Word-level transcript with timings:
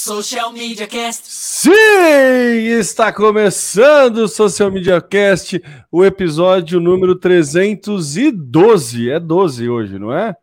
Social 0.00 0.50
Media 0.50 0.86
Cast. 0.86 1.24
Sim, 1.26 1.70
está 2.78 3.12
começando 3.12 4.18
o 4.18 4.28
Social 4.28 4.72
Media 4.72 4.98
Cast, 4.98 5.62
o 5.92 6.02
episódio 6.02 6.80
número 6.80 7.14
312. 7.14 9.10
É 9.10 9.20
12 9.20 9.68
hoje, 9.68 9.98
não 9.98 10.10
é? 10.10 10.34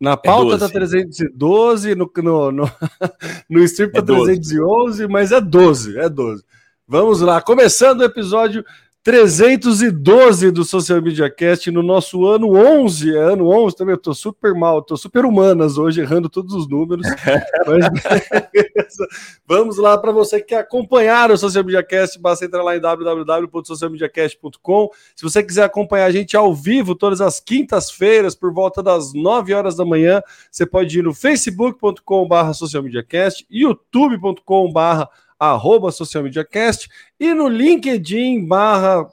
Na 0.00 0.16
pauta 0.16 0.54
é 0.54 0.58
tá 0.58 0.68
312, 0.68 1.96
no, 1.96 2.08
no, 2.18 2.52
no, 2.52 2.70
no 3.50 3.74
tá 3.90 3.98
é 3.98 4.02
311, 4.02 5.08
mas 5.08 5.32
é 5.32 5.40
12, 5.40 5.98
é 5.98 6.08
12. 6.08 6.44
Vamos 6.86 7.20
lá, 7.20 7.42
começando 7.42 8.02
o 8.02 8.04
episódio 8.04 8.64
312 9.02 10.50
do 10.50 10.62
Social 10.62 11.00
Media 11.00 11.30
Cast 11.30 11.70
no 11.70 11.82
nosso 11.82 12.26
ano 12.26 12.54
11. 12.54 13.16
É 13.16 13.18
ano 13.18 13.48
11 13.48 13.74
também. 13.74 13.94
Eu 13.94 13.98
tô 13.98 14.12
super 14.12 14.52
mal, 14.54 14.82
tô 14.82 14.94
super 14.94 15.24
humanas 15.24 15.78
hoje, 15.78 16.02
errando 16.02 16.28
todos 16.28 16.54
os 16.54 16.68
números. 16.68 17.06
Mas, 17.66 17.88
vamos 19.46 19.78
lá 19.78 19.96
para 19.96 20.12
você 20.12 20.38
que 20.38 20.48
quer 20.48 20.58
acompanhar 20.58 21.30
o 21.30 21.38
Social 21.38 21.64
Media 21.64 21.82
Cast, 21.82 22.18
basta 22.18 22.44
entrar 22.44 22.62
lá 22.62 22.76
em 22.76 22.80
www.socialmediacast.com. 22.80 24.90
Se 25.16 25.22
você 25.22 25.42
quiser 25.42 25.64
acompanhar 25.64 26.04
a 26.04 26.12
gente 26.12 26.36
ao 26.36 26.54
vivo 26.54 26.94
todas 26.94 27.22
as 27.22 27.40
quintas-feiras 27.40 28.34
por 28.34 28.52
volta 28.52 28.82
das 28.82 29.14
9 29.14 29.54
horas 29.54 29.76
da 29.76 29.84
manhã, 29.86 30.20
você 30.50 30.66
pode 30.66 30.98
ir 30.98 31.02
no 31.02 31.14
facebook.com/socialmediacast, 31.14 33.46
youtube.com/barra 33.50 35.08
arroba 35.40 35.90
Social 35.90 36.22
Media 36.22 36.44
Cast 36.44 36.86
e 37.18 37.32
no 37.32 37.48
LinkedIn 37.48 38.46
barra 38.46 39.10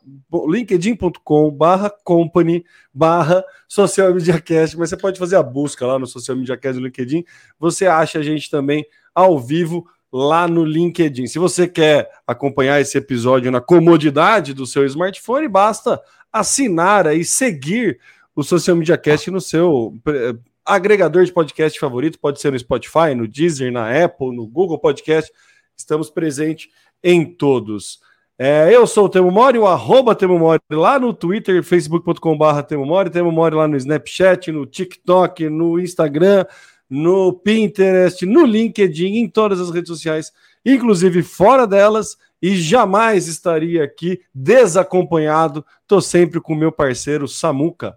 linkedin.com 0.50 1.50
barra 1.50 1.90
company 2.04 2.66
barra 2.94 3.42
Social 3.66 4.14
Media 4.14 4.42
Cast, 4.42 4.78
mas 4.78 4.90
você 4.90 4.98
pode 4.98 5.18
fazer 5.18 5.38
a 5.38 5.44
busca 5.44 5.88
lá 5.88 5.98
no 5.98 6.06
Social 6.06 6.36
Media 6.36 6.58
Cast 6.58 6.78
no 6.78 6.86
LinkedIn, 6.86 7.24
você 7.58 7.88
acha 7.88 8.20
a 8.20 8.24
gente 8.24 8.50
também 8.50 8.86
ao 9.16 9.40
vivo 9.40 9.88
lá 10.12 10.48
no 10.48 10.66
LinkedIn. 10.66 11.28
Se 11.28 11.40
você 11.40 11.68
quer 11.68 12.10
acompanhar 12.26 12.82
esse 12.82 12.98
episódio 12.98 13.50
na 13.50 13.62
comodidade 13.62 14.54
do 14.54 14.66
seu 14.66 14.86
smartphone, 14.86 15.48
basta 15.48 16.02
assinar 16.32 17.08
e 17.16 17.24
seguir 17.24 18.00
o 18.36 18.44
Social 18.44 18.76
Media 18.76 18.98
Cast 18.98 19.32
no 19.32 19.40
seu 19.40 19.94
eh, 20.08 20.36
agregador 20.66 21.24
de 21.24 21.32
podcast 21.32 21.80
favorito, 21.80 22.20
pode 22.20 22.42
ser 22.42 22.52
no 22.52 22.60
Spotify, 22.60 23.16
no 23.16 23.28
Deezer, 23.28 23.72
na 23.72 24.04
Apple, 24.04 24.36
no 24.36 24.46
Google 24.46 24.78
Podcast, 24.78 25.32
Estamos 25.78 26.10
presentes 26.10 26.70
em 27.04 27.24
todos. 27.24 28.00
É, 28.40 28.70
eu 28.74 28.88
sou 28.88 29.06
o 29.06 29.10
Temo 29.10 29.30
Mori, 29.30 29.60
o 29.60 29.68
arroba 29.68 30.16
Temo 30.16 30.40
Mori 30.40 30.60
lá 30.72 31.00
no 31.00 31.14
Twitter, 31.14 31.64
facebook.com.br 31.64 32.62
Temo 32.68 32.84
Mori, 32.84 33.12
Temo 33.12 33.32
Mori 33.32 33.56
lá 33.56 33.68
no 33.68 33.78
Snapchat, 33.78 34.52
no 34.52 34.66
TikTok, 34.66 35.48
no 35.50 35.80
Instagram, 35.80 36.46
no 36.90 37.32
Pinterest, 37.32 38.26
no 38.26 38.44
LinkedIn, 38.44 39.18
em 39.18 39.30
todas 39.30 39.60
as 39.60 39.70
redes 39.70 39.90
sociais, 39.90 40.32
inclusive 40.66 41.22
fora 41.22 41.68
delas, 41.68 42.18
e 42.42 42.56
jamais 42.56 43.28
estaria 43.28 43.84
aqui 43.84 44.22
desacompanhado. 44.34 45.64
Tô 45.88 46.02
sempre 46.02 46.42
com 46.42 46.56
meu 46.56 46.72
parceiro 46.72 47.28
Samuca. 47.28 47.96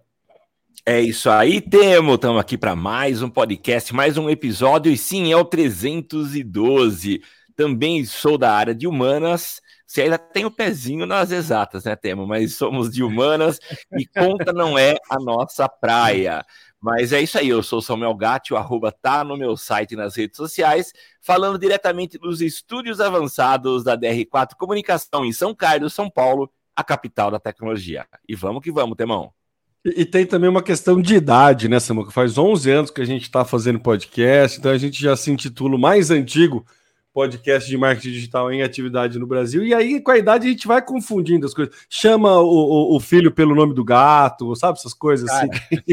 É 0.84 1.01
isso 1.01 1.31
aí, 1.31 1.61
Temo. 1.61 2.14
Estamos 2.14 2.41
aqui 2.41 2.58
para 2.58 2.77
mais 2.77 3.23
um 3.23 3.28
podcast, 3.28 3.95
mais 3.95 4.19
um 4.19 4.28
episódio, 4.28 4.92
e 4.92 4.97
sim, 4.98 5.33
é 5.33 5.36
o 5.36 5.45
312 5.45 7.23
também 7.61 8.06
sou 8.06 8.39
da 8.39 8.50
área 8.50 8.75
de 8.75 8.86
humanas. 8.86 9.61
Você 9.86 10.00
ainda 10.00 10.16
tem 10.16 10.47
o 10.47 10.50
pezinho 10.50 11.05
nas 11.05 11.30
exatas, 11.30 11.84
né, 11.84 11.94
Temo? 11.94 12.27
Mas 12.27 12.55
somos 12.55 12.91
de 12.91 13.02
humanas 13.02 13.61
e 13.98 14.06
conta 14.06 14.50
não 14.50 14.78
é 14.78 14.97
a 15.11 15.20
nossa 15.20 15.69
praia. 15.69 16.42
Mas 16.80 17.12
é 17.12 17.20
isso 17.20 17.36
aí, 17.36 17.50
eu 17.50 17.62
sou 17.62 17.83
Samuel 17.83 18.14
Gatti, 18.14 18.55
o 18.55 18.56
arroba 18.56 18.91
tá 18.91 19.22
no 19.22 19.36
meu 19.36 19.58
site 19.58 19.92
e 19.92 19.97
nas 19.97 20.17
redes 20.17 20.39
sociais, 20.39 20.91
falando 21.20 21.58
diretamente 21.58 22.17
dos 22.17 22.41
estúdios 22.41 22.98
avançados 22.98 23.84
da 23.84 23.95
DR4 23.95 24.55
Comunicação 24.56 25.22
em 25.22 25.33
São 25.33 25.55
Carlos, 25.55 25.92
São 25.92 26.08
Paulo, 26.08 26.50
a 26.74 26.83
capital 26.83 27.30
da 27.30 27.39
tecnologia. 27.39 28.06
E 28.27 28.34
vamos 28.34 28.62
que 28.62 28.72
vamos, 28.72 28.97
Temão. 28.97 29.34
E, 29.84 30.01
e 30.01 30.07
tem 30.07 30.24
também 30.24 30.48
uma 30.48 30.63
questão 30.63 30.98
de 30.98 31.14
idade, 31.14 31.68
né, 31.68 31.79
Samuca? 31.79 32.11
Faz 32.11 32.39
11 32.39 32.70
anos 32.70 32.90
que 32.90 33.02
a 33.02 33.07
gente 33.07 33.24
está 33.24 33.45
fazendo 33.45 33.79
podcast, 33.79 34.58
então 34.58 34.73
a 34.73 34.79
gente 34.79 34.98
já 34.98 35.14
se 35.14 35.30
intitula 35.30 35.77
mais 35.77 36.11
antigo 36.11 36.64
podcast 37.12 37.68
de 37.68 37.76
marketing 37.76 38.12
digital 38.12 38.52
em 38.52 38.62
atividade 38.62 39.18
no 39.18 39.26
Brasil. 39.26 39.64
E 39.64 39.74
aí, 39.74 40.00
com 40.00 40.10
a 40.10 40.18
idade, 40.18 40.46
a 40.46 40.50
gente 40.50 40.66
vai 40.66 40.80
confundindo 40.80 41.46
as 41.46 41.54
coisas. 41.54 41.74
Chama 41.88 42.38
o, 42.38 42.46
o, 42.46 42.96
o 42.96 43.00
filho 43.00 43.32
pelo 43.32 43.54
nome 43.54 43.74
do 43.74 43.84
gato, 43.84 44.54
sabe? 44.56 44.78
Essas 44.78 44.94
coisas 44.94 45.28
assim. 45.28 45.48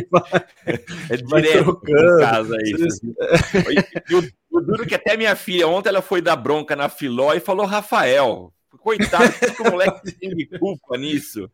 Vai, 0.10 0.46
é 1.10 1.18
direto 1.18 1.64
trocando. 1.64 2.20
Casa 2.20 2.56
aí. 2.56 2.74
E 4.10 4.16
o, 4.16 4.58
o 4.58 4.62
duro 4.62 4.86
que 4.86 4.96
até 4.96 5.18
minha 5.18 5.36
filha, 5.36 5.68
ontem 5.68 5.90
ela 5.90 6.02
foi 6.02 6.22
dar 6.22 6.36
bronca 6.36 6.76
na 6.76 6.90
Filó 6.90 7.34
e 7.34 7.40
falou 7.40 7.66
Rafael. 7.66 8.54
Coitado, 8.88 9.34
que 9.34 9.62
o 9.62 9.70
moleque 9.70 10.14
tem 10.14 10.48
culpa 10.58 10.98
nisso. 10.98 11.52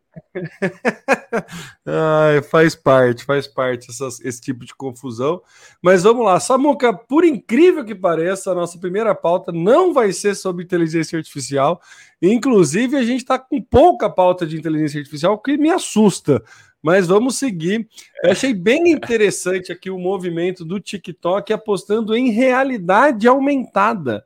Ai, 1.84 2.40
faz 2.42 2.76
parte, 2.76 3.24
faz 3.24 3.48
parte 3.48 3.90
essas, 3.90 4.20
esse 4.20 4.40
tipo 4.40 4.64
de 4.64 4.72
confusão. 4.72 5.42
Mas 5.82 6.04
vamos 6.04 6.24
lá, 6.24 6.38
Samuca, 6.38 6.94
por 6.94 7.24
incrível 7.24 7.84
que 7.84 7.92
pareça, 7.92 8.52
a 8.52 8.54
nossa 8.54 8.78
primeira 8.78 9.16
pauta 9.16 9.50
não 9.50 9.92
vai 9.92 10.12
ser 10.12 10.36
sobre 10.36 10.62
inteligência 10.62 11.16
artificial. 11.16 11.80
Inclusive, 12.22 12.96
a 12.96 13.02
gente 13.02 13.22
está 13.22 13.36
com 13.36 13.60
pouca 13.60 14.08
pauta 14.08 14.46
de 14.46 14.56
inteligência 14.56 15.00
artificial, 15.00 15.34
o 15.34 15.38
que 15.38 15.58
me 15.58 15.70
assusta. 15.70 16.40
Mas 16.80 17.08
vamos 17.08 17.36
seguir. 17.36 17.88
Eu 18.22 18.30
achei 18.30 18.54
bem 18.54 18.92
interessante 18.92 19.72
aqui 19.72 19.90
o 19.90 19.98
movimento 19.98 20.64
do 20.64 20.78
TikTok 20.78 21.52
apostando 21.52 22.14
em 22.14 22.30
realidade 22.30 23.26
aumentada. 23.26 24.24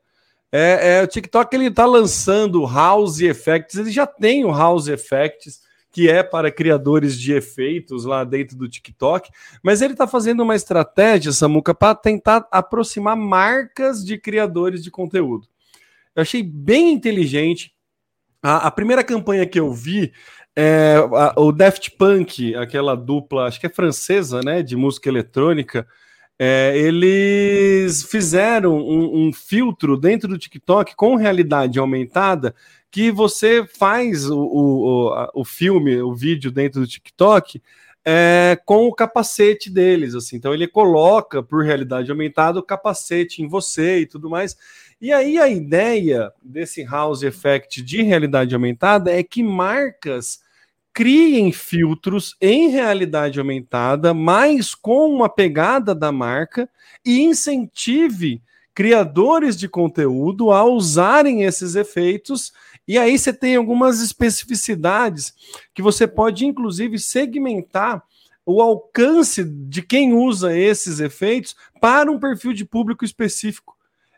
É, 0.51 0.99
é, 0.99 1.03
o 1.03 1.07
TikTok 1.07 1.55
ele 1.55 1.67
está 1.67 1.85
lançando 1.85 2.65
House 2.65 3.21
Effects, 3.21 3.77
ele 3.77 3.91
já 3.91 4.07
tem 4.07 4.45
o 4.45 4.51
House 4.51 4.89
Effects, 4.89 5.61
que 5.91 6.09
é 6.09 6.23
para 6.23 6.51
criadores 6.51 7.19
de 7.19 7.33
efeitos 7.33 8.05
lá 8.05 8.25
dentro 8.25 8.57
do 8.57 8.69
TikTok, 8.69 9.31
mas 9.63 9.83
ele 9.83 9.93
está 9.93 10.07
fazendo 10.07 10.43
uma 10.43 10.55
estratégia, 10.55 11.33
Samuca, 11.33 11.75
para 11.75 11.95
tentar 11.95 12.47
aproximar 12.51 13.17
marcas 13.17 14.05
de 14.05 14.19
criadores 14.19 14.83
de 14.83 14.91
conteúdo. 14.91 15.47
Eu 16.15 16.23
achei 16.23 16.43
bem 16.43 16.93
inteligente. 16.93 17.75
A, 18.43 18.69
a 18.69 18.71
primeira 18.71 19.05
campanha 19.05 19.47
que 19.47 19.59
eu 19.59 19.73
vi 19.73 20.13
é 20.57 20.97
a, 20.97 21.35
o 21.41 21.53
Daft 21.53 21.91
Punk, 21.99 22.55
aquela 22.55 22.95
dupla, 22.95 23.47
acho 23.47 23.61
que 23.61 23.67
é 23.67 23.71
francesa, 23.71 24.41
né, 24.43 24.63
de 24.63 24.77
música 24.77 25.09
eletrônica 25.09 25.87
é, 26.39 26.77
eles 26.79 28.05
fizeram 28.05 28.77
um, 28.79 29.27
um, 29.27 29.33
filtro 29.33 29.97
dentro 29.97 30.29
do 30.29 30.39
TikTok 30.39 30.95
com 30.95 31.17
realidade 31.17 31.79
aumentada 31.79 32.55
que 32.91 33.11
você 33.11 33.67
faz 33.67 34.31
o, 34.31 34.39
o, 34.39 35.31
o 35.35 35.45
filme, 35.45 36.01
o 36.01 36.15
vídeo 36.15 36.53
dentro 36.53 36.81
do 36.81 36.87
TikTok 36.87 37.61
é, 38.05 38.59
com 38.65 38.87
o 38.87 38.95
capacete 38.95 39.69
deles. 39.69 40.15
assim. 40.15 40.37
Então 40.37 40.55
ele 40.55 40.69
coloca 40.69 41.43
por 41.43 41.65
realidade 41.65 42.11
aumentada 42.11 42.59
o 42.59 42.63
capacete 42.63 43.43
em 43.43 43.49
você 43.49 44.01
e 44.01 44.07
tudo 44.07 44.31
mais. 44.31 44.57
E 45.01 45.13
aí 45.13 45.39
a 45.39 45.49
ideia 45.49 46.33
desse 46.43 46.85
house 46.85 47.23
effect 47.23 47.83
de 47.83 48.03
realidade 48.03 48.55
aumentada 48.55 49.13
é 49.13 49.23
que 49.23 49.43
marcas 49.43 50.41
criem 50.99 51.53
filtros 51.53 52.35
em 52.41 52.71
realidade 52.71 53.39
aumentada, 53.39 54.13
mas 54.13 54.75
com 54.75 55.09
uma 55.09 55.29
pegada 55.29 55.95
da 55.95 56.11
marca 56.11 56.69
e 57.07 57.21
incentive 57.21 58.43
criadores 58.75 59.57
de 59.57 59.69
conteúdo 59.69 60.51
a 60.51 60.65
usarem 60.65 61.45
esses 61.45 61.77
efeitos. 61.77 62.53
E 62.87 62.99
aí 62.99 63.17
você 63.17 63.33
tem 63.33 63.55
algumas 63.55 64.01
especificidades 64.01 65.33
que 65.73 65.81
você 65.81 66.05
pode, 66.05 66.45
inclusive, 66.45 66.99
segmentar 66.99 68.03
o 68.45 68.61
alcance 68.61 69.45
de 69.45 69.83
quem 69.83 70.13
usa 70.13 70.59
esses 70.59 70.99
efeitos 70.99 71.55
para 71.81 72.11
um 72.11 72.19
perfil 72.19 72.53
de 72.53 72.65
público 72.65 73.05
específico. 73.05 73.77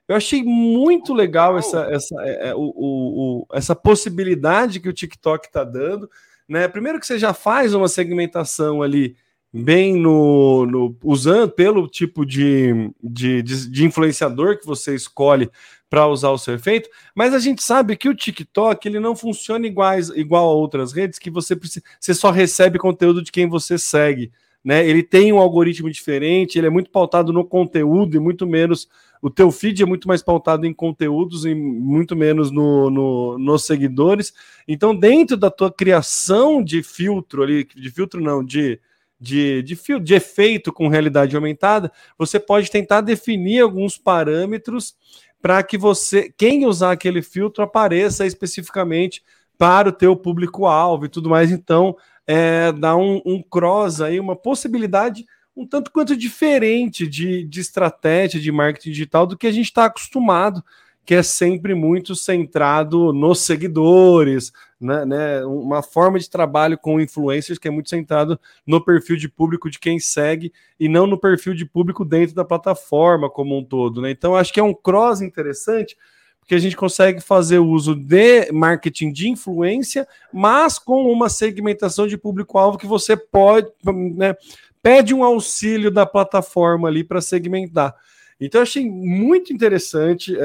Eu 0.09 0.17
achei 0.17 0.43
muito 0.43 1.13
legal 1.13 1.59
essa, 1.59 1.83
essa, 1.91 2.15
é, 2.23 2.49
é, 2.49 2.55
o, 2.55 2.73
o, 2.75 3.47
essa 3.53 3.77
possibilidade 3.77 4.81
que 4.81 4.89
o 4.89 4.95
TikTok 4.95 5.47
está 5.47 5.63
dando. 5.63 6.11
Né? 6.51 6.67
Primeiro 6.67 6.99
que 6.99 7.07
você 7.07 7.17
já 7.17 7.33
faz 7.33 7.75
uma 7.75 7.87
segmentação 7.87 8.83
ali 8.83 9.15
bem 9.53 9.95
no, 9.95 10.67
no 10.67 10.97
usando 11.05 11.53
pelo 11.53 11.87
tipo 11.87 12.27
de, 12.27 12.91
de, 13.01 13.41
de, 13.41 13.85
influenciador 13.85 14.59
que 14.59 14.67
você 14.67 14.93
escolhe 14.93 15.49
para 15.89 16.09
usar 16.09 16.31
o 16.31 16.39
seu 16.39 16.55
efeito, 16.55 16.89
mas 17.15 17.35
a 17.35 17.39
gente 17.39 17.63
sabe 17.63 17.97
que 17.97 18.09
o 18.09 18.15
TikTok 18.15 18.87
ele 18.87 18.99
não 18.99 19.15
funciona 19.15 19.65
iguais, 19.65 20.09
igual 20.09 20.49
a 20.49 20.53
outras 20.53 20.93
redes 20.93 21.21
que 21.21 21.31
você 21.31 21.55
precisa, 21.55 21.85
você 22.01 22.15
só 22.15 22.33
recebe 22.33 22.79
conteúdo 22.79 23.23
de 23.23 23.31
quem 23.31 23.49
você 23.49 23.79
segue, 23.79 24.33
né? 24.65 24.85
Ele 24.85 25.05
tem 25.05 25.33
um 25.33 25.39
algoritmo 25.39 25.89
diferente, 25.89 26.59
ele 26.59 26.67
é 26.67 26.71
muito 26.71 26.91
pautado 26.91 27.33
no 27.33 27.45
conteúdo 27.45 28.17
e 28.17 28.21
muito 28.21 28.45
menos 28.45 28.89
o 29.23 29.29
teu 29.29 29.51
feed 29.51 29.83
é 29.83 29.87
muito 29.87 30.09
mais 30.09 30.23
pautado 30.23 30.67
em 30.67 30.73
conteúdos 30.73 31.45
e 31.45 31.55
muito 31.55 32.17
menos 32.17 32.51
no, 32.51 32.89
no, 32.89 33.39
nos 33.39 33.65
seguidores. 33.65 34.33
Então, 34.67 34.95
dentro 34.95 35.37
da 35.37 35.51
tua 35.51 35.71
criação 35.71 36.63
de 36.63 36.83
filtro 36.83 37.43
ali, 37.43 37.65
de 37.65 37.91
filtro 37.91 38.21
não, 38.21 38.43
de, 38.43 38.81
de, 39.21 39.63
de, 39.63 39.77
fio, 39.77 40.01
de 40.01 40.15
efeito 40.15 40.73
com 40.73 40.89
realidade 40.89 41.37
aumentada, 41.37 41.93
você 42.17 42.41
pode 42.41 42.71
tentar 42.71 43.03
definir 43.03 43.61
alguns 43.61 43.99
parâmetros 43.99 44.97
para 45.43 45.63
que 45.63 45.77
você, 45.77 46.33
quem 46.37 46.67
usar 46.67 46.93
aquele 46.93 47.23
filtro, 47.23 47.63
apareça 47.63 48.27
especificamente 48.27 49.23
para 49.59 49.91
o 49.91 49.93
teu 49.93 50.17
público-alvo 50.17 51.05
e 51.05 51.09
tudo 51.09 51.29
mais. 51.29 51.51
Então, 51.51 51.95
é, 52.27 52.73
dá 52.73 52.97
um, 52.97 53.21
um 53.27 53.43
cross 53.43 54.01
aí, 54.01 54.19
uma 54.19 54.37
possibilidade 54.37 55.27
um 55.57 55.67
tanto 55.67 55.91
quanto 55.91 56.17
diferente 56.17 57.07
de, 57.07 57.45
de 57.45 57.61
estratégia 57.61 58.41
de 58.41 58.53
marketing 58.53 58.91
digital 58.91 59.27
do 59.27 59.37
que 59.37 59.47
a 59.47 59.53
gente 59.53 59.67
está 59.67 59.87
acostumado, 59.87 60.65
que 61.05 61.15
é 61.15 61.23
sempre 61.23 61.75
muito 61.75 62.15
centrado 62.15 63.13
nos 63.13 63.41
seguidores, 63.41 64.53
né, 64.81 65.05
né, 65.05 65.45
uma 65.45 65.83
forma 65.83 66.19
de 66.19 66.31
trabalho 66.31 66.79
com 66.79 67.01
influencers 67.01 67.59
que 67.59 67.69
é 67.69 67.71
muito 67.71 67.91
centrado 67.91 68.39
no 68.67 68.83
perfil 68.83 69.17
de 69.17 69.29
público 69.29 69.69
de 69.69 69.79
quem 69.79 69.99
segue 69.99 70.53
e 70.79 70.89
não 70.89 71.07
no 71.07 71.19
perfil 71.19 71.53
de 71.53 71.67
público 71.67 72.05
dentro 72.05 72.35
da 72.35 72.45
plataforma 72.45 73.29
como 73.29 73.59
um 73.59 73.65
todo. 73.65 74.01
Né? 74.01 74.11
Então, 74.11 74.37
acho 74.37 74.53
que 74.53 74.61
é 74.61 74.63
um 74.63 74.75
cross 74.75 75.21
interessante, 75.21 75.97
porque 76.39 76.55
a 76.55 76.59
gente 76.59 76.77
consegue 76.77 77.21
fazer 77.21 77.59
uso 77.59 77.95
de 77.95 78.51
marketing 78.53 79.13
de 79.13 79.29
influência, 79.29 80.07
mas 80.33 80.79
com 80.79 81.11
uma 81.11 81.29
segmentação 81.29 82.07
de 82.07 82.17
público-alvo 82.17 82.79
que 82.79 82.87
você 82.87 83.17
pode, 83.17 83.69
né, 83.85 84.35
pede 84.83 85.15
um 85.15 85.25
auxílio 85.25 85.91
da 85.91 86.07
plataforma 86.07 86.89
ali 86.89 87.05
para 87.05 87.21
segmentar. 87.21 87.95
Então, 88.41 88.61
eu 88.61 88.63
achei 88.63 88.89
muito 88.89 89.53
interessante 89.53 90.35
é, 90.35 90.41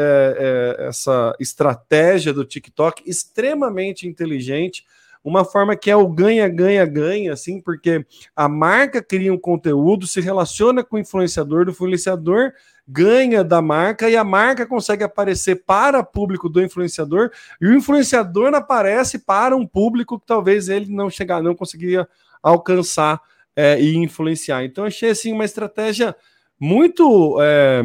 é, 0.80 0.88
essa 0.88 1.34
estratégia 1.40 2.34
do 2.34 2.44
TikTok, 2.44 3.04
extremamente 3.06 4.06
inteligente, 4.08 4.86
uma 5.24 5.46
forma 5.46 5.76
que 5.76 5.90
é 5.90 5.96
o 5.96 6.08
ganha-ganha-ganha, 6.08 7.34
assim, 7.34 7.60
porque 7.62 8.06
a 8.36 8.50
marca 8.50 9.02
cria 9.02 9.34
um 9.34 9.40
conteúdo, 9.40 10.06
se 10.06 10.20
relaciona 10.20 10.84
com 10.84 10.98
o 10.98 11.00
influenciador, 11.00 11.66
do 11.66 11.72
influenciador 11.72 12.52
ganha 12.88 13.44
da 13.44 13.62
marca 13.62 14.10
e 14.10 14.16
a 14.16 14.24
marca 14.24 14.66
consegue 14.66 15.04
aparecer 15.04 15.64
para 15.66 16.00
o 16.00 16.06
público 16.06 16.48
do 16.48 16.62
influenciador 16.62 17.32
e 17.60 17.66
o 17.66 17.74
influenciador 17.74 18.54
aparece 18.54 19.18
para 19.20 19.56
um 19.56 19.66
público 19.66 20.20
que 20.20 20.26
talvez 20.28 20.70
ele 20.70 20.94
não 20.94 21.10
chegar, 21.10 21.42
não 21.42 21.56
conseguiria 21.56 22.08
alcançar 22.44 23.20
é, 23.56 23.80
e 23.80 23.96
influenciar. 23.96 24.64
Então, 24.64 24.86
achei 24.86 25.10
assim 25.10 25.32
uma 25.32 25.46
estratégia 25.46 26.16
muito 26.60 27.38
é, 27.42 27.82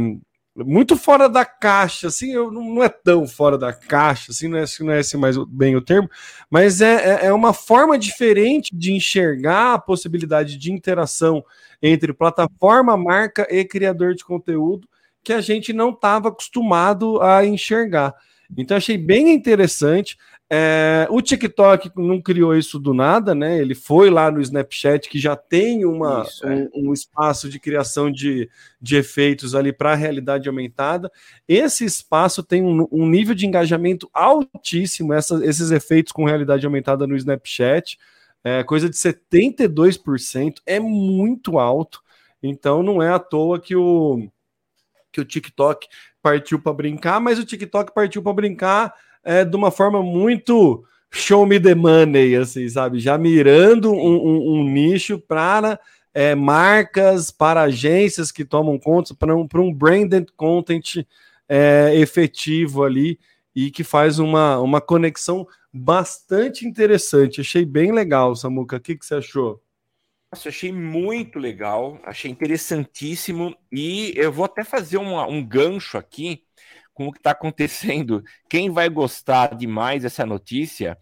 muito 0.57 0.97
fora 0.97 1.29
da 1.29 1.45
caixa, 1.45 2.09
assim, 2.09 2.33
eu, 2.33 2.51
não 2.51 2.83
é 2.83 2.89
tão 2.89 3.27
fora 3.27 3.57
da 3.57 3.73
caixa, 3.73 4.33
assim, 4.33 4.49
não 4.49 4.59
é, 4.59 4.65
não 4.81 4.93
é 4.93 5.01
esse 5.01 5.17
mais 5.17 5.37
bem 5.49 5.77
o 5.77 5.81
termo, 5.81 6.11
mas 6.51 6.81
é, 6.81 6.95
é, 6.95 7.27
é 7.27 7.33
uma 7.33 7.53
forma 7.53 7.99
diferente 7.99 8.75
de 8.75 8.93
enxergar 8.93 9.75
a 9.75 9.79
possibilidade 9.79 10.57
de 10.57 10.73
interação 10.73 11.45
entre 11.81 12.13
plataforma, 12.13 12.97
marca 12.97 13.47
e 13.51 13.65
criador 13.65 14.15
de 14.15 14.25
conteúdo 14.25 14.89
que 15.23 15.33
a 15.33 15.41
gente 15.41 15.73
não 15.73 15.91
estava 15.91 16.29
acostumado 16.29 17.21
a 17.21 17.45
enxergar. 17.45 18.15
Então 18.57 18.77
achei 18.77 18.99
bem 18.99 19.33
interessante. 19.33 20.17
É, 20.53 21.07
o 21.11 21.23
TikTok 21.23 21.93
não 21.97 22.21
criou 22.21 22.57
isso 22.57 22.77
do 22.81 22.93
nada, 22.93 23.37
né? 23.37 23.61
Ele 23.61 23.73
foi 23.73 24.11
lá 24.11 24.33
no 24.33 24.41
Snapchat, 24.41 25.09
que 25.09 25.17
já 25.17 25.37
tem 25.37 25.85
uma, 25.85 26.23
isso, 26.23 26.45
é. 26.45 26.69
um, 26.75 26.89
um, 26.89 26.93
espaço 26.93 27.49
de 27.49 27.61
criação 27.61 28.11
de, 28.11 28.51
de 28.83 28.97
efeitos 28.97 29.55
ali 29.55 29.73
para 29.73 29.93
a 29.93 29.95
realidade 29.95 30.49
aumentada. 30.49 31.09
Esse 31.47 31.85
espaço 31.85 32.43
tem 32.43 32.65
um, 32.65 32.85
um 32.91 33.09
nível 33.09 33.33
de 33.33 33.47
engajamento 33.47 34.11
altíssimo, 34.13 35.13
essa, 35.13 35.41
esses 35.47 35.71
efeitos 35.71 36.13
com 36.13 36.25
realidade 36.25 36.67
aumentada 36.67 37.07
no 37.07 37.15
Snapchat, 37.15 37.97
é, 38.43 38.65
coisa 38.65 38.91
de 38.91 38.97
72%, 38.97 40.55
é 40.67 40.81
muito 40.81 41.61
alto. 41.61 42.03
Então 42.43 42.83
não 42.83 43.01
é 43.01 43.13
à 43.13 43.21
toa 43.21 43.61
que 43.61 43.77
o, 43.77 44.29
que 45.13 45.21
o 45.21 45.25
TikTok 45.25 45.87
partiu 46.21 46.61
para 46.61 46.73
brincar, 46.73 47.21
mas 47.21 47.39
o 47.39 47.45
TikTok 47.45 47.95
partiu 47.95 48.21
para 48.21 48.33
brincar 48.33 48.93
é, 49.25 49.45
de 49.45 49.57
uma 49.57 49.71
forma 49.71 50.03
muito 50.03 50.85
show 51.11 51.45
me 51.45 51.59
the 51.59 51.75
money, 51.75 52.37
assim, 52.37 52.69
sabe? 52.69 53.01
Já 53.01 53.19
mirando 53.19 53.93
um, 53.93 53.97
um, 53.97 54.55
um 54.55 54.65
nicho 54.65 55.19
para 55.19 55.79
é, 56.15 56.35
marcas, 56.35 57.31
para 57.31 57.63
agências 57.63 58.31
que 58.31 58.45
tomam 58.45 58.79
conta, 58.79 59.15
para 59.15 59.35
um, 59.35 59.47
um 59.55 59.75
branded 59.75 60.27
content 60.37 61.05
é, 61.49 61.93
efetivo 61.97 62.85
ali 62.85 63.19
e 63.55 63.71
que 63.71 63.83
faz 63.83 64.19
uma, 64.19 64.59
uma 64.59 64.81
conexão 64.81 65.47
bastante 65.73 66.67
interessante. 66.67 67.41
Achei 67.41 67.65
bem 67.65 67.93
legal, 67.93 68.35
Samuca. 68.35 68.77
O 68.77 68.81
que, 68.81 68.97
que 68.97 69.05
você 69.05 69.17
achou? 69.17 69.61
Nossa, 70.33 70.49
achei 70.49 70.71
muito 70.71 71.41
legal, 71.41 71.99
achei 72.05 72.31
interessantíssimo 72.31 73.57
e 73.71 74.13
eu 74.15 74.31
vou 74.31 74.45
até 74.45 74.63
fazer 74.63 74.97
um, 74.97 75.19
um 75.29 75.45
gancho 75.45 75.99
aqui 75.99 76.45
com 76.95 77.09
o 77.09 77.13
que 77.13 77.19
está 77.19 77.33
acontecendo. 77.33 78.23
Quem 78.49 78.71
vai 78.71 78.89
gostar 78.89 79.55
demais 79.57 80.03
dessa 80.03 80.27
notícia, 80.27 80.97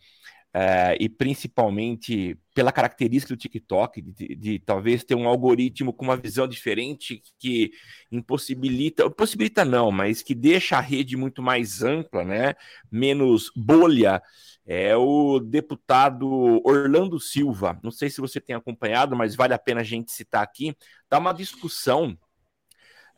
é, 0.52 0.96
e 0.98 1.08
principalmente 1.08 2.36
pela 2.54 2.72
característica 2.72 3.34
do 3.34 3.38
TikTok, 3.38 4.02
de, 4.02 4.34
de, 4.34 4.58
talvez 4.58 5.04
ter 5.04 5.14
um 5.14 5.28
algoritmo 5.28 5.92
com 5.92 6.04
uma 6.04 6.16
visão 6.16 6.48
diferente 6.48 7.22
que 7.38 7.70
impossibilita, 8.10 9.10
possibilita 9.10 9.64
não, 9.64 9.92
mas 9.92 10.22
que 10.22 10.34
deixa 10.34 10.76
a 10.76 10.80
rede 10.80 11.16
muito 11.16 11.42
mais 11.42 11.82
ampla, 11.82 12.24
né? 12.24 12.54
menos 12.90 13.50
bolha 13.54 14.22
é 14.66 14.94
o 14.96 15.40
deputado 15.40 16.28
Orlando 16.62 17.18
Silva. 17.18 17.78
Não 17.82 17.90
sei 17.90 18.10
se 18.10 18.20
você 18.20 18.38
tem 18.38 18.54
acompanhado, 18.54 19.16
mas 19.16 19.34
vale 19.34 19.54
a 19.54 19.58
pena 19.58 19.80
a 19.80 19.84
gente 19.84 20.12
citar 20.12 20.42
aqui. 20.42 20.76
Está 21.04 21.18
uma 21.18 21.32
discussão 21.32 22.18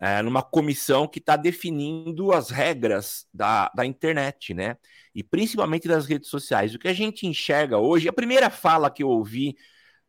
é, 0.00 0.22
numa 0.22 0.42
comissão 0.42 1.06
que 1.06 1.18
está 1.18 1.36
definindo 1.36 2.32
as 2.32 2.48
regras 2.50 3.26
da, 3.32 3.70
da 3.74 3.84
internet, 3.84 4.54
né? 4.54 4.76
E 5.14 5.22
principalmente 5.22 5.86
das 5.86 6.06
redes 6.06 6.30
sociais. 6.30 6.74
O 6.74 6.78
que 6.78 6.88
a 6.88 6.94
gente 6.94 7.26
enxerga 7.26 7.76
hoje, 7.76 8.08
a 8.08 8.12
primeira 8.12 8.48
fala 8.48 8.90
que 8.90 9.02
eu 9.02 9.08
ouvi 9.08 9.56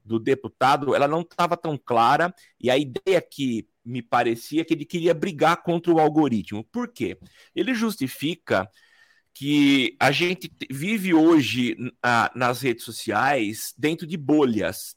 do 0.03 0.17
deputado, 0.17 0.95
ela 0.95 1.07
não 1.07 1.21
estava 1.21 1.57
tão 1.57 1.77
clara, 1.77 2.33
e 2.59 2.69
a 2.71 2.77
ideia 2.77 3.21
que 3.21 3.67
me 3.83 4.01
parecia 4.01 4.63
que 4.63 4.73
ele 4.73 4.85
queria 4.85 5.13
brigar 5.13 5.61
contra 5.61 5.91
o 5.91 5.99
algoritmo. 5.99 6.63
Por 6.71 6.87
quê? 6.87 7.17
Ele 7.55 7.73
justifica 7.73 8.69
que 9.33 9.95
a 9.99 10.11
gente 10.11 10.51
vive 10.69 11.13
hoje 11.13 11.75
ah, 12.03 12.31
nas 12.35 12.61
redes 12.61 12.83
sociais 12.83 13.73
dentro 13.77 14.05
de 14.05 14.17
bolhas. 14.17 14.95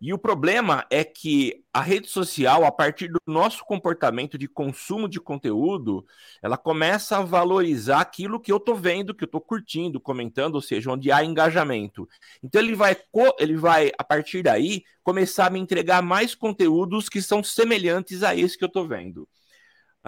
E 0.00 0.12
o 0.12 0.18
problema 0.18 0.86
é 0.90 1.02
que 1.02 1.64
a 1.72 1.80
rede 1.80 2.08
social, 2.08 2.64
a 2.64 2.70
partir 2.70 3.08
do 3.08 3.20
nosso 3.26 3.64
comportamento 3.64 4.38
de 4.38 4.46
consumo 4.46 5.08
de 5.08 5.20
conteúdo, 5.20 6.06
ela 6.40 6.56
começa 6.56 7.18
a 7.18 7.22
valorizar 7.22 8.00
aquilo 8.00 8.40
que 8.40 8.52
eu 8.52 8.58
estou 8.58 8.76
vendo, 8.76 9.14
que 9.14 9.24
eu 9.24 9.26
estou 9.26 9.40
curtindo, 9.40 10.00
comentando, 10.00 10.54
ou 10.54 10.62
seja, 10.62 10.92
onde 10.92 11.10
há 11.10 11.24
engajamento. 11.24 12.08
Então 12.42 12.60
ele 12.60 12.76
vai, 12.76 12.96
ele 13.40 13.56
vai, 13.56 13.90
a 13.98 14.04
partir 14.04 14.42
daí, 14.42 14.84
começar 15.02 15.46
a 15.46 15.50
me 15.50 15.58
entregar 15.58 16.00
mais 16.00 16.34
conteúdos 16.34 17.08
que 17.08 17.20
são 17.20 17.42
semelhantes 17.42 18.22
a 18.22 18.36
esse 18.36 18.56
que 18.56 18.64
eu 18.64 18.68
estou 18.68 18.86
vendo. 18.86 19.28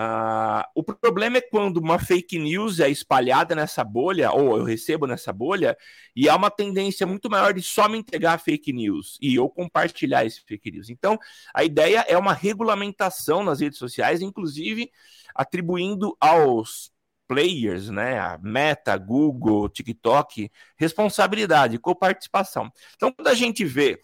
Uh, 0.00 0.64
o 0.74 0.82
problema 0.82 1.36
é 1.36 1.40
quando 1.42 1.76
uma 1.76 1.98
fake 1.98 2.38
news 2.38 2.80
é 2.80 2.88
espalhada 2.88 3.54
nessa 3.54 3.84
bolha, 3.84 4.32
ou 4.32 4.56
eu 4.56 4.64
recebo 4.64 5.06
nessa 5.06 5.30
bolha, 5.30 5.76
e 6.16 6.26
há 6.26 6.34
uma 6.36 6.50
tendência 6.50 7.06
muito 7.06 7.28
maior 7.28 7.52
de 7.52 7.60
só 7.60 7.86
me 7.86 7.98
entregar 7.98 8.38
fake 8.38 8.72
news 8.72 9.18
e 9.20 9.34
eu 9.34 9.46
compartilhar 9.46 10.24
esse 10.24 10.40
fake 10.40 10.70
news. 10.70 10.88
Então, 10.88 11.18
a 11.52 11.64
ideia 11.64 12.02
é 12.08 12.16
uma 12.16 12.32
regulamentação 12.32 13.44
nas 13.44 13.60
redes 13.60 13.78
sociais, 13.78 14.22
inclusive 14.22 14.90
atribuindo 15.34 16.16
aos 16.18 16.90
players, 17.28 17.90
né, 17.90 18.18
a 18.18 18.38
Meta, 18.42 18.96
Google, 18.96 19.68
TikTok, 19.68 20.50
responsabilidade, 20.78 21.78
coparticipação. 21.78 22.72
Então, 22.96 23.12
quando 23.12 23.28
a 23.28 23.34
gente 23.34 23.66
vê 23.66 24.00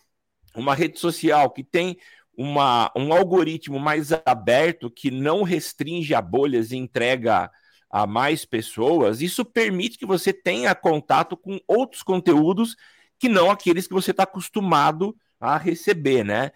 uma 0.55 0.75
rede 0.75 0.99
social 0.99 1.51
que 1.51 1.65
tem 1.65 1.97
uma, 2.37 2.93
um 2.97 3.13
algoritmo 3.13 3.79
mais 3.79 4.11
aberto 4.25 4.91
que 4.91 5.11
não 5.11 5.43
restringe 5.43 6.15
a 6.15 6.21
bolhas 6.21 6.71
e 6.71 6.77
entrega 6.77 7.51
a 7.91 8.07
mais 8.07 8.45
pessoas, 8.45 9.23
isso 9.23 9.45
permite 9.45 9.97
que 9.97 10.07
você 10.07 10.33
tenha 10.33 10.75
contato 10.75 11.37
com 11.37 11.59
outros 11.67 12.03
conteúdos 12.03 12.77
que 13.19 13.29
não 13.29 13.51
aqueles 13.51 13.87
que 13.87 13.95
você 13.95 14.11
está 14.11 14.25
acostumado 14.25 15.17
a 15.41 15.57
receber, 15.57 16.25
né? 16.25 16.51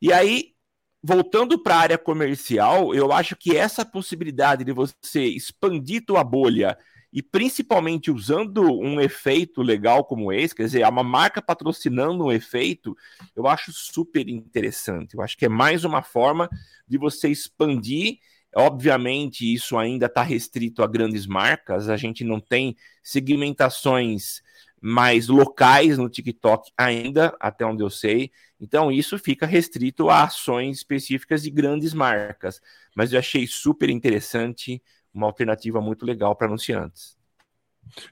E 0.00 0.12
aí, 0.12 0.54
voltando 1.02 1.62
para 1.62 1.76
a 1.76 1.80
área 1.80 1.98
comercial, 1.98 2.94
eu 2.94 3.12
acho 3.12 3.36
que 3.36 3.56
essa 3.56 3.84
possibilidade 3.84 4.64
de 4.64 4.72
você 4.72 5.22
expandir 5.24 6.04
tua 6.04 6.24
bolha 6.24 6.76
e 7.12 7.22
principalmente 7.22 8.10
usando 8.10 8.62
um 8.62 9.00
efeito 9.00 9.62
legal 9.62 10.04
como 10.04 10.32
esse, 10.32 10.54
quer 10.54 10.64
dizer, 10.64 10.86
uma 10.86 11.02
marca 11.02 11.42
patrocinando 11.42 12.24
um 12.24 12.32
efeito, 12.32 12.96
eu 13.34 13.46
acho 13.46 13.72
super 13.72 14.28
interessante. 14.28 15.14
Eu 15.14 15.22
acho 15.22 15.36
que 15.36 15.46
é 15.46 15.48
mais 15.48 15.84
uma 15.84 16.02
forma 16.02 16.48
de 16.86 16.96
você 16.98 17.28
expandir. 17.28 18.18
Obviamente, 18.54 19.52
isso 19.52 19.76
ainda 19.76 20.06
está 20.06 20.22
restrito 20.22 20.82
a 20.82 20.86
grandes 20.86 21.26
marcas, 21.26 21.88
a 21.88 21.96
gente 21.96 22.24
não 22.24 22.40
tem 22.40 22.76
segmentações 23.02 24.42
mais 24.80 25.28
locais 25.28 25.98
no 25.98 26.08
TikTok 26.08 26.70
ainda, 26.76 27.36
até 27.38 27.66
onde 27.66 27.82
eu 27.82 27.90
sei. 27.90 28.30
Então, 28.58 28.90
isso 28.90 29.18
fica 29.18 29.46
restrito 29.46 30.08
a 30.08 30.24
ações 30.24 30.78
específicas 30.78 31.42
de 31.42 31.50
grandes 31.50 31.92
marcas. 31.92 32.60
Mas 32.94 33.12
eu 33.12 33.18
achei 33.18 33.46
super 33.46 33.90
interessante 33.90 34.82
uma 35.12 35.26
alternativa 35.26 35.80
muito 35.80 36.04
legal 36.04 36.34
para 36.34 36.46
anunciantes. 36.46 37.18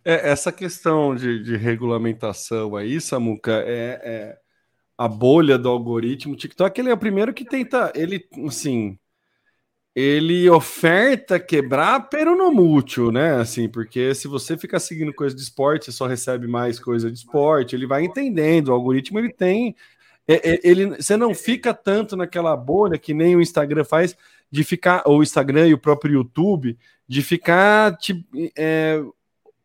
É, 0.05 0.31
essa 0.31 0.51
questão 0.51 1.15
de, 1.15 1.43
de, 1.43 1.57
regulamentação 1.57 2.77
aí, 2.77 3.01
Samuca, 3.01 3.63
é, 3.67 4.01
é, 4.03 4.39
a 4.97 5.07
bolha 5.07 5.57
do 5.57 5.69
algoritmo. 5.69 6.37
TikTok 6.37 6.81
ele 6.81 6.91
é 6.91 6.95
o 6.95 6.99
primeiro 6.99 7.33
que 7.33 7.45
tenta, 7.45 7.93
ele, 7.95 8.27
assim, 8.47 8.99
ele 9.95 10.49
oferta 10.49 11.41
quebrar, 11.41 12.09
pero 12.09 12.37
no 12.37 12.53
mútil, 12.53 13.11
né? 13.11 13.35
Assim, 13.35 13.69
porque 13.69 14.15
se 14.15 14.29
você 14.29 14.57
ficar 14.57 14.81
seguindo 14.81 15.13
coisa 15.13 15.35
de 15.35 15.43
esporte, 15.43 15.87
você 15.87 15.93
só 15.93 16.07
recebe 16.07 16.47
mais 16.47 16.79
coisa 16.79 17.11
de 17.11 17.19
esporte, 17.19 17.75
ele 17.75 17.87
vai 17.87 18.05
entendendo. 18.05 18.69
O 18.69 18.73
algoritmo 18.73 19.19
ele 19.19 19.33
tem. 19.33 19.75
É, 20.27 20.55
é, 20.55 20.61
ele, 20.63 20.97
você 20.97 21.17
não 21.17 21.35
fica 21.35 21.75
tanto 21.75 22.17
naquela 22.17 22.57
bolha 22.57 22.99
que 22.99 23.15
nem 23.15 23.35
o 23.35 23.41
Instagram 23.41 23.85
faz 23.85 24.17
de 24.51 24.65
ficar, 24.65 25.03
ou 25.05 25.19
o 25.19 25.23
Instagram 25.23 25.69
e 25.69 25.75
o 25.75 25.79
próprio 25.79 26.15
YouTube, 26.15 26.79
de 27.07 27.23
ficar 27.23 27.97
te, 27.97 28.27
é, 28.57 29.03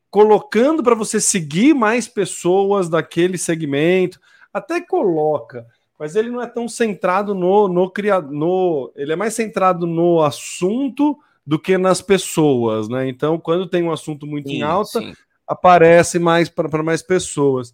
colocando 0.09 0.83
para 0.83 0.95
você 0.95 1.19
seguir 1.19 1.73
mais 1.73 2.07
pessoas 2.07 2.89
daquele 2.89 3.37
segmento, 3.37 4.19
até 4.53 4.79
coloca, 4.79 5.65
mas 5.97 6.15
ele 6.15 6.29
não 6.29 6.41
é 6.41 6.47
tão 6.47 6.67
centrado 6.67 7.33
no, 7.33 7.67
no 7.67 7.89
criador, 7.89 8.91
ele 8.95 9.13
é 9.13 9.15
mais 9.15 9.33
centrado 9.33 9.87
no 9.87 10.21
assunto 10.21 11.17
do 11.45 11.59
que 11.59 11.77
nas 11.77 12.01
pessoas, 12.01 12.87
né? 12.87 13.07
Então, 13.07 13.37
quando 13.37 13.67
tem 13.67 13.83
um 13.83 13.91
assunto 13.91 14.25
muito 14.25 14.49
sim, 14.49 14.57
em 14.57 14.61
alta, 14.61 14.99
sim. 14.99 15.13
aparece 15.47 16.19
mais 16.19 16.47
para 16.47 16.83
mais 16.83 17.01
pessoas. 17.01 17.73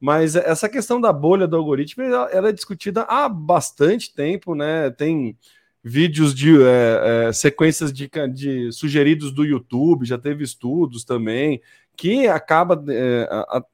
Mas 0.00 0.34
essa 0.34 0.68
questão 0.68 0.98
da 0.98 1.12
bolha 1.12 1.46
do 1.46 1.56
algoritmo, 1.56 2.02
ela, 2.02 2.30
ela 2.30 2.48
é 2.48 2.52
discutida 2.52 3.02
há 3.02 3.28
bastante 3.28 4.14
tempo, 4.14 4.54
né? 4.54 4.90
Tem 4.90 5.36
vídeos 5.82 6.34
de 6.34 6.62
é, 6.62 7.28
é, 7.28 7.32
sequências 7.32 7.92
de, 7.92 8.10
de, 8.32 8.72
sugeridos 8.72 9.32
do 9.32 9.44
YouTube, 9.44 10.06
já 10.06 10.18
teve 10.18 10.44
estudos 10.44 11.04
também, 11.04 11.60
que 11.96 12.26
acaba 12.28 12.82
é, 12.88 13.28
a, 13.30 13.64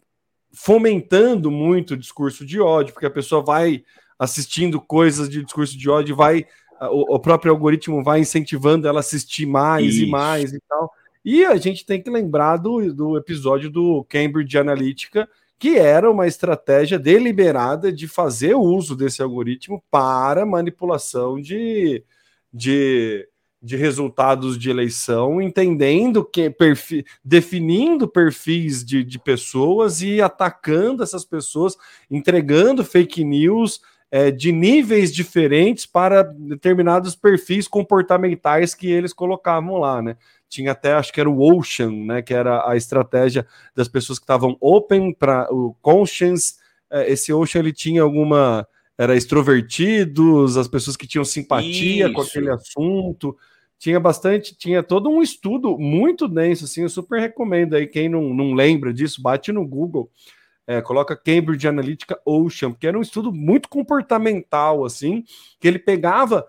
fomentando 0.52 1.50
muito 1.50 1.94
o 1.94 1.96
discurso 1.96 2.46
de 2.46 2.60
ódio, 2.60 2.92
porque 2.92 3.06
a 3.06 3.10
pessoa 3.10 3.42
vai 3.42 3.84
assistindo 4.18 4.80
coisas 4.80 5.28
de 5.28 5.44
discurso 5.44 5.76
de 5.76 5.90
ódio, 5.90 6.16
vai 6.16 6.46
o, 6.80 7.14
o 7.14 7.18
próprio 7.18 7.52
algoritmo 7.52 8.02
vai 8.02 8.20
incentivando 8.20 8.86
ela 8.86 8.98
a 8.98 9.00
assistir 9.00 9.46
mais 9.46 9.94
Isso. 9.94 10.04
e 10.04 10.10
mais 10.10 10.52
e 10.52 10.60
tal. 10.68 10.92
E 11.24 11.44
a 11.44 11.56
gente 11.56 11.84
tem 11.84 12.00
que 12.00 12.10
lembrar 12.10 12.56
do, 12.56 12.92
do 12.94 13.16
episódio 13.16 13.68
do 13.70 14.04
Cambridge 14.08 14.56
Analytica, 14.56 15.28
que 15.58 15.78
era 15.78 16.10
uma 16.10 16.26
estratégia 16.26 16.98
deliberada 16.98 17.92
de 17.92 18.06
fazer 18.06 18.54
uso 18.54 18.94
desse 18.94 19.22
algoritmo 19.22 19.82
para 19.90 20.44
manipulação 20.44 21.40
de, 21.40 22.04
de, 22.52 23.26
de 23.62 23.76
resultados 23.76 24.58
de 24.58 24.68
eleição, 24.68 25.40
entendendo 25.40 26.24
que 26.24 26.50
perfil, 26.50 27.04
definindo 27.24 28.06
perfis 28.06 28.84
de, 28.84 29.02
de 29.02 29.18
pessoas 29.18 30.02
e 30.02 30.20
atacando 30.20 31.02
essas 31.02 31.24
pessoas, 31.24 31.76
entregando 32.10 32.84
fake 32.84 33.24
news 33.24 33.80
é, 34.10 34.30
de 34.30 34.52
níveis 34.52 35.12
diferentes 35.12 35.84
para 35.84 36.22
determinados 36.22 37.16
perfis 37.16 37.66
comportamentais 37.66 38.74
que 38.74 38.90
eles 38.90 39.12
colocavam 39.12 39.78
lá, 39.78 40.00
né? 40.00 40.16
Tinha 40.48 40.72
até, 40.72 40.92
acho 40.92 41.12
que 41.12 41.20
era 41.20 41.30
o 41.30 41.40
Ocean, 41.40 41.90
né, 41.90 42.22
que 42.22 42.32
era 42.32 42.68
a 42.68 42.76
estratégia 42.76 43.46
das 43.74 43.88
pessoas 43.88 44.18
que 44.18 44.24
estavam 44.24 44.56
open 44.60 45.12
para 45.12 45.52
o 45.52 45.74
conscience. 45.82 46.54
É, 46.90 47.10
esse 47.10 47.32
Ocean 47.32 47.60
ele 47.60 47.72
tinha 47.72 48.02
alguma 48.02 48.66
era 48.98 49.14
extrovertidos, 49.14 50.56
as 50.56 50.68
pessoas 50.68 50.96
que 50.96 51.06
tinham 51.06 51.24
simpatia 51.24 52.06
Isso. 52.06 52.12
com 52.14 52.22
aquele 52.22 52.50
assunto. 52.50 53.36
Tinha 53.78 54.00
bastante, 54.00 54.56
tinha 54.56 54.82
todo 54.82 55.10
um 55.10 55.22
estudo 55.22 55.76
muito 55.76 56.26
denso, 56.26 56.64
assim, 56.64 56.82
eu 56.82 56.88
super 56.88 57.20
recomendo 57.20 57.74
aí, 57.74 57.86
quem 57.86 58.08
não, 58.08 58.32
não 58.32 58.54
lembra 58.54 58.92
disso, 58.92 59.20
bate 59.20 59.52
no 59.52 59.66
Google, 59.66 60.10
é, 60.66 60.82
coloca 60.82 61.16
Cambridge 61.16 61.68
Analytica 61.68 62.18
Ocean, 62.24 62.72
porque 62.72 62.86
era 62.86 62.98
um 62.98 63.02
estudo 63.02 63.32
muito 63.32 63.68
comportamental, 63.68 64.84
assim, 64.84 65.22
que 65.60 65.68
ele 65.68 65.78
pegava 65.78 66.46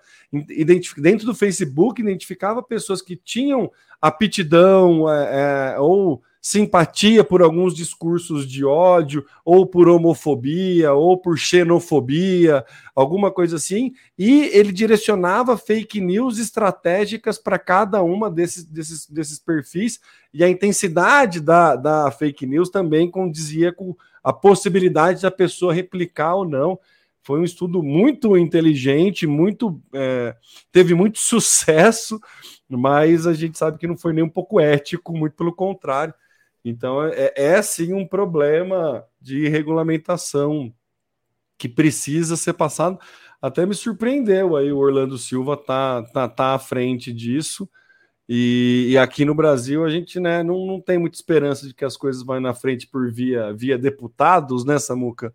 dentro 0.97 1.25
do 1.25 1.35
Facebook, 1.35 2.01
identificava 2.01 2.63
pessoas 2.63 3.01
que 3.01 3.15
tinham 3.15 3.71
aptidão 4.01 5.09
é, 5.09 5.73
é, 5.75 5.79
ou 5.79 6.21
simpatia 6.47 7.25
por 7.25 7.41
alguns 7.41 7.75
discursos 7.75 8.47
de 8.47 8.63
ódio, 8.63 9.25
ou 9.43 9.65
por 9.65 9.89
homofobia, 9.89 10.93
ou 10.93 11.17
por 11.17 11.37
xenofobia, 11.37 12.63
alguma 12.95 13.29
coisa 13.29 13.57
assim, 13.57 13.91
e 14.17 14.45
ele 14.53 14.71
direcionava 14.71 15.57
fake 15.57 15.99
news 15.99 16.39
estratégicas 16.39 17.37
para 17.37 17.59
cada 17.59 18.01
uma 18.01 18.31
desses, 18.31 18.63
desses, 18.63 19.09
desses 19.09 19.39
perfis, 19.39 19.99
e 20.33 20.41
a 20.41 20.49
intensidade 20.49 21.41
da, 21.41 21.75
da 21.75 22.11
fake 22.11 22.45
news 22.45 22.69
também 22.69 23.11
condizia 23.11 23.73
com 23.73 23.93
a 24.23 24.33
possibilidade 24.33 25.21
da 25.21 25.31
pessoa 25.31 25.73
replicar 25.73 26.35
ou 26.35 26.47
não. 26.47 26.79
Foi 27.23 27.39
um 27.39 27.43
estudo 27.43 27.83
muito 27.83 28.37
inteligente, 28.37 29.27
muito 29.27 29.81
é, 29.93 30.35
teve 30.71 30.93
muito 30.93 31.19
sucesso, 31.19 32.19
mas 32.69 33.27
a 33.27 33.33
gente 33.33 33.57
sabe 33.57 33.77
que 33.77 33.87
não 33.87 33.97
foi 33.97 34.13
nem 34.13 34.23
um 34.23 34.29
pouco 34.29 34.59
ético, 34.59 35.17
muito 35.17 35.35
pelo 35.35 35.53
contrário. 35.53 36.13
Então 36.63 37.03
é, 37.03 37.33
é 37.35 37.61
sim 37.61 37.93
um 37.93 38.07
problema 38.07 39.05
de 39.21 39.47
regulamentação 39.47 40.73
que 41.57 41.67
precisa 41.67 42.35
ser 42.35 42.53
passado. 42.53 42.99
Até 43.41 43.65
me 43.65 43.75
surpreendeu 43.75 44.55
aí 44.55 44.71
o 44.71 44.77
Orlando 44.77 45.17
Silva 45.17 45.57
tá, 45.57 46.03
tá, 46.13 46.27
tá 46.27 46.55
à 46.55 46.59
frente 46.59 47.13
disso. 47.13 47.69
E, 48.29 48.87
e, 48.89 48.97
aqui 48.97 49.23
no 49.23 49.33
Brasil 49.33 49.85
a 49.85 49.89
gente 49.89 50.19
né, 50.19 50.43
não, 50.43 50.65
não 50.65 50.81
tem 50.81 50.97
muita 50.97 51.15
esperança 51.15 51.65
de 51.65 51.73
que 51.73 51.85
as 51.85 51.95
coisas 51.95 52.23
vão 52.23 52.41
na 52.41 52.53
frente 52.53 52.85
por 52.85 53.09
via, 53.09 53.53
via 53.53 53.77
deputados, 53.77 54.65
né, 54.65 54.77
Samuca? 54.77 55.33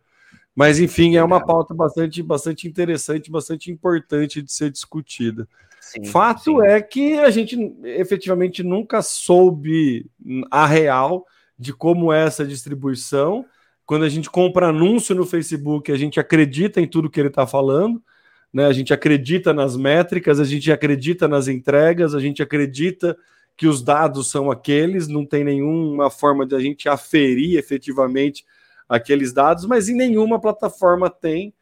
Mas, 0.55 0.79
enfim, 0.79 1.17
é 1.17 1.25
uma 1.25 1.45
pauta 1.45 1.73
bastante, 1.73 2.23
bastante 2.23 2.69
interessante, 2.69 3.31
bastante 3.31 3.71
importante 3.71 4.43
de 4.43 4.53
ser 4.53 4.71
discutida. 4.71 5.49
Sim, 5.81 6.05
Fato 6.05 6.61
sim. 6.61 6.67
é 6.67 6.81
que 6.81 7.19
a 7.19 7.31
gente 7.31 7.57
efetivamente 7.85 8.63
nunca 8.63 9.01
soube 9.01 10.07
a 10.51 10.67
real 10.67 11.27
de 11.59 11.73
como 11.73 12.13
é 12.13 12.25
essa 12.25 12.45
distribuição. 12.45 13.47
Quando 13.87 14.05
a 14.05 14.09
gente 14.09 14.31
compra 14.31 14.69
anúncio 14.69 15.15
no 15.15 15.25
Facebook, 15.25 15.91
a 15.91 15.97
gente 15.97 16.21
acredita 16.21 16.81
em 16.81 16.87
tudo 16.87 17.11
que 17.11 17.19
ele 17.19 17.29
está 17.29 17.47
falando, 17.47 18.03
né? 18.53 18.67
A 18.67 18.73
gente 18.73 18.93
acredita 18.93 19.53
nas 19.53 19.77
métricas, 19.77 20.39
a 20.39 20.45
gente 20.45 20.71
acredita 20.71 21.27
nas 21.27 21.49
entregas, 21.49 22.15
a 22.15 22.21
gente 22.21 22.43
acredita 22.43 23.17
que 23.57 23.67
os 23.67 23.83
dados 23.83 24.31
são 24.31 24.51
aqueles, 24.51 25.09
não 25.09 25.25
tem 25.25 25.45
nenhuma 25.45 26.11
forma 26.11 26.47
de 26.47 26.55
a 26.55 26.61
gente 26.61 26.89
aferir 26.89 27.59
efetivamente 27.59 28.45
aqueles 28.89 29.33
dados, 29.33 29.65
mas 29.65 29.89
em 29.89 29.95
nenhuma 29.95 30.41
plataforma 30.41 31.09
tem. 31.09 31.55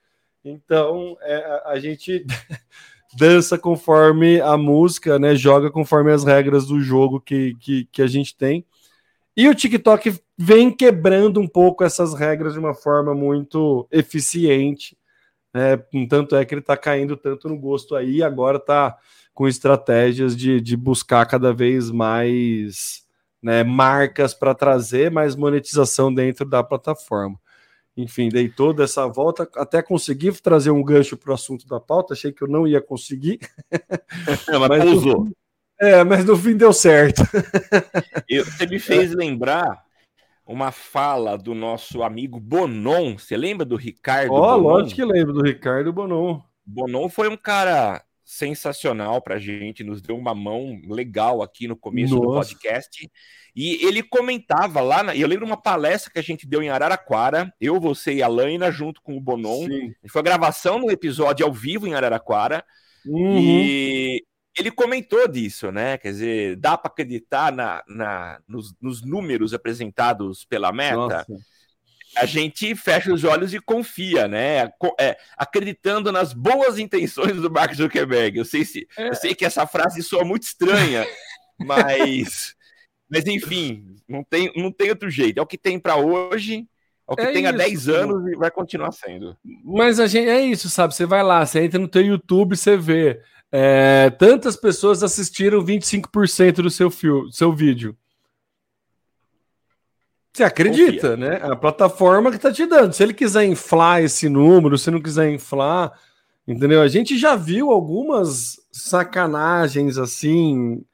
Então 0.44 1.16
é, 1.20 1.62
a 1.66 1.78
gente 1.78 2.24
dança 3.16 3.58
conforme 3.58 4.40
a 4.40 4.56
música, 4.56 5.18
né? 5.18 5.34
Joga 5.34 5.70
conforme 5.70 6.12
as 6.12 6.24
regras 6.24 6.66
do 6.66 6.80
jogo 6.80 7.20
que, 7.20 7.54
que, 7.60 7.84
que 7.92 8.02
a 8.02 8.06
gente 8.06 8.36
tem. 8.36 8.64
E 9.36 9.48
o 9.48 9.54
TikTok 9.54 10.18
vem 10.36 10.70
quebrando 10.70 11.40
um 11.40 11.46
pouco 11.46 11.84
essas 11.84 12.14
regras 12.14 12.54
de 12.54 12.58
uma 12.58 12.74
forma 12.74 13.14
muito 13.14 13.86
eficiente. 13.90 14.96
Né? 15.52 15.76
Tanto 16.08 16.36
é 16.36 16.44
que 16.44 16.54
ele 16.54 16.60
está 16.60 16.76
caindo 16.76 17.16
tanto 17.16 17.48
no 17.48 17.58
gosto 17.58 17.96
aí, 17.96 18.22
agora 18.22 18.56
está 18.56 18.96
com 19.34 19.48
estratégias 19.48 20.36
de, 20.36 20.60
de 20.60 20.76
buscar 20.76 21.26
cada 21.26 21.52
vez 21.52 21.90
mais 21.90 23.04
né, 23.42 23.64
marcas 23.64 24.34
para 24.34 24.54
trazer 24.54 25.10
mais 25.10 25.34
monetização 25.34 26.12
dentro 26.12 26.44
da 26.44 26.62
plataforma. 26.62 27.38
Enfim, 27.96 28.28
dei 28.28 28.48
toda 28.48 28.84
essa 28.84 29.06
volta, 29.06 29.48
até 29.56 29.82
consegui 29.82 30.32
trazer 30.40 30.70
um 30.70 30.82
gancho 30.82 31.16
para 31.16 31.32
o 31.32 31.34
assunto 31.34 31.66
da 31.66 31.80
pauta, 31.80 32.14
achei 32.14 32.32
que 32.32 32.42
eu 32.42 32.48
não 32.48 32.66
ia 32.66 32.80
conseguir. 32.80 33.40
É, 34.48 34.58
mas, 34.58 34.68
mas 34.68 34.84
pousou. 34.84 35.24
No, 35.24 35.32
é, 35.80 36.04
mas 36.04 36.24
no 36.24 36.36
fim 36.36 36.56
deu 36.56 36.72
certo. 36.72 37.22
Eu, 38.28 38.44
você 38.44 38.66
me 38.66 38.78
fez 38.78 39.12
lembrar 39.12 39.82
uma 40.50 40.72
fala 40.72 41.38
do 41.38 41.54
nosso 41.54 42.02
amigo 42.02 42.40
Bonon. 42.40 43.16
Você 43.16 43.36
lembra 43.36 43.64
do 43.64 43.76
Ricardo? 43.76 44.32
Oh, 44.32 44.56
lógico 44.56 44.96
que 44.96 45.04
lembro 45.04 45.32
do 45.32 45.42
Ricardo 45.42 45.92
Bonon. 45.92 46.40
Bonon 46.66 47.08
foi 47.08 47.28
um 47.28 47.36
cara 47.36 48.02
sensacional 48.24 49.20
para 49.20 49.36
a 49.36 49.38
gente, 49.38 49.82
nos 49.82 50.00
deu 50.00 50.16
uma 50.16 50.34
mão 50.34 50.80
legal 50.86 51.42
aqui 51.42 51.66
no 51.66 51.76
começo 51.76 52.14
Nossa. 52.14 52.26
do 52.26 52.34
podcast. 52.34 53.10
E 53.54 53.84
ele 53.84 54.02
comentava 54.02 54.80
lá, 54.80 55.02
na, 55.02 55.16
eu 55.16 55.26
lembro 55.26 55.46
uma 55.46 55.60
palestra 55.60 56.12
que 56.12 56.18
a 56.18 56.22
gente 56.22 56.46
deu 56.46 56.62
em 56.62 56.68
Araraquara, 56.68 57.52
eu, 57.60 57.80
você 57.80 58.14
e 58.14 58.22
a 58.22 58.28
Laina, 58.28 58.70
junto 58.70 59.02
com 59.02 59.16
o 59.16 59.20
Bonon. 59.20 59.66
Sim. 59.66 59.94
Foi 60.08 60.20
a 60.20 60.24
gravação 60.24 60.78
no 60.78 60.90
episódio 60.90 61.44
ao 61.44 61.52
vivo 61.52 61.86
em 61.86 61.94
Araraquara. 61.94 62.64
Uhum. 63.06 63.38
E 63.38 64.24
ele 64.58 64.70
comentou 64.70 65.26
disso, 65.28 65.70
né? 65.70 65.96
Quer 65.98 66.12
dizer, 66.12 66.56
dá 66.56 66.76
para 66.76 66.90
acreditar 66.90 67.52
na, 67.52 67.82
na, 67.88 68.40
nos, 68.48 68.74
nos, 68.80 69.02
números 69.02 69.54
apresentados 69.54 70.44
pela 70.44 70.72
meta. 70.72 70.96
Nossa 70.96 71.26
a 72.16 72.26
gente 72.26 72.74
fecha 72.74 73.14
os 73.14 73.22
olhos 73.22 73.54
e 73.54 73.60
confia, 73.60 74.26
né? 74.26 74.68
É, 74.98 75.16
acreditando 75.36 76.10
nas 76.10 76.32
boas 76.32 76.76
intenções 76.76 77.36
do 77.36 77.48
Mark 77.48 77.72
Zuckerberg. 77.72 78.36
Eu 78.36 78.44
sei, 78.44 78.64
se, 78.64 78.88
é. 78.98 79.10
eu 79.10 79.14
sei 79.14 79.32
que 79.32 79.44
essa 79.44 79.64
frase 79.64 80.02
soa 80.02 80.24
muito 80.24 80.42
estranha, 80.42 81.06
Mas, 81.60 82.54
mas 83.08 83.26
enfim, 83.26 83.96
não 84.08 84.24
tem, 84.24 84.50
não 84.56 84.72
tem 84.72 84.90
outro 84.90 85.10
jeito. 85.10 85.38
É 85.38 85.42
o 85.42 85.46
que 85.46 85.58
tem 85.58 85.78
para 85.78 85.96
hoje, 85.96 86.66
é 87.08 87.12
o 87.12 87.16
que 87.16 87.22
é 87.22 87.32
tem 87.32 87.44
isso, 87.44 87.54
há 87.54 87.56
10 87.56 87.88
anos 87.88 88.32
e 88.32 88.36
vai 88.36 88.50
continuar 88.50 88.92
sendo. 88.92 89.36
Mas 89.64 90.00
a 90.00 90.06
gente 90.06 90.28
é 90.28 90.40
isso, 90.40 90.70
sabe? 90.70 90.94
Você 90.94 91.04
vai 91.04 91.22
lá, 91.22 91.44
você 91.44 91.62
entra 91.62 91.78
no 91.78 91.88
teu 91.88 92.02
YouTube, 92.02 92.56
você 92.56 92.76
vê. 92.76 93.20
É, 93.52 94.10
tantas 94.10 94.56
pessoas 94.56 95.02
assistiram 95.02 95.64
25% 95.64 96.56
do 96.62 96.70
seu, 96.70 96.90
fio, 96.90 97.30
seu 97.32 97.52
vídeo. 97.52 97.96
Você 100.32 100.44
acredita, 100.44 101.10
Confia. 101.10 101.16
né? 101.16 101.40
A 101.42 101.56
plataforma 101.56 102.30
que 102.30 102.36
está 102.36 102.52
te 102.52 102.64
dando. 102.64 102.92
Se 102.92 103.02
ele 103.02 103.12
quiser 103.12 103.44
inflar 103.44 104.02
esse 104.02 104.28
número, 104.28 104.78
se 104.78 104.90
não 104.90 105.02
quiser 105.02 105.30
inflar, 105.30 105.92
entendeu? 106.46 106.80
A 106.80 106.88
gente 106.88 107.18
já 107.18 107.34
viu 107.34 107.70
algumas 107.70 108.60
sacanagens 108.70 109.98
assim. 109.98 110.84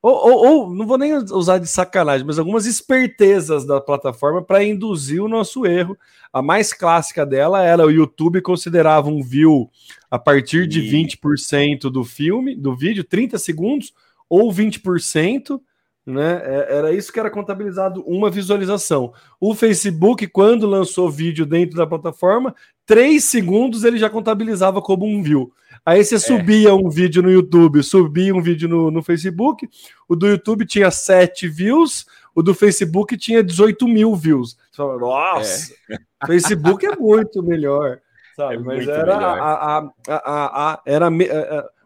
Ou, 0.00 0.12
ou, 0.12 0.46
ou 0.46 0.74
não 0.74 0.86
vou 0.86 0.96
nem 0.96 1.12
usar 1.14 1.58
de 1.58 1.66
sacanagem, 1.66 2.24
mas 2.24 2.38
algumas 2.38 2.66
espertezas 2.66 3.66
da 3.66 3.80
plataforma 3.80 4.42
para 4.42 4.62
induzir 4.62 5.22
o 5.22 5.28
nosso 5.28 5.66
erro. 5.66 5.98
A 6.32 6.40
mais 6.40 6.72
clássica 6.72 7.26
dela 7.26 7.64
era 7.64 7.84
o 7.84 7.90
YouTube 7.90 8.40
considerava 8.40 9.08
um 9.08 9.22
view 9.22 9.68
a 10.10 10.18
partir 10.18 10.68
de 10.68 10.80
e... 10.80 11.16
20% 11.16 11.90
do 11.90 12.04
filme, 12.04 12.54
do 12.54 12.76
vídeo, 12.76 13.02
30 13.02 13.38
segundos, 13.38 13.92
ou 14.28 14.52
20% 14.52 15.60
né? 16.08 16.40
É, 16.42 16.76
era 16.78 16.92
isso 16.92 17.12
que 17.12 17.20
era 17.20 17.30
contabilizado 17.30 18.02
uma 18.06 18.30
visualização. 18.30 19.12
O 19.38 19.54
Facebook, 19.54 20.26
quando 20.28 20.66
lançou 20.66 21.10
vídeo 21.10 21.44
dentro 21.44 21.76
da 21.76 21.86
plataforma, 21.86 22.54
três 22.86 23.24
segundos 23.24 23.84
ele 23.84 23.98
já 23.98 24.08
contabilizava 24.08 24.80
como 24.80 25.04
um 25.04 25.22
view. 25.22 25.52
Aí 25.84 26.02
você 26.02 26.14
é. 26.14 26.18
subia 26.18 26.74
um 26.74 26.88
vídeo 26.88 27.22
no 27.22 27.30
YouTube, 27.30 27.82
subia 27.82 28.34
um 28.34 28.40
vídeo 28.40 28.68
no, 28.68 28.90
no 28.90 29.02
Facebook, 29.02 29.68
o 30.08 30.16
do 30.16 30.26
YouTube 30.26 30.66
tinha 30.66 30.90
sete 30.90 31.46
views, 31.46 32.06
o 32.34 32.42
do 32.42 32.54
Facebook 32.54 33.16
tinha 33.16 33.42
18 33.42 33.86
mil 33.86 34.16
views. 34.16 34.56
Você 34.70 34.76
fala, 34.76 34.98
nossa, 34.98 35.74
é. 35.90 35.98
Facebook 36.26 36.86
é 36.86 36.96
muito 36.96 37.42
melhor. 37.42 38.00
Sabe? 38.34 38.54
É 38.54 38.58
Mas 38.58 38.88
era, 38.88 39.16
a, 39.16 39.78
a, 39.78 39.90
a, 40.08 40.72
a, 40.72 40.82
era 40.86 41.08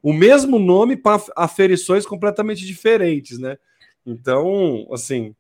o 0.03 0.13
mesmo 0.13 0.59
nome 0.59 0.97
para 0.97 1.23
aferições 1.37 2.07
completamente 2.07 2.65
diferentes, 2.65 3.39
né? 3.39 3.57
Então, 4.05 4.87
assim, 4.93 5.35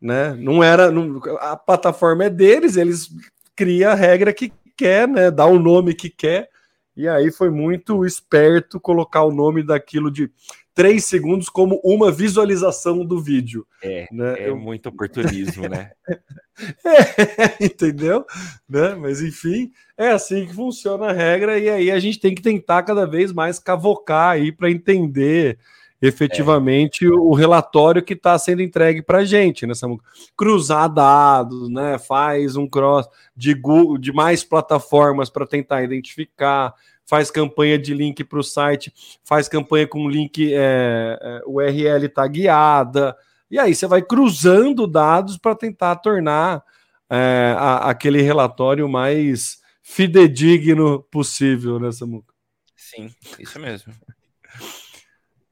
né? 0.00 0.34
Não 0.34 0.62
era. 0.62 0.90
Não, 0.90 1.20
a 1.40 1.56
plataforma 1.56 2.24
é 2.24 2.30
deles, 2.30 2.76
eles 2.76 3.10
criam 3.56 3.90
a 3.90 3.94
regra 3.94 4.32
que 4.32 4.52
quer, 4.76 5.08
né? 5.08 5.30
Dá 5.30 5.46
o 5.46 5.58
nome 5.58 5.94
que 5.94 6.08
quer. 6.08 6.48
E 6.96 7.06
aí 7.08 7.30
foi 7.30 7.50
muito 7.50 8.04
esperto 8.04 8.80
colocar 8.80 9.22
o 9.22 9.32
nome 9.32 9.62
daquilo 9.62 10.10
de 10.10 10.30
três 10.74 11.04
segundos 11.04 11.48
como 11.48 11.80
uma 11.82 12.10
visualização 12.10 13.04
do 13.04 13.20
vídeo. 13.20 13.66
É, 13.82 14.08
né? 14.12 14.34
é 14.38 14.48
Eu... 14.48 14.56
muito 14.56 14.88
oportunismo, 14.88 15.68
né? 15.68 15.90
é, 16.84 17.64
entendeu? 17.64 18.24
Né? 18.68 18.94
Mas 18.94 19.20
enfim, 19.20 19.72
é 19.96 20.10
assim 20.10 20.46
que 20.46 20.54
funciona 20.54 21.06
a 21.06 21.12
regra, 21.12 21.58
e 21.58 21.68
aí 21.68 21.90
a 21.90 21.98
gente 21.98 22.20
tem 22.20 22.32
que 22.32 22.42
tentar 22.42 22.84
cada 22.84 23.06
vez 23.06 23.32
mais 23.32 23.58
cavocar 23.58 24.30
aí 24.30 24.52
para 24.52 24.70
entender 24.70 25.58
efetivamente 26.00 27.04
é. 27.04 27.10
o 27.10 27.32
relatório 27.32 28.02
que 28.02 28.14
está 28.14 28.38
sendo 28.38 28.62
entregue 28.62 29.02
para 29.02 29.18
a 29.18 29.24
gente, 29.24 29.66
né, 29.66 29.74
Samuca? 29.74 30.04
Cruzar 30.36 30.92
dados, 30.92 31.68
né? 31.68 31.98
Faz 31.98 32.56
um 32.56 32.68
cross 32.68 33.08
de 33.36 33.54
Google, 33.54 33.98
de 33.98 34.12
mais 34.12 34.44
plataformas 34.44 35.28
para 35.28 35.46
tentar 35.46 35.82
identificar, 35.82 36.74
faz 37.04 37.30
campanha 37.30 37.78
de 37.78 37.94
link 37.94 38.22
para 38.24 38.38
o 38.38 38.44
site, 38.44 38.92
faz 39.24 39.48
campanha 39.48 39.86
com 39.86 40.08
link 40.08 40.52
é, 40.52 41.18
é, 41.20 41.40
URL 41.46 42.08
tagueada, 42.08 43.16
e 43.50 43.58
aí 43.58 43.74
você 43.74 43.86
vai 43.86 44.02
cruzando 44.02 44.86
dados 44.86 45.38
para 45.38 45.54
tentar 45.54 45.96
tornar 45.96 46.62
é, 47.08 47.54
a, 47.56 47.90
aquele 47.90 48.20
relatório 48.20 48.86
mais 48.88 49.58
fidedigno 49.82 51.02
possível, 51.10 51.80
né, 51.80 51.90
Samuca? 51.90 52.34
Sim, 52.76 53.10
isso 53.38 53.58
mesmo. 53.58 53.92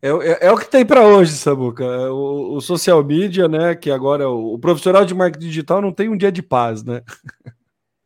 É, 0.03 0.09
é, 0.09 0.47
é, 0.47 0.53
o 0.53 0.59
que 0.59 0.69
tem 0.69 0.85
para 0.85 1.07
hoje, 1.07 1.33
Samuca. 1.33 1.85
É 1.85 2.11
o, 2.11 2.55
o, 2.57 2.61
social 2.61 3.03
media, 3.03 3.49
né? 3.49 3.75
Que 3.75 3.91
agora 3.91 4.29
o, 4.29 4.55
o, 4.55 4.59
profissional 4.59 5.05
de 5.05 5.15
marketing 5.15 5.47
digital 5.47 5.81
não 5.81 5.93
tem 5.93 6.09
um 6.09 6.17
dia 6.17 6.31
de 6.31 6.43
paz, 6.43 6.85
né? 6.85 7.03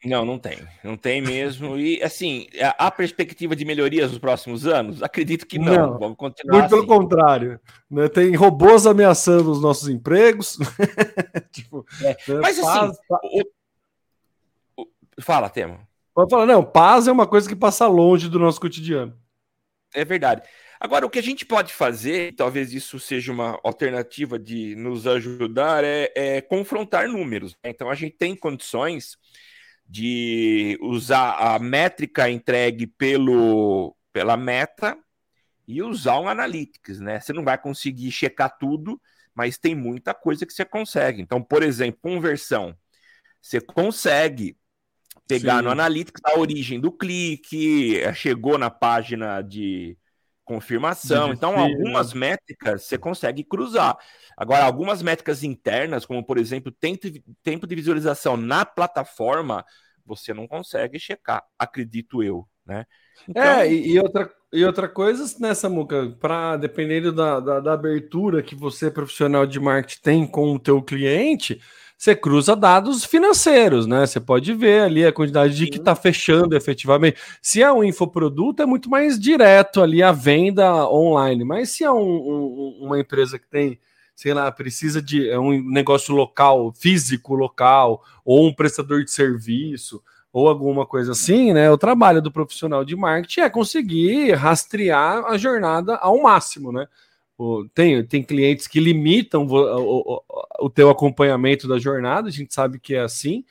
Não, 0.05 0.25
não 0.25 0.39
tem. 0.39 0.59
Não 0.83 0.97
tem 0.97 1.21
mesmo. 1.21 1.77
E 1.77 2.03
assim, 2.03 2.47
a 2.79 2.91
perspectiva 2.91 3.55
de 3.55 3.67
melhorias 3.67 4.11
nos 4.11 4.19
próximos 4.19 4.67
anos? 4.67 5.03
Acredito 5.03 5.47
que 5.47 5.59
não. 5.59 5.93
não 5.93 5.99
Vamos 5.99 6.17
continuar. 6.17 6.61
Muito 6.61 6.75
assim. 6.75 6.87
pelo 6.87 7.01
contrário. 7.01 7.61
Né? 7.91 8.09
Tem 8.09 8.35
robôs 8.35 8.87
ameaçando 8.87 9.51
os 9.51 9.61
nossos 9.61 9.89
empregos. 9.89 10.57
tipo, 11.53 11.85
é. 12.03 12.17
Né? 12.29 12.41
Mas 12.41 12.59
paz, 12.59 12.91
assim. 12.91 12.99
Paz... 13.09 13.21
O... 14.79 14.87
Fala, 15.21 15.51
Temo. 15.51 15.79
Pode 16.15 16.31
falar, 16.31 16.47
não, 16.47 16.65
paz 16.65 17.07
é 17.07 17.13
uma 17.13 17.27
coisa 17.27 17.49
que 17.49 17.57
passa 17.57 17.87
longe 17.87 18.29
do 18.29 18.39
nosso 18.39 18.61
cotidiano. 18.61 19.15
É 19.95 20.05
verdade. 20.05 20.43
Agora, 20.81 21.05
o 21.05 21.11
que 21.11 21.19
a 21.19 21.23
gente 21.23 21.45
pode 21.45 21.75
fazer, 21.75 22.35
talvez 22.35 22.73
isso 22.73 22.99
seja 22.99 23.31
uma 23.31 23.61
alternativa 23.63 24.39
de 24.39 24.75
nos 24.77 25.07
ajudar, 25.07 25.85
é, 25.85 26.11
é 26.17 26.41
confrontar 26.41 27.07
números. 27.07 27.53
Né? 27.63 27.71
Então, 27.71 27.91
a 27.91 27.95
gente 27.95 28.17
tem 28.17 28.35
condições 28.35 29.19
de 29.87 30.79
usar 30.81 31.33
a 31.35 31.59
métrica 31.59 32.31
entregue 32.31 32.87
pelo, 32.87 33.95
pela 34.11 34.39
meta 34.39 34.97
e 35.69 35.83
usar 35.83 36.19
um 36.19 36.29
analytics, 36.29 36.99
né? 36.99 37.21
Você 37.21 37.33
não 37.33 37.45
vai 37.45 37.59
conseguir 37.59 38.11
checar 38.11 38.57
tudo, 38.59 39.01
mas 39.35 39.59
tem 39.59 39.75
muita 39.75 40.15
coisa 40.15 40.47
que 40.47 40.53
você 40.53 40.65
consegue. 40.65 41.21
Então, 41.21 41.43
por 41.43 41.63
exemplo, 41.63 42.01
conversão. 42.01 42.75
Você 43.43 43.61
consegue 43.61 44.57
pegar 45.29 45.59
Sim. 45.59 45.65
no 45.65 45.71
Analytics 45.71 46.23
a 46.25 46.39
origem 46.39 46.81
do 46.81 46.91
clique, 46.91 48.01
chegou 48.15 48.57
na 48.57 48.71
página 48.71 49.43
de 49.43 49.97
confirmação. 50.51 51.33
Então, 51.33 51.57
algumas 51.57 52.13
métricas 52.13 52.83
você 52.83 52.99
consegue 52.99 53.45
cruzar. 53.45 53.97
Agora, 54.37 54.65
algumas 54.65 55.01
métricas 55.01 55.45
internas, 55.45 56.05
como 56.05 56.25
por 56.25 56.39
exemplo, 56.39 56.73
tempo, 56.73 57.07
tempo 57.41 57.69
de 57.69 57.75
visualização 57.77 58.37
na 58.37 58.65
plataforma, 58.65 59.65
você 60.05 60.35
não 60.35 60.49
consegue 60.49 60.99
checar, 60.99 61.45
acredito 61.57 62.21
eu, 62.21 62.49
né? 62.67 62.85
Então... 63.29 63.43
É, 63.43 63.73
e, 63.73 63.93
e, 63.93 64.01
outra, 64.01 64.29
e 64.53 64.65
outra 64.65 64.89
coisa 64.89 65.23
nessa 65.39 65.69
né, 65.69 65.75
Muca, 65.75 66.17
para 66.19 66.57
dependendo 66.57 67.13
da, 67.13 67.39
da, 67.39 67.61
da 67.61 67.73
abertura 67.75 68.43
que 68.43 68.57
você, 68.57 68.91
profissional 68.91 69.47
de 69.47 69.61
marketing, 69.61 70.03
tem 70.03 70.27
com 70.27 70.55
o 70.55 70.59
teu 70.59 70.83
cliente, 70.83 71.61
você 72.01 72.17
cruza 72.17 72.57
dados 72.57 73.05
financeiros, 73.05 73.87
né? 73.87 74.07
Você 74.07 74.19
pode 74.19 74.55
ver 74.55 74.85
ali 74.85 75.05
a 75.05 75.13
quantidade 75.13 75.55
de 75.55 75.67
que 75.67 75.77
está 75.77 75.95
fechando 75.95 76.57
efetivamente. 76.57 77.21
Se 77.43 77.63
é 77.63 77.71
um 77.71 77.85
infoproduto, 77.85 78.63
é 78.63 78.67
muito 78.67 78.89
mais 78.89 79.21
direto 79.21 79.83
ali 79.83 80.03
a 80.03 80.11
venda 80.11 80.89
online. 80.89 81.45
Mas 81.45 81.73
se 81.73 81.85
é 81.85 81.93
um, 81.93 81.99
um, 82.01 82.79
uma 82.87 82.99
empresa 82.99 83.39
que 83.39 83.47
tem, 83.47 83.79
sei 84.17 84.33
lá, 84.33 84.51
precisa 84.51 85.03
de 85.03 85.29
é 85.29 85.39
um 85.39 85.63
negócio 85.63 86.15
local, 86.15 86.73
físico 86.73 87.35
local, 87.35 88.03
ou 88.25 88.47
um 88.47 88.55
prestador 88.55 89.05
de 89.05 89.11
serviço, 89.11 90.03
ou 90.33 90.49
alguma 90.49 90.87
coisa 90.87 91.13
assim, 91.13 91.53
né? 91.53 91.71
O 91.71 91.77
trabalho 91.77 92.23
do 92.23 92.33
profissional 92.33 92.83
de 92.83 92.97
marketing 92.97 93.41
é 93.41 93.51
conseguir 93.51 94.33
rastrear 94.33 95.27
a 95.27 95.37
jornada 95.37 95.97
ao 95.97 96.23
máximo, 96.23 96.73
né? 96.73 96.87
Tem, 97.75 98.05
tem 98.05 98.23
clientes 98.23 98.67
que 98.67 98.79
limitam 98.79 99.47
o, 99.47 99.55
o, 99.55 100.23
o 100.61 100.71
teu 100.71 100.91
acompanhamento 100.91 101.67
da 101.67 101.79
jornada, 101.79 102.29
a 102.29 102.33
gente 102.33 102.53
sabe 102.53 102.79
que 102.79 102.95
é 102.95 103.01
assim, 103.01 103.45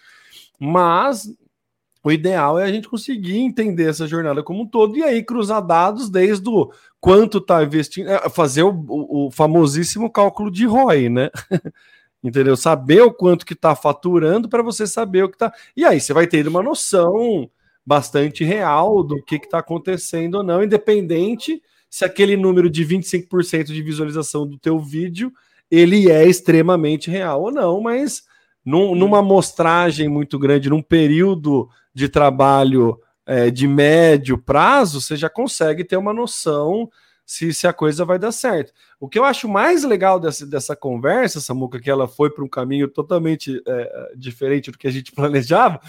mas 0.60 1.28
o 2.04 2.12
ideal 2.12 2.58
é 2.60 2.64
a 2.64 2.72
gente 2.72 2.88
conseguir 2.88 3.40
entender 3.40 3.90
essa 3.90 4.08
jornada 4.08 4.44
como 4.44 4.62
um 4.62 4.68
todo 4.68 4.98
e 4.98 5.04
aí 5.04 5.24
cruzar 5.24 5.66
dados 5.66 6.10
desde 6.10 6.48
o 6.50 6.72
quanto 7.00 7.40
está 7.40 7.64
investindo, 7.64 8.10
é, 8.10 8.30
fazer 8.30 8.64
o, 8.64 8.86
o, 8.88 9.32
famosíssimo 9.32 10.10
cálculo 10.10 10.52
de 10.52 10.66
ROI, 10.66 11.10
né? 11.10 11.30
Entendeu? 12.24 12.56
Saber 12.58 13.02
o 13.02 13.14
quanto 13.14 13.46
que 13.46 13.54
está 13.54 13.76
faturando 13.76 14.50
para 14.50 14.62
você 14.62 14.86
saber 14.86 15.24
o 15.24 15.30
que 15.30 15.36
está. 15.36 15.54
E 15.76 15.86
aí 15.86 16.00
você 16.00 16.14
vai 16.14 16.28
ter 16.28 16.48
uma 16.48 16.62
noção 16.62 17.50
bastante 17.86 18.44
real 18.44 19.04
do 19.04 19.24
que 19.24 19.36
está 19.36 19.60
acontecendo 19.60 20.36
ou 20.36 20.44
não, 20.44 20.64
independente 20.64 21.62
se 21.90 22.06
aquele 22.06 22.38
número 22.38 22.70
de 22.70 22.86
25% 22.86 23.66
de 23.66 23.82
visualização 23.82 24.46
do 24.48 24.58
teu 24.58 24.80
vídeo 24.80 25.32
ele 25.70 26.10
é 26.10 26.28
extremamente 26.28 27.12
real 27.12 27.44
ou 27.44 27.52
não, 27.52 27.80
mas 27.82 28.24
num, 28.66 28.96
numa 28.96 29.20
amostragem 29.20 30.08
muito 30.10 30.38
grande, 30.38 30.70
num 30.70 30.82
período 30.82 31.70
de 31.94 32.10
trabalho 32.10 33.00
é, 33.26 33.52
de 33.52 33.68
médio 33.68 34.38
prazo, 34.38 35.00
você 35.00 35.16
já 35.16 35.30
consegue 35.30 35.84
ter 35.84 35.98
uma 35.98 36.14
noção 36.14 36.90
se, 37.26 37.54
se 37.54 37.68
a 37.68 37.74
coisa 37.74 38.04
vai 38.04 38.18
dar 38.18 38.32
certo. 38.32 38.74
O 39.00 39.08
que 39.08 39.20
eu 39.20 39.24
acho 39.24 39.48
mais 39.48 39.84
legal 39.84 40.20
dessa, 40.20 40.48
dessa 40.48 40.76
conversa, 40.76 41.40
Samuca, 41.40 41.80
que 41.80 41.90
ela 41.90 42.08
foi 42.08 42.32
para 42.32 42.44
um 42.44 42.50
caminho 42.50 42.88
totalmente 42.88 43.62
é, 43.68 44.14
diferente 44.18 44.72
do 44.72 44.78
que 44.80 44.88
a 44.88 44.92
gente 44.92 45.12
planejava, 45.14 45.80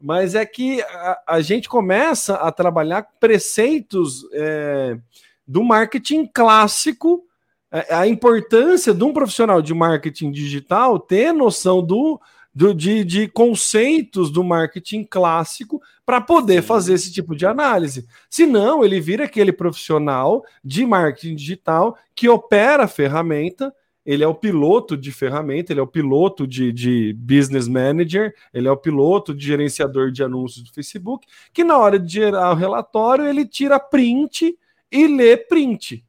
mas 0.00 0.34
é 0.34 0.44
que 0.44 0.82
a, 0.82 1.22
a 1.28 1.40
gente 1.40 1.68
começa 1.68 2.34
a 2.34 2.50
trabalhar 2.50 3.06
preceitos. 3.20 4.26
É, 4.32 4.98
do 5.48 5.64
marketing 5.64 6.26
clássico 6.26 7.24
é, 7.72 7.94
a 7.94 8.06
importância 8.06 8.94
de 8.94 9.02
um 9.02 9.12
profissional 9.12 9.60
de 9.60 9.74
marketing 9.74 10.30
digital 10.30 10.98
ter 10.98 11.32
noção 11.32 11.82
do, 11.84 12.20
do 12.54 12.74
de, 12.74 13.04
de 13.04 13.28
conceitos 13.28 14.30
do 14.30 14.44
marketing 14.44 15.04
clássico 15.04 15.80
para 16.04 16.20
poder 16.20 16.62
fazer 16.62 16.94
esse 16.94 17.12
tipo 17.12 17.34
de 17.34 17.44
análise. 17.46 18.06
Senão, 18.30 18.84
ele 18.84 19.00
vira 19.00 19.24
aquele 19.24 19.52
profissional 19.52 20.44
de 20.64 20.86
marketing 20.86 21.34
digital 21.34 21.96
que 22.14 22.28
opera 22.28 22.84
a 22.84 22.88
ferramenta 22.88 23.72
ele 24.08 24.24
é 24.24 24.26
o 24.26 24.34
piloto 24.34 24.96
de 24.96 25.12
ferramenta, 25.12 25.70
ele 25.70 25.80
é 25.80 25.82
o 25.82 25.86
piloto 25.86 26.46
de, 26.46 26.72
de 26.72 27.12
business 27.12 27.68
manager, 27.68 28.34
ele 28.54 28.66
é 28.66 28.70
o 28.70 28.76
piloto 28.76 29.34
de 29.34 29.44
gerenciador 29.44 30.10
de 30.10 30.24
anúncios 30.24 30.64
do 30.64 30.72
Facebook, 30.72 31.26
que 31.52 31.62
na 31.62 31.76
hora 31.76 31.98
de 31.98 32.14
gerar 32.14 32.52
o 32.52 32.54
relatório, 32.54 33.26
ele 33.26 33.44
tira 33.44 33.78
print 33.78 34.56
e 34.90 35.06
lê 35.06 35.36
print. 35.36 36.04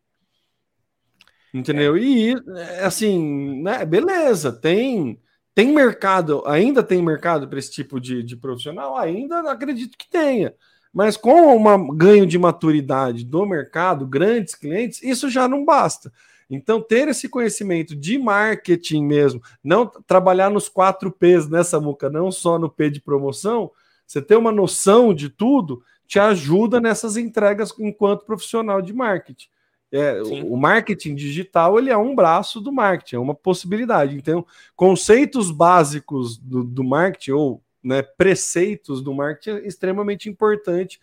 Entendeu? 1.54 1.96
É. 1.96 2.00
E 2.00 2.36
assim, 2.84 3.62
né, 3.62 3.86
beleza, 3.86 4.52
tem 4.52 5.20
tem 5.56 5.74
mercado, 5.74 6.42
ainda 6.46 6.82
tem 6.82 7.02
mercado 7.02 7.48
para 7.48 7.60
esse 7.60 7.72
tipo 7.72 8.00
de, 8.00 8.24
de 8.24 8.38
profissional? 8.38 8.96
Ainda 8.98 9.52
acredito 9.52 9.98
que 9.98 10.10
tenha. 10.10 10.54
Mas 10.94 11.18
com 11.18 11.58
um 11.58 11.96
ganho 11.96 12.26
de 12.26 12.38
maturidade 12.38 13.26
do 13.26 13.46
mercado, 13.46 14.08
grandes 14.08 14.56
clientes, 14.56 15.04
isso 15.04 15.30
já 15.30 15.48
não 15.48 15.65
basta. 15.65 16.12
Então, 16.50 16.82
ter 16.82 17.08
esse 17.10 17.30
conhecimento 17.30 17.96
de 17.96 18.18
marketing 18.18 19.04
mesmo, 19.04 19.42
não 19.63 19.86
trabalhar 19.86 20.50
nos 20.50 20.68
quatro 20.68 21.12
P's 21.12 21.48
nessa 21.48 21.80
muca, 21.80 22.10
não 22.10 22.32
só 22.32 22.58
no 22.58 22.70
P 22.70 22.89
de 22.89 23.02
promoção, 23.02 23.70
você 24.08 24.20
ter 24.20 24.36
uma 24.36 24.52
noção 24.52 25.13
de 25.13 25.30
tudo, 25.30 25.84
te 26.10 26.17
ajuda 26.17 26.82
nessas 26.82 27.15
entregas 27.15 27.72
enquanto 27.78 28.26
profissional 28.26 28.82
de 28.82 28.91
marketing. 28.91 29.48
É, 29.91 30.22
o 30.24 30.58
marketing 30.58 31.13
digital 31.13 31.78
ele 31.78 31.91
é 31.91 31.98
um 31.98 32.15
braço 32.15 32.60
do 32.60 32.72
marketing, 32.72 33.15
é 33.15 33.19
uma 33.19 33.36
possibilidade. 33.36 34.15
Então, 34.15 34.43
conceitos 34.76 35.52
básicos 35.52 36.36
do, 36.36 36.63
do 36.63 36.84
marketing 36.84 37.32
ou 37.32 37.63
né, 37.84 38.02
preceitos 38.02 39.04
do 39.04 39.13
marketing 39.13 39.58
é 39.58 39.67
extremamente 39.67 40.28
importante 40.28 41.00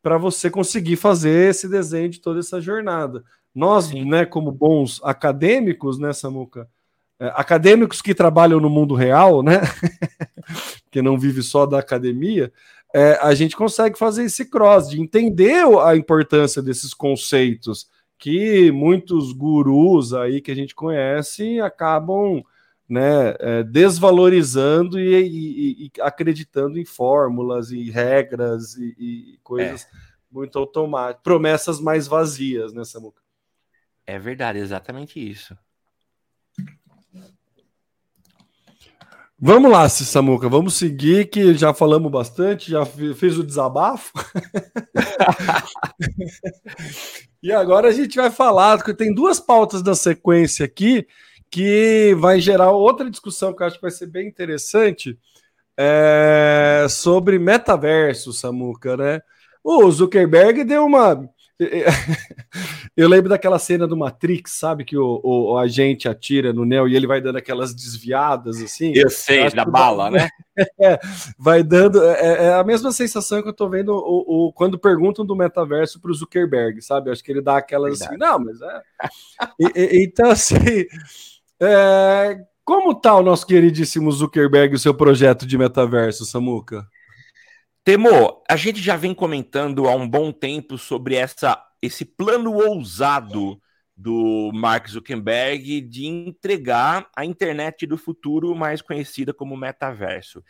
para 0.00 0.18
você 0.18 0.48
conseguir 0.48 0.96
fazer 0.96 1.50
esse 1.50 1.68
desenho 1.68 2.08
de 2.08 2.20
toda 2.20 2.38
essa 2.38 2.60
jornada. 2.60 3.24
Nós, 3.52 3.92
né, 3.92 4.24
como 4.24 4.52
bons 4.52 5.00
acadêmicos, 5.02 5.98
né, 5.98 6.12
Samuca? 6.12 6.68
É, 7.18 7.26
acadêmicos 7.34 8.00
que 8.00 8.14
trabalham 8.14 8.60
no 8.60 8.70
mundo 8.70 8.94
real, 8.94 9.42
né? 9.42 9.60
que 10.92 11.02
não 11.02 11.18
vive 11.18 11.42
só 11.42 11.66
da 11.66 11.80
academia, 11.80 12.52
é, 12.94 13.18
a 13.20 13.34
gente 13.34 13.56
consegue 13.56 13.98
fazer 13.98 14.22
esse 14.22 14.44
cross, 14.44 14.88
de 14.88 15.00
entender 15.00 15.64
a 15.82 15.96
importância 15.96 16.62
desses 16.62 16.94
conceitos 16.94 17.90
que 18.16 18.70
muitos 18.70 19.32
gurus 19.32 20.14
aí 20.14 20.40
que 20.40 20.52
a 20.52 20.54
gente 20.54 20.76
conhece 20.76 21.60
acabam 21.60 22.40
né, 22.88 23.34
é, 23.40 23.62
desvalorizando 23.64 25.00
e, 25.00 25.26
e, 25.26 25.86
e, 25.86 25.92
acreditando 26.00 26.78
em 26.78 26.84
fórmulas 26.84 27.72
e 27.72 27.90
regras 27.90 28.76
e, 28.76 28.94
e 28.96 29.38
coisas 29.42 29.82
é. 29.82 29.88
muito 30.30 30.56
automáticas, 30.56 31.22
promessas 31.24 31.80
mais 31.80 32.06
vazias, 32.06 32.72
né, 32.72 32.84
Samuca? 32.84 33.20
É 34.06 34.20
verdade, 34.20 34.60
exatamente 34.60 35.18
isso. 35.18 35.56
Vamos 39.46 39.70
lá, 39.70 39.86
Samuca, 39.90 40.48
vamos 40.48 40.72
seguir, 40.72 41.28
que 41.28 41.52
já 41.52 41.74
falamos 41.74 42.10
bastante, 42.10 42.70
já 42.70 42.86
fiz 42.86 43.36
o 43.36 43.44
desabafo. 43.44 44.10
e 47.42 47.52
agora 47.52 47.88
a 47.88 47.92
gente 47.92 48.16
vai 48.16 48.30
falar, 48.30 48.78
porque 48.78 48.94
tem 48.94 49.14
duas 49.14 49.38
pautas 49.38 49.82
da 49.82 49.94
sequência 49.94 50.64
aqui 50.64 51.06
que 51.50 52.16
vai 52.18 52.40
gerar 52.40 52.70
outra 52.70 53.10
discussão 53.10 53.54
que 53.54 53.62
eu 53.62 53.66
acho 53.66 53.76
que 53.76 53.82
vai 53.82 53.90
ser 53.90 54.06
bem 54.06 54.26
interessante 54.26 55.18
é, 55.76 56.86
sobre 56.88 57.38
metaverso, 57.38 58.32
Samuca, 58.32 58.96
né? 58.96 59.20
O 59.62 59.90
Zuckerberg 59.90 60.64
deu 60.64 60.86
uma 60.86 61.28
Eu 62.96 63.08
lembro 63.08 63.28
daquela 63.28 63.58
cena 63.58 63.86
do 63.86 63.96
Matrix, 63.96 64.52
sabe? 64.52 64.84
Que 64.84 64.96
o, 64.96 65.20
o, 65.22 65.52
o, 65.52 65.58
agente 65.58 66.08
atira 66.08 66.52
no 66.52 66.64
Neo 66.64 66.88
e 66.88 66.96
ele 66.96 67.06
vai 67.06 67.20
dando 67.20 67.36
aquelas 67.36 67.74
desviadas 67.74 68.60
assim. 68.60 68.92
Eu 68.94 69.08
sei, 69.08 69.50
da 69.50 69.64
bala, 69.64 70.10
né? 70.10 70.28
É, 70.80 71.00
vai 71.36 71.64
dando. 71.64 72.00
É, 72.04 72.20
é, 72.20 72.44
é, 72.44 72.54
a 72.54 72.62
mesma 72.62 72.92
sensação 72.92 73.42
que 73.42 73.48
eu 73.48 73.52
tô 73.52 73.68
vendo 73.68 73.92
o, 73.92 74.46
o 74.46 74.52
quando 74.52 74.78
perguntam 74.78 75.26
do 75.26 75.34
metaverso 75.34 76.00
para 76.00 76.12
o 76.12 76.14
Zuckerberg, 76.14 76.80
sabe? 76.80 77.10
Acho 77.10 77.24
que 77.24 77.32
ele 77.32 77.40
dá 77.40 77.56
aquelas 77.56 78.00
assim, 78.00 78.16
não, 78.16 78.38
mas 78.38 78.60
é. 78.62 78.82
e, 79.58 79.80
e, 79.80 80.04
então, 80.04 80.30
assim. 80.30 80.86
É, 81.60 82.38
como 82.64 82.94
tá 82.94 83.16
o 83.16 83.22
nosso 83.22 83.46
queridíssimo 83.46 84.12
Zuckerberg 84.12 84.72
e 84.72 84.76
o 84.76 84.78
seu 84.78 84.94
projeto 84.94 85.44
de 85.44 85.58
metaverso, 85.58 86.24
Samuca? 86.24 86.86
Temo, 87.84 88.42
a 88.48 88.56
gente 88.56 88.80
já 88.80 88.96
vem 88.96 89.12
comentando 89.12 89.86
há 89.86 89.94
um 89.94 90.08
bom 90.08 90.32
tempo 90.32 90.78
sobre 90.78 91.16
essa, 91.16 91.62
esse 91.82 92.02
plano 92.02 92.50
ousado 92.54 93.60
do 93.94 94.50
Mark 94.54 94.88
Zuckerberg 94.88 95.82
de 95.82 96.06
entregar 96.06 97.06
a 97.14 97.26
internet 97.26 97.86
do 97.86 97.98
futuro, 97.98 98.54
mais 98.54 98.80
conhecida 98.80 99.34
como 99.34 99.54
metaverso. 99.54 100.42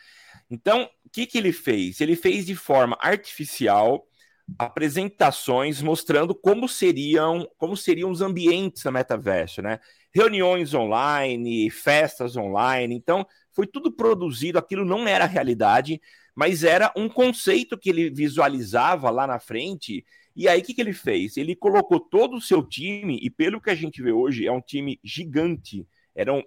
Então, 0.49 0.89
o 1.05 1.09
que, 1.09 1.25
que 1.25 1.37
ele 1.37 1.51
fez? 1.51 1.99
Ele 1.99 2.15
fez 2.15 2.45
de 2.45 2.55
forma 2.55 2.97
artificial 3.01 4.07
apresentações 4.57 5.81
mostrando 5.81 6.33
como 6.33 6.69
seriam, 6.69 7.49
como 7.57 7.75
seriam 7.75 8.11
os 8.11 8.21
ambientes 8.21 8.83
da 8.83 8.91
metaverso, 8.91 9.61
né? 9.61 9.79
Reuniões 10.13 10.73
online, 10.73 11.69
festas 11.69 12.37
online. 12.37 12.95
Então, 12.95 13.27
foi 13.51 13.67
tudo 13.67 13.91
produzido, 13.91 14.57
aquilo 14.57 14.85
não 14.85 15.05
era 15.05 15.25
realidade 15.25 15.99
mas 16.35 16.63
era 16.63 16.91
um 16.95 17.07
conceito 17.07 17.77
que 17.77 17.89
ele 17.89 18.09
visualizava 18.09 19.09
lá 19.09 19.25
na 19.25 19.39
frente. 19.39 20.05
E 20.35 20.49
aí, 20.49 20.59
o 20.59 20.63
que, 20.63 20.73
que 20.73 20.81
ele 20.81 20.93
fez? 20.93 21.37
Ele 21.37 21.55
colocou 21.55 21.99
todo 21.99 22.35
o 22.35 22.41
seu 22.41 22.61
time, 22.61 23.17
e 23.21 23.29
pelo 23.29 23.61
que 23.61 23.69
a 23.69 23.75
gente 23.75 24.01
vê 24.01 24.11
hoje, 24.11 24.45
é 24.45 24.51
um 24.51 24.61
time 24.61 24.99
gigante. 25.01 25.87
Eram 26.13 26.43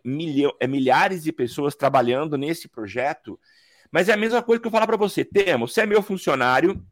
é, 0.61 0.67
milhares 0.67 1.23
de 1.23 1.33
pessoas 1.33 1.75
trabalhando 1.75 2.37
nesse 2.37 2.69
projeto. 2.69 3.41
Mas 3.91 4.09
é 4.09 4.13
a 4.13 4.17
mesma 4.17 4.43
coisa 4.43 4.61
que 4.61 4.67
eu 4.67 4.73
falar 4.73 4.87
para 4.87 4.97
você, 4.97 5.25
Temo, 5.25 5.67
você 5.67 5.83
é 5.83 5.87
meu 5.87 6.03
funcionário, 6.03 6.85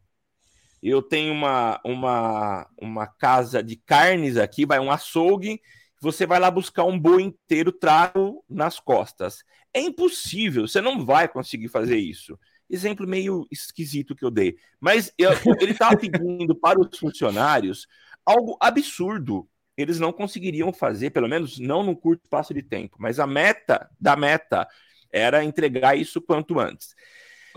eu 0.81 1.01
tenho 1.01 1.33
uma, 1.33 1.79
uma, 1.83 2.67
uma 2.79 3.07
casa 3.07 3.61
de 3.61 3.75
carnes 3.75 4.37
aqui, 4.37 4.65
vai 4.65 4.79
um 4.79 4.91
açougue, 4.91 5.61
você 6.01 6.25
vai 6.25 6.39
lá 6.39 6.49
buscar 6.49 6.83
um 6.83 6.99
boi 6.99 7.23
inteiro 7.23 7.71
trago 7.71 8.43
nas 8.49 8.79
costas. 8.79 9.43
É 9.73 9.79
impossível, 9.79 10.67
você 10.67 10.81
não 10.81 11.05
vai 11.05 11.27
conseguir 11.27 11.67
fazer 11.67 11.97
isso. 11.97 12.37
Exemplo 12.69 13.07
meio 13.07 13.47
esquisito 13.51 14.15
que 14.15 14.25
eu 14.25 14.31
dei. 14.31 14.55
Mas 14.79 15.13
eu, 15.17 15.31
ele 15.59 15.71
está 15.71 15.95
pedindo 15.95 16.55
para 16.55 16.79
os 16.79 16.97
funcionários 16.97 17.87
algo 18.25 18.57
absurdo. 18.59 19.47
Eles 19.77 19.99
não 19.99 20.11
conseguiriam 20.11 20.73
fazer, 20.73 21.11
pelo 21.11 21.29
menos 21.29 21.59
não 21.59 21.83
num 21.83 21.95
curto 21.95 22.23
espaço 22.23 22.53
de 22.53 22.63
tempo. 22.63 22.97
Mas 22.99 23.19
a 23.19 23.27
meta 23.27 23.89
da 23.99 24.15
meta 24.15 24.67
era 25.11 25.43
entregar 25.43 25.97
isso 25.97 26.21
quanto 26.21 26.59
antes. 26.59 26.95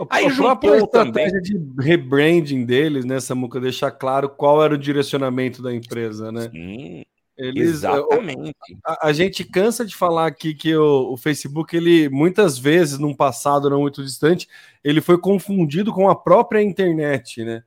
Aí 0.09 0.25
a 0.25 0.35
própria 0.35 0.77
estratégia 0.77 1.41
também... 1.41 1.75
de 1.75 1.83
rebranding 1.83 2.65
deles, 2.65 3.05
né, 3.05 3.19
Samuca, 3.19 3.59
deixar 3.59 3.91
claro 3.91 4.29
qual 4.29 4.63
era 4.63 4.73
o 4.73 4.77
direcionamento 4.77 5.61
da 5.61 5.73
empresa, 5.73 6.31
né? 6.31 6.49
Sim. 6.49 7.03
Eles, 7.41 7.69
Exatamente. 7.69 8.53
A, 8.85 9.07
a, 9.07 9.13
gente 9.13 9.43
cansa 9.43 9.83
de 9.83 9.95
falar 9.95 10.27
aqui 10.27 10.53
que 10.53 10.75
o, 10.75 11.13
o, 11.13 11.17
Facebook, 11.17 11.75
ele 11.75 12.07
muitas 12.07 12.57
vezes, 12.57 12.99
num 12.99 13.15
passado 13.15 13.67
não 13.67 13.81
muito 13.81 14.03
distante, 14.03 14.47
ele 14.83 15.01
foi 15.01 15.17
confundido 15.17 15.91
com 15.91 16.07
a 16.07 16.15
própria 16.15 16.61
internet, 16.61 17.43
né? 17.43 17.63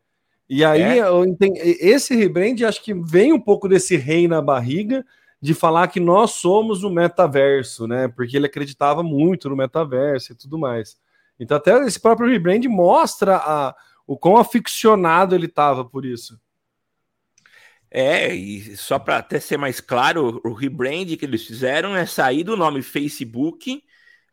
E 0.49 0.65
aí, 0.65 1.01
é. 1.01 1.25
entendi, 1.27 1.59
esse 1.81 2.15
rebrand 2.15 2.63
acho 2.65 2.83
que 2.85 2.95
vem 2.95 3.33
um 3.33 3.41
pouco 3.41 3.69
desse 3.69 3.97
rei 3.97 4.29
na 4.29 4.41
barriga 4.41 5.05
de 5.41 5.55
falar 5.55 5.89
que 5.89 5.99
nós 5.99 6.33
somos 6.33 6.85
o 6.85 6.91
metaverso, 6.91 7.89
né? 7.89 8.07
Porque 8.09 8.37
ele 8.37 8.47
acreditava 8.47 9.03
muito 9.03 9.51
no 9.51 9.57
metaverso 9.57 10.33
e 10.33 10.35
tudo 10.37 10.59
mais. 10.59 10.97
Então, 11.39 11.57
até 11.57 11.77
esse 11.85 12.01
próprio 12.01 12.31
rebrand 12.31 12.65
mostra 12.69 13.37
a, 13.37 13.75
o 14.07 14.17
quão 14.17 14.37
aficionado 14.37 15.35
ele 15.35 15.47
estava 15.47 15.85
por 15.85 16.05
isso. 16.05 16.39
É, 17.97 18.35
e 18.35 18.77
só 18.77 18.99
para 18.99 19.19
até 19.19 19.39
ser 19.39 19.57
mais 19.57 19.81
claro, 19.81 20.41
o 20.45 20.53
rebrand 20.53 21.17
que 21.17 21.25
eles 21.25 21.47
fizeram 21.47 21.95
é 21.95 22.05
sair 22.05 22.43
do 22.43 22.57
nome 22.57 22.83
Facebook 22.83 23.81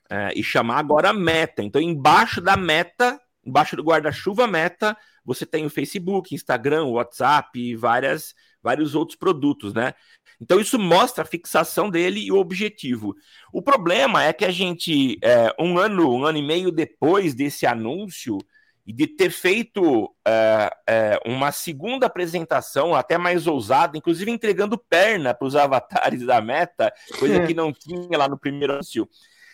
é, 0.09 0.33
e 0.35 0.43
chamar 0.43 0.79
agora 0.79 1.13
Meta. 1.13 1.61
Então, 1.61 1.79
embaixo 1.79 2.41
da 2.41 2.57
Meta, 2.57 3.21
embaixo 3.45 3.75
do 3.75 3.83
guarda-chuva 3.83 4.47
Meta, 4.47 4.97
você 5.23 5.45
tem 5.45 5.63
o 5.63 5.69
Facebook, 5.69 6.33
Instagram, 6.33 6.85
WhatsApp 6.85 7.59
e 7.59 7.75
várias, 7.75 8.33
vários 8.63 8.95
outros 8.95 9.15
produtos, 9.15 9.75
né? 9.75 9.93
Então, 10.41 10.59
isso 10.59 10.79
mostra 10.79 11.23
a 11.23 11.27
fixação 11.27 11.87
dele 11.87 12.19
e 12.19 12.31
o 12.31 12.39
objetivo. 12.39 13.15
O 13.53 13.61
problema 13.61 14.23
é 14.23 14.33
que 14.33 14.43
a 14.43 14.49
gente, 14.49 15.19
é, 15.21 15.53
um 15.59 15.77
ano, 15.77 16.11
um 16.11 16.25
ano 16.25 16.39
e 16.39 16.41
meio 16.41 16.71
depois 16.71 17.35
desse 17.35 17.67
anúncio, 17.67 18.39
e 18.85 18.91
de 18.91 19.07
ter 19.07 19.29
feito 19.29 20.13
é, 20.25 20.75
é, 20.87 21.19
uma 21.25 21.51
segunda 21.51 22.07
apresentação, 22.07 22.95
até 22.95 23.17
mais 23.17 23.47
ousada, 23.47 23.97
inclusive 23.97 24.31
entregando 24.31 24.77
perna 24.77 25.33
para 25.33 25.47
os 25.47 25.55
avatares 25.57 26.25
da 26.25 26.41
meta, 26.41 26.91
coisa 27.19 27.45
que 27.45 27.53
não 27.53 27.71
tinha 27.71 28.17
lá 28.17 28.27
no 28.27 28.37
primeiro 28.37 28.73
anúncio. 28.73 29.07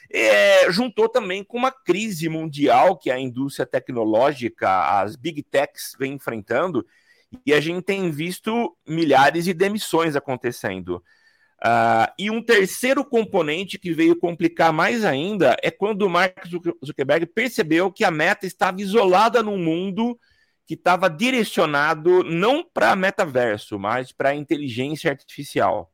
É, 0.09 0.71
juntou 0.71 1.09
também 1.09 1.43
com 1.43 1.57
uma 1.57 1.71
crise 1.71 2.29
mundial 2.29 2.97
que 2.97 3.11
a 3.11 3.19
indústria 3.19 3.65
tecnológica, 3.65 4.99
as 5.01 5.17
big 5.17 5.43
techs, 5.43 5.95
vem 5.99 6.13
enfrentando, 6.13 6.85
e 7.45 7.53
a 7.53 7.59
gente 7.59 7.83
tem 7.83 8.09
visto 8.09 8.75
milhares 8.87 9.43
de 9.43 9.53
demissões 9.53 10.15
acontecendo. 10.15 11.03
Uh, 11.63 12.05
e 12.19 12.29
um 12.29 12.41
terceiro 12.41 13.03
componente 13.03 13.79
que 13.79 13.91
veio 13.91 14.15
complicar 14.15 14.71
mais 14.71 15.03
ainda 15.03 15.57
é 15.63 15.71
quando 15.71 16.03
o 16.03 16.09
Mark 16.09 16.45
Zuckerberg 16.85 17.25
percebeu 17.25 17.91
que 17.91 18.03
a 18.03 18.11
meta 18.11 18.45
estava 18.45 18.79
isolada 18.79 19.41
num 19.41 19.57
mundo 19.57 20.19
que 20.67 20.75
estava 20.75 21.09
direcionado 21.09 22.23
não 22.23 22.63
para 22.63 22.95
metaverso, 22.95 23.79
mas 23.79 24.11
para 24.11 24.35
inteligência 24.35 25.09
artificial. 25.09 25.91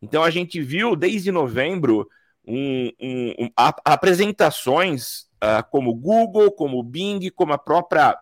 Então 0.00 0.22
a 0.22 0.30
gente 0.30 0.60
viu 0.60 0.94
desde 0.94 1.32
novembro 1.32 2.08
um, 2.46 2.90
um, 3.00 3.34
um, 3.46 3.50
apresentações 3.84 5.22
uh, 5.42 5.68
como 5.70 5.94
Google, 5.94 6.52
como 6.52 6.82
Bing, 6.82 7.30
como 7.30 7.52
a 7.52 7.58
própria 7.58 8.16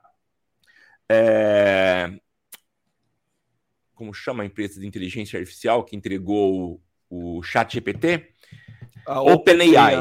é, 1.10 2.10
como 3.98 4.14
chama 4.14 4.44
a 4.44 4.46
empresa 4.46 4.80
de 4.80 4.86
inteligência 4.86 5.40
artificial 5.40 5.82
que 5.82 5.96
entregou 5.96 6.80
o, 7.10 7.38
o 7.38 7.42
chat 7.42 7.74
GPT? 7.74 8.28
OpenAI. 9.04 10.00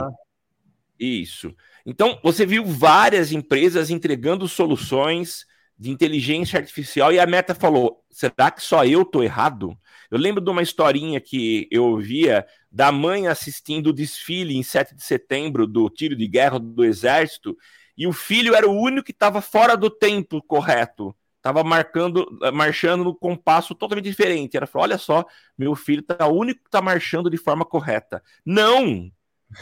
Isso. 1.00 1.52
Então, 1.84 2.20
você 2.24 2.46
viu 2.46 2.64
várias 2.64 3.32
empresas 3.32 3.90
entregando 3.90 4.48
soluções 4.48 5.48
de 5.80 5.90
inteligência 5.90 6.60
artificial 6.60 7.12
e 7.12 7.20
a 7.20 7.26
Meta 7.26 7.56
falou: 7.56 8.04
será 8.12 8.52
que 8.52 8.62
só 8.62 8.86
eu 8.86 9.04
tô 9.04 9.24
errado? 9.24 9.76
Eu 10.12 10.20
lembro 10.20 10.44
de 10.44 10.50
uma 10.52 10.62
historinha 10.62 11.20
que 11.20 11.68
eu 11.72 11.84
ouvia 11.86 12.46
da 12.72 12.92
mãe 12.92 13.28
assistindo 13.28 13.88
o 13.88 13.94
desfile 13.94 14.56
em 14.56 14.62
7 14.62 14.94
de 14.94 15.04
setembro 15.04 15.66
do 15.66 15.90
tiro 15.90 16.16
de 16.16 16.28
guerra 16.28 16.60
do 16.60 16.86
exército 16.86 17.58
e 17.98 18.06
o 18.06 18.14
filho 18.14 18.54
era 18.54 18.70
o 18.70 18.80
único 18.80 19.06
que 19.06 19.12
estava 19.12 19.42
fora 19.42 19.76
do 19.76 19.90
tempo 19.90 20.40
correto 20.44 21.16
estava 21.48 21.64
marcando, 21.64 22.28
eh, 22.44 22.52
marchando 22.52 23.04
no 23.04 23.16
compasso 23.16 23.74
totalmente 23.74 24.06
diferente. 24.06 24.58
Ela 24.58 24.68
falou: 24.68 24.84
olha 24.84 24.98
só, 24.98 25.26
meu 25.58 25.76
filho 25.76 26.04
tá 26.04 26.28
o 26.28 26.36
único 26.36 26.62
que 26.62 26.68
está 26.68 26.82
marchando 26.82 27.30
de 27.30 27.38
forma 27.38 27.66
correta. 27.66 28.22
Não! 28.46 29.12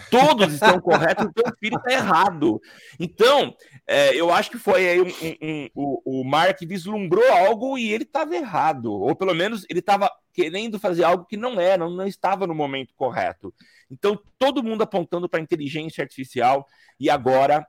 Todos 0.10 0.52
estão 0.52 0.82
corretos, 0.82 1.28
então 1.28 1.44
o 1.46 1.58
filho 1.60 1.78
está 1.78 1.92
errado. 1.92 2.60
Então, 3.00 3.56
é, 3.86 4.16
eu 4.16 4.34
acho 4.34 4.50
que 4.50 4.58
foi 4.58 4.90
aí 4.90 5.00
um, 5.00 5.06
um, 5.06 5.36
um, 5.44 5.70
o, 5.76 6.22
o 6.22 6.24
Mark 6.24 6.60
vislumbrou 6.62 7.24
algo 7.32 7.78
e 7.78 7.94
ele 7.94 8.04
estava 8.04 8.36
errado. 8.36 8.92
Ou 8.92 9.16
pelo 9.16 9.36
menos 9.36 9.64
ele 9.70 9.82
estava 9.82 10.10
querendo 10.34 10.80
fazer 10.80 11.04
algo 11.04 11.26
que 11.26 11.38
não 11.38 11.60
era, 11.60 11.88
não 11.88 12.08
estava 12.08 12.48
no 12.48 12.56
momento 12.56 12.96
correto. 12.96 13.54
Então, 13.90 14.20
todo 14.40 14.64
mundo 14.64 14.82
apontando 14.82 15.30
para 15.30 15.40
inteligência 15.40 16.02
artificial 16.02 16.66
e 17.00 17.08
agora 17.08 17.66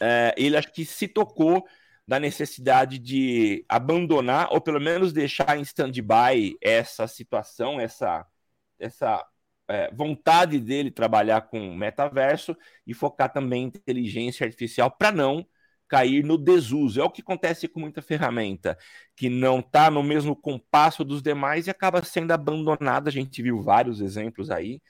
é, 0.00 0.32
ele 0.36 0.56
acho 0.56 0.72
que 0.72 0.84
se 0.84 1.08
tocou 1.08 1.64
da 2.06 2.18
necessidade 2.18 2.98
de 2.98 3.64
abandonar 3.68 4.48
ou 4.52 4.60
pelo 4.60 4.80
menos 4.80 5.12
deixar 5.12 5.56
em 5.56 5.62
stand-by 5.62 6.56
essa 6.60 7.06
situação, 7.06 7.80
essa, 7.80 8.26
essa 8.78 9.24
é, 9.68 9.90
vontade 9.92 10.58
dele 10.58 10.90
trabalhar 10.90 11.42
com 11.42 11.74
metaverso 11.74 12.56
e 12.86 12.92
focar 12.92 13.32
também 13.32 13.64
em 13.64 13.66
inteligência 13.66 14.44
artificial 14.44 14.90
para 14.90 15.12
não 15.12 15.46
cair 15.88 16.24
no 16.24 16.38
desuso. 16.38 17.00
É 17.00 17.04
o 17.04 17.10
que 17.10 17.20
acontece 17.20 17.68
com 17.68 17.80
muita 17.80 18.02
ferramenta 18.02 18.78
que 19.16 19.28
não 19.28 19.60
está 19.60 19.90
no 19.90 20.02
mesmo 20.02 20.36
compasso 20.36 21.04
dos 21.04 21.22
demais 21.22 21.66
e 21.66 21.70
acaba 21.70 22.02
sendo 22.04 22.32
abandonada. 22.32 23.08
A 23.10 23.12
gente 23.12 23.42
viu 23.42 23.60
vários 23.62 24.00
exemplos 24.00 24.50
aí. 24.50 24.80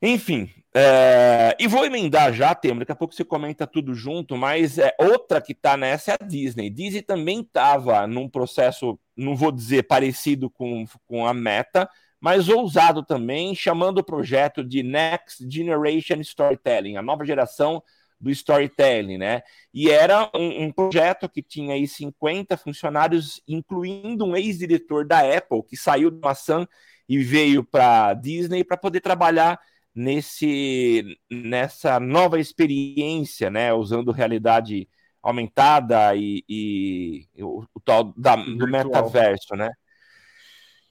Enfim, 0.00 0.48
é... 0.74 1.56
e 1.58 1.66
vou 1.66 1.84
emendar 1.84 2.32
já, 2.32 2.54
Temer, 2.54 2.80
daqui 2.80 2.92
a 2.92 2.96
pouco 2.96 3.14
você 3.14 3.24
comenta 3.24 3.66
tudo 3.66 3.94
junto, 3.94 4.36
mas 4.36 4.78
é 4.78 4.94
outra 4.98 5.40
que 5.40 5.52
está 5.52 5.76
nessa 5.76 6.12
é 6.12 6.16
a 6.20 6.24
Disney. 6.26 6.70
Disney 6.70 7.02
também 7.02 7.40
estava 7.40 8.06
num 8.06 8.28
processo, 8.28 8.98
não 9.16 9.34
vou 9.34 9.50
dizer 9.50 9.84
parecido 9.84 10.48
com, 10.48 10.84
com 11.06 11.26
a 11.26 11.34
Meta, 11.34 11.88
mas 12.20 12.48
ousado 12.48 13.02
também, 13.04 13.54
chamando 13.54 13.98
o 13.98 14.04
projeto 14.04 14.64
de 14.64 14.82
Next 14.82 15.44
Generation 15.50 16.20
Storytelling, 16.20 16.96
a 16.96 17.02
nova 17.02 17.24
geração 17.24 17.82
do 18.20 18.30
storytelling, 18.30 19.18
né? 19.18 19.42
E 19.72 19.90
era 19.90 20.28
um, 20.34 20.64
um 20.64 20.72
projeto 20.72 21.28
que 21.28 21.42
tinha 21.42 21.74
aí 21.74 21.86
50 21.86 22.56
funcionários, 22.56 23.40
incluindo 23.46 24.24
um 24.24 24.36
ex-diretor 24.36 25.06
da 25.06 25.20
Apple, 25.20 25.62
que 25.62 25.76
saiu 25.76 26.10
da 26.10 26.28
maçã 26.28 26.66
e 27.08 27.18
veio 27.18 27.64
para 27.64 28.14
Disney 28.14 28.64
para 28.64 28.76
poder 28.76 29.00
trabalhar 29.00 29.58
nesse 29.98 31.18
nessa 31.28 31.98
nova 31.98 32.38
experiência, 32.38 33.50
né, 33.50 33.72
usando 33.72 34.12
realidade 34.12 34.88
aumentada 35.20 36.14
e, 36.14 36.44
e 36.48 37.26
o, 37.42 37.64
o, 37.74 37.80
tal 37.80 38.14
da, 38.16 38.36
do 38.36 38.68
metaverso, 38.68 39.56
né? 39.56 39.70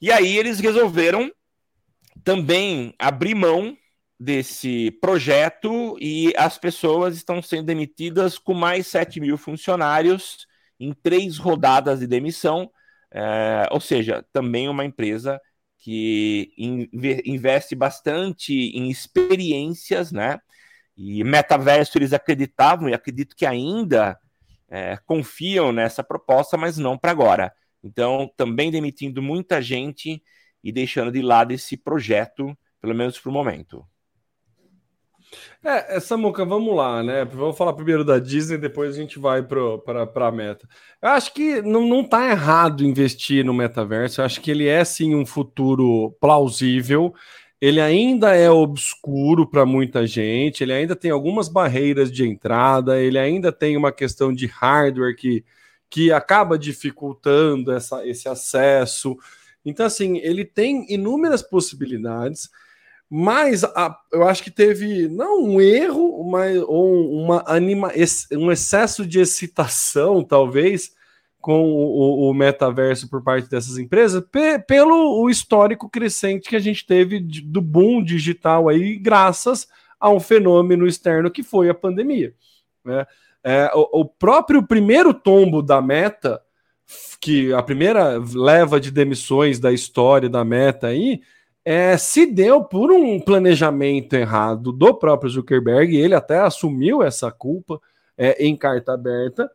E 0.02 0.12
aí 0.12 0.38
eles 0.38 0.60
resolveram 0.60 1.32
também 2.22 2.94
abrir 3.00 3.34
mão 3.34 3.78
desse 4.20 4.92
projeto 5.00 5.98
e 6.02 6.34
as 6.36 6.58
pessoas 6.58 7.16
estão 7.16 7.42
sendo 7.42 7.68
demitidas 7.68 8.38
com 8.38 8.54
mais 8.54 8.88
7 8.88 9.22
mil 9.22 9.38
funcionários 9.38 10.46
em 10.78 10.94
três 10.94 11.38
rodadas 11.38 12.00
de 12.00 12.08
demissão, 12.08 12.70
é, 13.10 13.68
ou 13.72 13.80
seja, 13.80 14.26
também 14.34 14.68
uma 14.68 14.84
empresa 14.84 15.40
que 15.88 16.52
investe 17.26 17.74
bastante 17.74 18.52
em 18.54 18.90
experiências, 18.90 20.12
né? 20.12 20.38
E 20.98 21.24
metaverso 21.24 21.98
eles 21.98 22.12
acreditavam 22.12 22.90
e 22.90 22.94
acredito 22.94 23.34
que 23.34 23.46
ainda 23.46 24.20
é, 24.68 24.98
confiam 25.06 25.72
nessa 25.72 26.04
proposta, 26.04 26.58
mas 26.58 26.78
não 26.78 26.98
para 26.98 27.12
agora. 27.12 27.54
Então, 27.82 28.30
também 28.36 28.70
demitindo 28.70 29.22
muita 29.22 29.62
gente 29.62 30.22
e 30.62 30.74
deixando 30.74 31.10
de 31.10 31.22
lado 31.22 31.54
esse 31.54 31.78
projeto, 31.78 32.54
pelo 32.82 32.94
menos 32.94 33.18
para 33.18 33.30
o 33.30 33.34
momento. 33.34 33.88
É, 35.64 36.00
Samuca, 36.00 36.46
vamos 36.46 36.76
lá, 36.76 37.04
né? 37.04 37.26
Vamos 37.26 37.58
falar 37.58 37.74
primeiro 37.74 38.06
da 38.06 38.20
Disney, 38.20 38.58
depois 38.58 38.96
a 38.96 39.00
gente 39.00 39.20
vai 39.20 39.44
para 39.44 40.28
a 40.28 40.32
meta. 40.32 40.68
Eu 41.02 41.10
acho 41.10 41.34
que 41.34 41.62
não, 41.62 41.86
não 41.86 42.04
tá 42.04 42.30
errado 42.30 42.84
investir 42.86 43.44
no 43.44 43.54
metaverso, 43.54 44.22
eu 44.22 44.26
acho 44.26 44.40
que 44.40 44.52
ele 44.52 44.68
é 44.68 44.84
sim 44.86 45.16
um 45.16 45.26
futuro 45.26 46.16
plausível. 46.22 47.14
Ele 47.60 47.82
ainda 47.82 48.36
é 48.36 48.50
obscuro 48.50 49.50
para 49.50 49.66
muita 49.66 50.06
gente, 50.06 50.64
ele 50.64 50.74
ainda 50.74 50.96
tem 50.96 51.10
algumas 51.10 51.50
barreiras 51.50 52.12
de 52.12 52.24
entrada, 52.24 53.02
ele 53.02 53.18
ainda 53.18 53.52
tem 53.52 53.76
uma 53.76 53.92
questão 53.92 54.32
de 54.32 54.46
hardware 54.46 55.16
que, 55.16 55.44
que 55.90 56.12
acaba 56.12 56.58
dificultando 56.58 57.72
essa, 57.72 58.06
esse 58.08 58.30
acesso. 58.30 59.18
Então, 59.66 59.88
assim, 59.88 60.18
ele 60.20 60.46
tem 60.46 60.86
inúmeras 60.94 61.42
possibilidades. 61.42 62.50
Mas 63.10 63.64
a, 63.64 63.98
eu 64.12 64.28
acho 64.28 64.44
que 64.44 64.52
teve 64.52 65.08
não 65.08 65.44
um 65.44 65.62
erro, 65.62 66.30
mas 66.30 66.62
ou 66.64 67.24
uma 67.24 67.44
anima, 67.48 67.92
um 68.34 68.52
excesso 68.52 69.06
de 69.06 69.20
excitação, 69.20 70.24
talvez, 70.24 70.92
com 71.40 71.64
o, 71.64 72.30
o 72.30 72.34
metaverso 72.34 73.10
por 73.10 73.24
parte 73.24 73.50
dessas 73.50 73.78
empresas, 73.78 74.22
pe, 74.30 74.60
pelo 74.60 75.22
o 75.22 75.30
histórico 75.30 75.90
crescente 75.90 76.50
que 76.50 76.56
a 76.58 76.60
gente 76.60 76.86
teve 76.86 77.22
de, 77.22 77.42
do 77.42 77.62
boom 77.62 78.04
digital 78.04 78.68
aí, 78.68 78.98
graças 78.98 79.68
a 79.98 80.10
um 80.10 80.20
fenômeno 80.20 80.86
externo 80.86 81.32
que 81.32 81.44
foi 81.44 81.70
a 81.70 81.74
pandemia. 81.74 82.34
Né? 82.84 83.06
É, 83.42 83.72
o, 83.74 84.02
o 84.02 84.06
próprio 84.06 84.62
primeiro 84.62 85.14
tombo 85.14 85.62
da 85.62 85.82
meta, 85.82 86.42
que 87.22 87.54
a 87.54 87.64
primeira 87.64 88.22
leva 88.34 88.78
de 88.78 88.92
demissões 88.92 89.58
da 89.58 89.72
história 89.72 90.30
da 90.30 90.44
meta 90.44 90.88
aí, 90.88 91.22
é, 91.70 91.98
se 91.98 92.26
deu 92.26 92.64
por 92.64 92.94
um 92.94 93.20
planejamento 93.20 94.14
errado 94.14 94.72
do 94.72 94.94
próprio 94.94 95.30
Zuckerberg, 95.30 95.98
ele 95.98 96.16
até 96.16 96.40
assumiu 96.40 97.04
essa 97.04 97.30
culpa 97.30 97.82
é, 98.18 98.42
em 98.42 98.56
carta 98.56 98.94
aberta, 98.94 99.52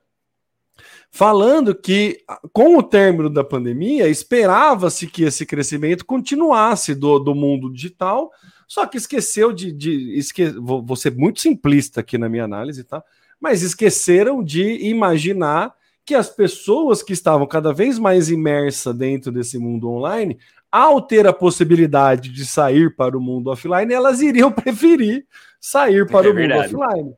falando 1.10 1.74
que 1.74 2.18
com 2.52 2.76
o 2.76 2.82
término 2.82 3.30
da 3.30 3.42
pandemia 3.42 4.08
esperava-se 4.08 5.06
que 5.06 5.24
esse 5.24 5.46
crescimento 5.46 6.04
continuasse 6.04 6.94
do, 6.94 7.18
do 7.18 7.34
mundo 7.34 7.72
digital, 7.72 8.30
só 8.68 8.84
que 8.84 8.98
esqueceu 8.98 9.50
de, 9.50 9.72
de 9.72 10.14
esque, 10.14 10.50
vou, 10.50 10.84
vou 10.84 10.96
ser 10.96 11.16
muito 11.16 11.40
simplista 11.40 12.00
aqui 12.00 12.18
na 12.18 12.28
minha 12.28 12.44
análise, 12.44 12.84
tá? 12.84 13.02
Mas 13.40 13.62
esqueceram 13.62 14.44
de 14.44 14.86
imaginar 14.86 15.74
que 16.04 16.14
as 16.14 16.28
pessoas 16.28 17.02
que 17.02 17.14
estavam 17.14 17.46
cada 17.46 17.72
vez 17.72 17.98
mais 17.98 18.28
imersas 18.28 18.94
dentro 18.94 19.32
desse 19.32 19.58
mundo 19.58 19.88
online 19.88 20.38
ao 20.72 21.02
ter 21.02 21.26
a 21.26 21.32
possibilidade 21.32 22.30
de 22.30 22.46
sair 22.46 22.96
para 22.96 23.16
o 23.16 23.20
mundo 23.20 23.50
offline, 23.50 23.92
elas 23.92 24.22
iriam 24.22 24.50
preferir 24.50 25.26
sair 25.60 26.06
para 26.06 26.26
é 26.26 26.30
o 26.30 26.34
verdade. 26.34 26.72
mundo 26.72 26.82
offline. 26.82 27.14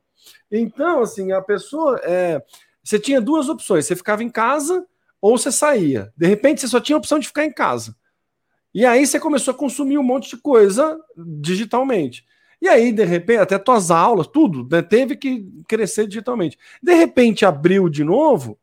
Então, 0.51 1.03
assim, 1.03 1.33
a 1.33 1.41
pessoa 1.41 2.01
é, 2.03 2.43
você 2.83 2.99
tinha 2.99 3.21
duas 3.21 3.49
opções: 3.49 3.87
você 3.87 3.97
ficava 3.97 4.23
em 4.23 4.29
casa 4.29 4.85
ou 5.21 5.39
você 5.39 5.51
saía. 5.51 6.13
De 6.17 6.27
repente, 6.27 6.61
você 6.61 6.69
só 6.69 6.81
tinha 6.81 6.97
a 6.97 6.99
opção 6.99 7.19
de 7.19 7.29
ficar 7.29 7.45
em 7.45 7.53
casa. 7.53 7.97
E 8.75 8.85
aí 8.85 9.07
você 9.07 9.21
começou 9.21 9.55
a 9.55 9.57
consumir 9.57 9.97
um 9.97 10.03
monte 10.03 10.31
de 10.31 10.37
coisa 10.37 10.99
digitalmente. 11.17 12.25
E 12.61 12.69
aí, 12.69 12.93
de 12.93 13.05
repente, 13.05 13.39
até 13.39 13.59
tuas 13.59 13.91
aulas, 13.91 14.27
tudo, 14.27 14.67
né, 14.71 14.83
teve 14.83 15.17
que 15.17 15.47
crescer 15.69 16.07
digitalmente. 16.07 16.59
De 16.83 16.95
repente, 16.95 17.47
abriu 17.47 17.89
de 17.89 18.03
novo, 18.03 18.59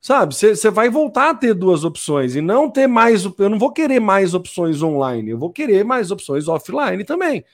sabe? 0.00 0.34
Você 0.34 0.70
vai 0.70 0.88
voltar 0.88 1.30
a 1.30 1.34
ter 1.34 1.54
duas 1.54 1.84
opções 1.84 2.34
e 2.34 2.40
não 2.40 2.70
ter 2.70 2.86
mais. 2.86 3.24
Eu 3.24 3.48
não 3.48 3.58
vou 3.58 3.72
querer 3.72 4.00
mais 4.00 4.34
opções 4.34 4.82
online, 4.82 5.30
eu 5.30 5.38
vou 5.38 5.50
querer 5.52 5.84
mais 5.84 6.10
opções 6.10 6.48
offline 6.48 7.04
também. 7.04 7.44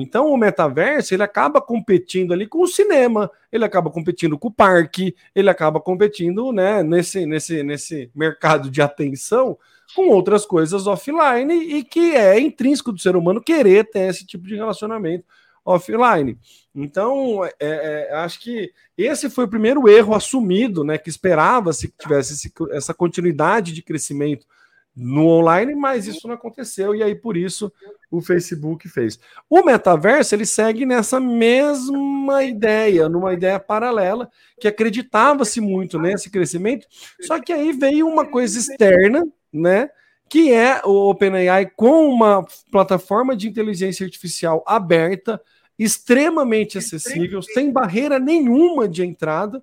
Então, 0.00 0.30
o 0.30 0.36
metaverso 0.36 1.12
ele 1.12 1.24
acaba 1.24 1.60
competindo 1.60 2.32
ali 2.32 2.46
com 2.46 2.62
o 2.62 2.68
cinema, 2.68 3.28
ele 3.50 3.64
acaba 3.64 3.90
competindo 3.90 4.38
com 4.38 4.46
o 4.46 4.52
parque, 4.52 5.12
ele 5.34 5.50
acaba 5.50 5.80
competindo 5.80 6.52
né, 6.52 6.84
nesse, 6.84 7.26
nesse, 7.26 7.64
nesse 7.64 8.08
mercado 8.14 8.70
de 8.70 8.80
atenção 8.80 9.58
com 9.96 10.08
outras 10.10 10.46
coisas 10.46 10.86
offline 10.86 11.52
e 11.52 11.82
que 11.82 12.14
é 12.14 12.38
intrínseco 12.38 12.92
do 12.92 13.00
ser 13.00 13.16
humano 13.16 13.42
querer 13.42 13.90
ter 13.90 14.08
esse 14.08 14.24
tipo 14.24 14.46
de 14.46 14.54
relacionamento 14.54 15.24
offline. 15.64 16.38
Então, 16.80 17.44
é, 17.44 17.50
é, 17.60 18.14
acho 18.16 18.40
que 18.40 18.72
esse 18.96 19.28
foi 19.30 19.44
o 19.44 19.48
primeiro 19.48 19.88
erro 19.88 20.14
assumido, 20.14 20.84
né? 20.84 20.98
Que 20.98 21.08
esperava-se 21.08 21.88
que 21.88 21.98
tivesse 21.98 22.34
esse, 22.34 22.52
essa 22.70 22.94
continuidade 22.94 23.72
de 23.72 23.82
crescimento 23.82 24.46
no 24.94 25.26
online, 25.26 25.74
mas 25.76 26.06
isso 26.08 26.26
não 26.26 26.34
aconteceu, 26.34 26.92
e 26.92 27.02
aí 27.04 27.14
por 27.14 27.36
isso 27.36 27.72
o 28.10 28.20
Facebook 28.20 28.88
fez. 28.88 29.18
O 29.48 29.62
metaverso 29.62 30.34
ele 30.34 30.44
segue 30.44 30.84
nessa 30.84 31.20
mesma 31.20 32.42
ideia, 32.42 33.08
numa 33.08 33.32
ideia 33.32 33.60
paralela, 33.60 34.28
que 34.60 34.66
acreditava-se 34.66 35.60
muito 35.60 36.00
nesse 36.00 36.30
crescimento, 36.30 36.88
só 37.20 37.40
que 37.40 37.52
aí 37.52 37.72
veio 37.72 38.08
uma 38.08 38.26
coisa 38.26 38.58
externa 38.58 39.24
né? 39.52 39.90
Que 40.28 40.52
é 40.52 40.82
o 40.84 41.10
OpenAI 41.10 41.66
com 41.74 42.08
uma 42.08 42.46
plataforma 42.70 43.34
de 43.34 43.48
inteligência 43.48 44.04
artificial 44.04 44.62
aberta, 44.66 45.40
extremamente 45.78 46.76
acessível, 46.76 47.40
sem 47.40 47.70
barreira 47.70 48.18
nenhuma 48.18 48.88
de 48.88 49.04
entrada 49.04 49.62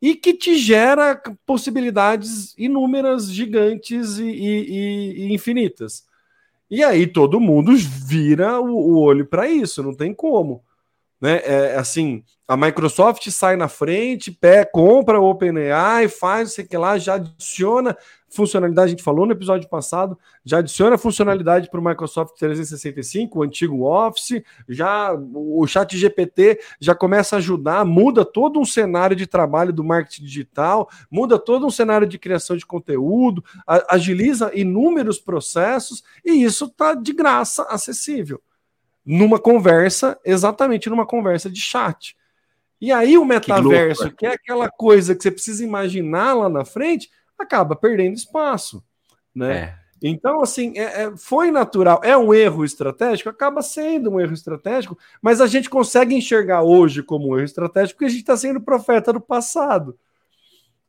e 0.00 0.16
que 0.16 0.34
te 0.34 0.56
gera 0.56 1.22
possibilidades 1.46 2.54
inúmeras, 2.58 3.32
gigantes 3.32 4.18
e, 4.18 4.24
e, 4.24 5.26
e 5.26 5.32
infinitas. 5.32 6.04
E 6.68 6.82
aí 6.82 7.06
todo 7.06 7.38
mundo 7.38 7.72
vira 7.76 8.60
o, 8.60 8.66
o 8.66 8.98
olho 8.98 9.26
para 9.26 9.48
isso, 9.48 9.82
não 9.82 9.94
tem 9.94 10.12
como. 10.12 10.64
Né? 11.22 11.40
É, 11.44 11.76
assim, 11.76 12.24
a 12.48 12.56
Microsoft 12.56 13.30
sai 13.30 13.54
na 13.54 13.68
frente, 13.68 14.32
pé, 14.32 14.64
compra 14.64 15.20
o 15.20 15.30
OpenAI, 15.30 16.08
faz, 16.08 16.54
sei 16.54 16.64
que 16.64 16.76
lá, 16.76 16.98
já 16.98 17.14
adiciona 17.14 17.96
funcionalidade, 18.28 18.86
a 18.86 18.90
gente 18.90 19.04
falou 19.04 19.24
no 19.24 19.32
episódio 19.32 19.68
passado, 19.68 20.18
já 20.44 20.58
adiciona 20.58 20.98
funcionalidade 20.98 21.70
para 21.70 21.78
o 21.78 21.84
Microsoft 21.84 22.36
365, 22.38 23.38
o 23.38 23.42
antigo 23.42 23.84
Office, 23.84 24.42
já 24.68 25.12
o 25.14 25.64
chat 25.66 25.96
GPT 25.96 26.58
já 26.80 26.94
começa 26.94 27.36
a 27.36 27.38
ajudar, 27.38 27.84
muda 27.84 28.24
todo 28.24 28.58
um 28.58 28.64
cenário 28.64 29.14
de 29.14 29.26
trabalho 29.26 29.72
do 29.72 29.84
marketing 29.84 30.24
digital, 30.24 30.88
muda 31.10 31.38
todo 31.38 31.66
um 31.66 31.70
cenário 31.70 32.06
de 32.06 32.18
criação 32.18 32.56
de 32.56 32.66
conteúdo, 32.66 33.44
agiliza 33.88 34.50
inúmeros 34.54 35.20
processos 35.20 36.02
e 36.24 36.42
isso 36.42 36.64
está 36.64 36.94
de 36.94 37.12
graça 37.12 37.62
acessível. 37.64 38.40
Numa 39.04 39.38
conversa, 39.38 40.18
exatamente 40.24 40.88
numa 40.88 41.06
conversa 41.06 41.50
de 41.50 41.60
chat. 41.60 42.16
E 42.80 42.90
aí 42.90 43.16
o 43.16 43.24
metaverso, 43.24 44.10
que, 44.10 44.16
que 44.16 44.26
é 44.26 44.34
aquela 44.34 44.68
coisa 44.68 45.14
que 45.14 45.22
você 45.22 45.30
precisa 45.30 45.64
imaginar 45.64 46.34
lá 46.34 46.48
na 46.48 46.64
frente, 46.64 47.10
acaba 47.38 47.76
perdendo 47.76 48.14
espaço, 48.14 48.82
né? 49.34 49.56
É. 49.56 49.82
Então, 50.02 50.42
assim, 50.42 50.76
é, 50.76 51.04
é, 51.04 51.16
foi 51.16 51.52
natural. 51.52 52.00
É 52.02 52.16
um 52.16 52.34
erro 52.34 52.64
estratégico? 52.64 53.28
Acaba 53.28 53.62
sendo 53.62 54.10
um 54.10 54.20
erro 54.20 54.34
estratégico, 54.34 54.98
mas 55.20 55.40
a 55.40 55.46
gente 55.46 55.70
consegue 55.70 56.12
enxergar 56.14 56.62
hoje 56.62 57.04
como 57.04 57.28
um 57.28 57.36
erro 57.36 57.44
estratégico 57.44 57.98
porque 57.98 58.06
a 58.06 58.08
gente 58.08 58.22
está 58.22 58.36
sendo 58.36 58.60
profeta 58.60 59.12
do 59.12 59.20
passado. 59.20 59.96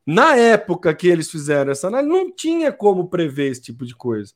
Na 0.05 0.35
época 0.35 0.93
que 0.95 1.07
eles 1.07 1.29
fizeram 1.29 1.71
essa 1.71 1.87
análise, 1.87 2.09
não 2.09 2.31
tinha 2.31 2.71
como 2.71 3.07
prever 3.07 3.51
esse 3.51 3.61
tipo 3.61 3.85
de 3.85 3.95
coisa. 3.95 4.33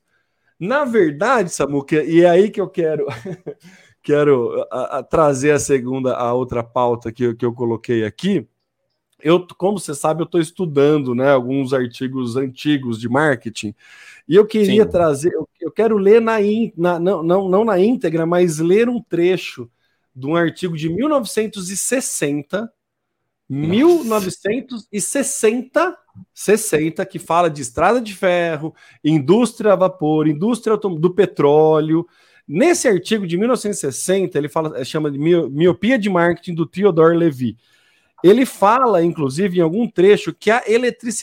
Na 0.58 0.84
verdade, 0.84 1.50
Samuca, 1.50 2.02
e 2.02 2.22
é 2.22 2.28
aí 2.28 2.50
que 2.50 2.60
eu 2.60 2.68
quero 2.68 3.06
quero 4.02 4.66
a, 4.70 4.98
a, 4.98 5.02
trazer 5.02 5.52
a 5.52 5.58
segunda, 5.58 6.16
a 6.16 6.32
outra 6.32 6.64
pauta 6.64 7.12
que, 7.12 7.34
que 7.34 7.44
eu 7.44 7.52
coloquei 7.52 8.04
aqui, 8.04 8.46
eu, 9.20 9.46
como 9.56 9.78
você 9.78 9.94
sabe, 9.94 10.22
eu 10.22 10.24
estou 10.24 10.40
estudando 10.40 11.14
né, 11.14 11.30
alguns 11.30 11.72
artigos 11.72 12.36
antigos 12.36 13.00
de 13.00 13.08
marketing. 13.08 13.74
E 14.28 14.36
eu 14.36 14.46
queria 14.46 14.84
Sim. 14.84 14.90
trazer, 14.90 15.34
eu, 15.34 15.48
eu, 15.60 15.72
quero 15.72 15.98
ler 15.98 16.20
na, 16.20 16.40
in, 16.40 16.72
na 16.76 17.00
não, 17.00 17.22
não, 17.22 17.48
não 17.48 17.64
na 17.64 17.78
íntegra, 17.78 18.24
mas 18.24 18.58
ler 18.58 18.88
um 18.88 19.02
trecho 19.02 19.68
de 20.14 20.26
um 20.26 20.36
artigo 20.36 20.76
de 20.76 20.88
1960, 20.88 22.72
1960, 23.48 25.98
60, 26.34 27.04
que 27.06 27.18
fala 27.18 27.50
de 27.50 27.62
estrada 27.62 28.00
de 28.00 28.14
ferro, 28.14 28.74
indústria 29.04 29.72
a 29.72 29.76
vapor, 29.76 30.28
indústria 30.28 30.76
do 30.76 31.14
petróleo. 31.14 32.06
Nesse 32.46 32.88
artigo 32.88 33.26
de 33.26 33.36
1960, 33.36 34.38
ele 34.38 34.48
fala, 34.48 34.84
chama 34.84 35.10
de 35.10 35.18
miopia 35.18 35.98
de 35.98 36.08
marketing 36.08 36.54
do 36.54 36.66
Theodore 36.66 37.16
Levy. 37.16 37.56
Ele 38.24 38.44
fala, 38.44 39.02
inclusive, 39.02 39.58
em 39.58 39.62
algum 39.62 39.88
trecho, 39.88 40.34
que 40.34 40.50
a, 40.50 40.62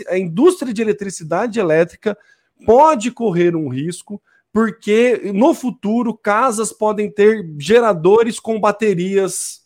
a 0.10 0.18
indústria 0.18 0.74
de 0.74 0.82
eletricidade 0.82 1.60
elétrica 1.60 2.18
pode 2.66 3.12
correr 3.12 3.56
um 3.56 3.68
risco, 3.68 4.22
porque 4.54 5.32
no 5.34 5.54
futuro 5.54 6.14
casas 6.14 6.72
podem 6.72 7.12
ter 7.12 7.46
geradores 7.60 8.40
com 8.40 8.60
baterias 8.60 9.66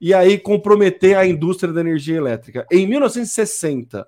e 0.00 0.14
aí 0.14 0.38
comprometer 0.38 1.16
a 1.16 1.26
indústria 1.26 1.72
da 1.72 1.82
energia 1.82 2.16
elétrica. 2.16 2.66
Em 2.70 2.86
1960. 2.86 4.06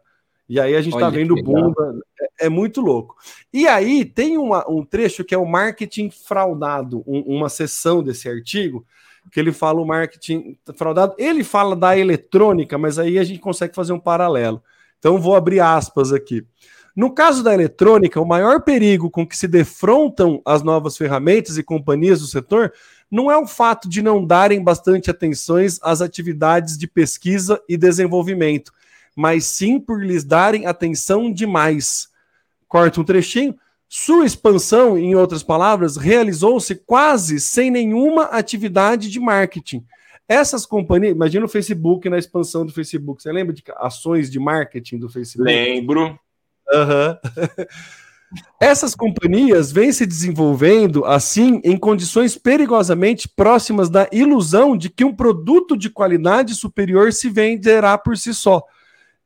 E 0.52 0.60
aí 0.60 0.76
a 0.76 0.82
gente 0.82 0.92
está 0.92 1.08
vendo 1.08 1.34
boom. 1.34 1.72
É, 2.38 2.44
é, 2.44 2.48
muito 2.50 2.82
louco. 2.82 3.16
E 3.50 3.66
aí 3.66 4.04
tem 4.04 4.36
uma, 4.36 4.70
um 4.70 4.84
trecho 4.84 5.24
que 5.24 5.34
é 5.34 5.38
o 5.38 5.46
marketing 5.46 6.10
fraudado, 6.10 7.02
um, 7.06 7.20
uma 7.20 7.48
seção 7.48 8.02
desse 8.02 8.28
artigo, 8.28 8.84
que 9.30 9.40
ele 9.40 9.50
fala 9.50 9.80
o 9.80 9.86
marketing 9.86 10.58
fraudado. 10.76 11.14
Ele 11.16 11.42
fala 11.42 11.74
da 11.74 11.96
eletrônica, 11.96 12.76
mas 12.76 12.98
aí 12.98 13.18
a 13.18 13.24
gente 13.24 13.40
consegue 13.40 13.74
fazer 13.74 13.94
um 13.94 13.98
paralelo. 13.98 14.62
Então 14.98 15.18
vou 15.18 15.34
abrir 15.34 15.60
aspas 15.60 16.12
aqui. 16.12 16.46
No 16.94 17.14
caso 17.14 17.42
da 17.42 17.54
eletrônica, 17.54 18.20
o 18.20 18.28
maior 18.28 18.60
perigo 18.60 19.08
com 19.08 19.26
que 19.26 19.34
se 19.34 19.48
defrontam 19.48 20.42
as 20.44 20.62
novas 20.62 20.98
ferramentas 20.98 21.56
e 21.56 21.62
companhias 21.62 22.20
do 22.20 22.26
setor 22.26 22.74
não 23.10 23.32
é 23.32 23.38
o 23.38 23.46
fato 23.46 23.88
de 23.88 24.02
não 24.02 24.22
darem 24.22 24.62
bastante 24.62 25.10
atenções 25.10 25.78
às 25.82 26.02
atividades 26.02 26.76
de 26.76 26.86
pesquisa 26.86 27.58
e 27.66 27.78
desenvolvimento, 27.78 28.70
mas 29.16 29.46
sim 29.46 29.78
por 29.78 30.04
lhes 30.04 30.24
darem 30.24 30.66
atenção 30.66 31.32
demais. 31.32 32.08
Corta 32.68 33.00
um 33.00 33.04
trechinho. 33.04 33.54
Sua 33.88 34.24
expansão, 34.24 34.96
em 34.96 35.14
outras 35.14 35.42
palavras, 35.42 35.98
realizou-se 35.98 36.74
quase 36.74 37.38
sem 37.38 37.70
nenhuma 37.70 38.24
atividade 38.24 39.10
de 39.10 39.20
marketing. 39.20 39.84
Essas 40.26 40.64
companhias, 40.64 41.14
imagina 41.14 41.44
o 41.44 41.48
Facebook 41.48 42.08
na 42.08 42.18
expansão 42.18 42.64
do 42.64 42.72
Facebook. 42.72 43.22
Você 43.22 43.30
lembra 43.30 43.52
de 43.52 43.62
ações 43.76 44.30
de 44.30 44.40
marketing 44.40 44.98
do 44.98 45.10
Facebook? 45.10 45.52
Lembro. 45.52 46.18
Uhum. 46.72 47.16
Essas 48.58 48.94
companhias 48.94 49.70
vêm 49.70 49.92
se 49.92 50.06
desenvolvendo 50.06 51.04
assim 51.04 51.60
em 51.62 51.76
condições 51.76 52.38
perigosamente 52.38 53.28
próximas 53.28 53.90
da 53.90 54.08
ilusão 54.10 54.74
de 54.74 54.88
que 54.88 55.04
um 55.04 55.14
produto 55.14 55.76
de 55.76 55.90
qualidade 55.90 56.54
superior 56.54 57.12
se 57.12 57.28
venderá 57.28 57.98
por 57.98 58.16
si 58.16 58.32
só 58.32 58.64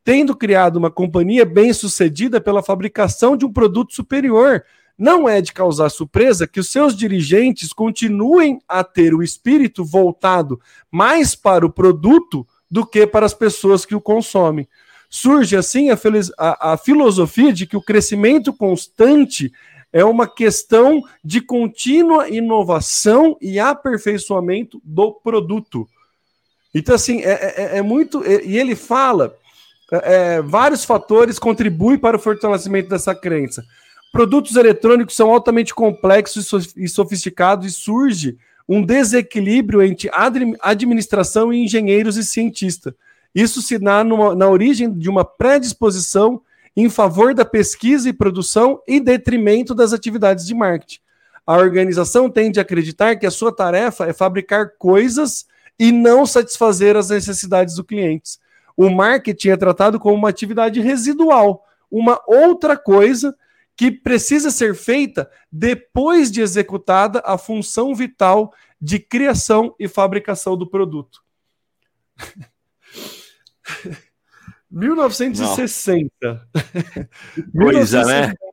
tendo 0.07 0.37
criado 0.37 0.77
uma 0.77 0.89
companhia 0.89 1.45
bem-sucedida 1.45 2.41
pela 2.41 2.63
fabricação 2.63 3.37
de 3.37 3.45
um 3.45 3.53
produto 3.53 3.93
superior. 3.93 4.65
Não 4.97 5.29
é 5.29 5.41
de 5.41 5.53
causar 5.53 5.89
surpresa 5.89 6.47
que 6.47 6.61
os 6.61 6.71
seus 6.71 6.97
dirigentes 6.97 7.73
continuem 7.73 8.61
a 8.69 8.85
ter 8.85 9.13
o 9.13 9.21
espírito 9.21 9.85
voltado 9.85 10.61
mais 10.93 11.35
para 11.35 11.67
o 11.67 11.73
produto 11.73 12.47
do 12.71 12.87
que 12.87 13.05
para 13.05 13.27
as 13.27 13.35
pessoas 13.35 13.85
que 13.85 13.97
o 13.97 14.01
consomem. 14.01 14.69
Surge 15.11 15.57
assim 15.57 15.91
a, 15.91 15.99
a, 16.39 16.75
a 16.75 16.77
filosofia 16.77 17.53
de 17.53 17.67
que 17.67 17.77
o 17.77 17.83
crescimento 17.83 18.53
constante 18.53 19.53
é 19.93 20.05
uma 20.05 20.29
questão 20.29 21.03
de 21.25 21.41
contínua 21.41 22.29
inovação 22.29 23.37
e 23.41 23.59
aperfeiçoamento 23.59 24.81
do 24.85 25.15
produto. 25.15 25.89
Então, 26.73 26.95
assim, 26.95 27.23
é, 27.23 27.73
é, 27.75 27.79
é 27.79 27.83
muito. 27.83 28.23
É, 28.23 28.45
e 28.45 28.57
ele 28.57 28.77
fala 28.77 29.37
é, 29.93 30.43
vários 30.43 30.85
fatores 30.85 31.39
contribuem 31.39 31.99
para 31.99 32.17
o 32.17 32.21
fortalecimento 32.21 32.89
dessa 32.89 33.15
crença. 33.15 33.65
Produtos 34.13 34.57
eletrônicos 34.57 35.15
são 35.15 35.31
altamente 35.31 35.75
complexos 35.75 36.75
e 36.77 36.89
sofisticados 36.89 37.67
e 37.67 37.71
surge 37.71 38.39
um 38.69 38.83
desequilíbrio 38.83 39.83
entre 39.83 40.11
administração 40.61 41.53
e 41.53 41.63
engenheiros 41.65 42.17
e 42.17 42.25
cientistas. 42.25 42.95
Isso 43.35 43.61
se 43.61 43.79
dá 43.79 44.03
numa, 44.03 44.35
na 44.35 44.49
origem 44.49 44.93
de 44.93 45.09
uma 45.11 45.25
predisposição 45.25 46.41
em 46.77 46.91
favor 46.91 47.35
da 47.35 47.45
pesquisa 47.45 48.09
e 48.09 48.13
produção 48.13 48.81
em 48.89 49.03
detrimento 49.03 49.75
das 49.75 49.93
atividades 49.93 50.47
de 50.47 50.55
marketing. 50.55 51.01
A 51.47 51.57
organização 51.57 52.29
tende 52.29 52.59
a 52.59 52.63
acreditar 52.63 53.17
que 53.17 53.27
a 53.27 53.31
sua 53.31 53.55
tarefa 53.55 54.07
é 54.07 54.13
fabricar 54.13 54.73
coisas 54.79 55.47
e 55.79 55.93
não 55.93 56.27
satisfazer 56.27 56.97
as 56.97 57.11
necessidades 57.11 57.77
dos 57.77 57.87
clientes. 57.87 58.41
O 58.77 58.91
marketing 58.91 59.49
é 59.49 59.57
tratado 59.57 59.99
como 59.99 60.15
uma 60.15 60.29
atividade 60.29 60.81
residual, 60.81 61.65
uma 61.91 62.21
outra 62.27 62.77
coisa 62.77 63.37
que 63.77 63.91
precisa 63.91 64.51
ser 64.51 64.75
feita 64.75 65.31
depois 65.51 66.31
de 66.31 66.41
executada 66.41 67.23
a 67.25 67.37
função 67.39 67.95
vital 67.95 68.53
de 68.81 68.99
criação 68.99 69.75
e 69.79 69.89
fabricação 69.89 70.57
do 70.57 70.69
produto. 70.69 71.23
1960. 74.71 76.49
Coisa, 77.53 78.05
né? 78.05 78.35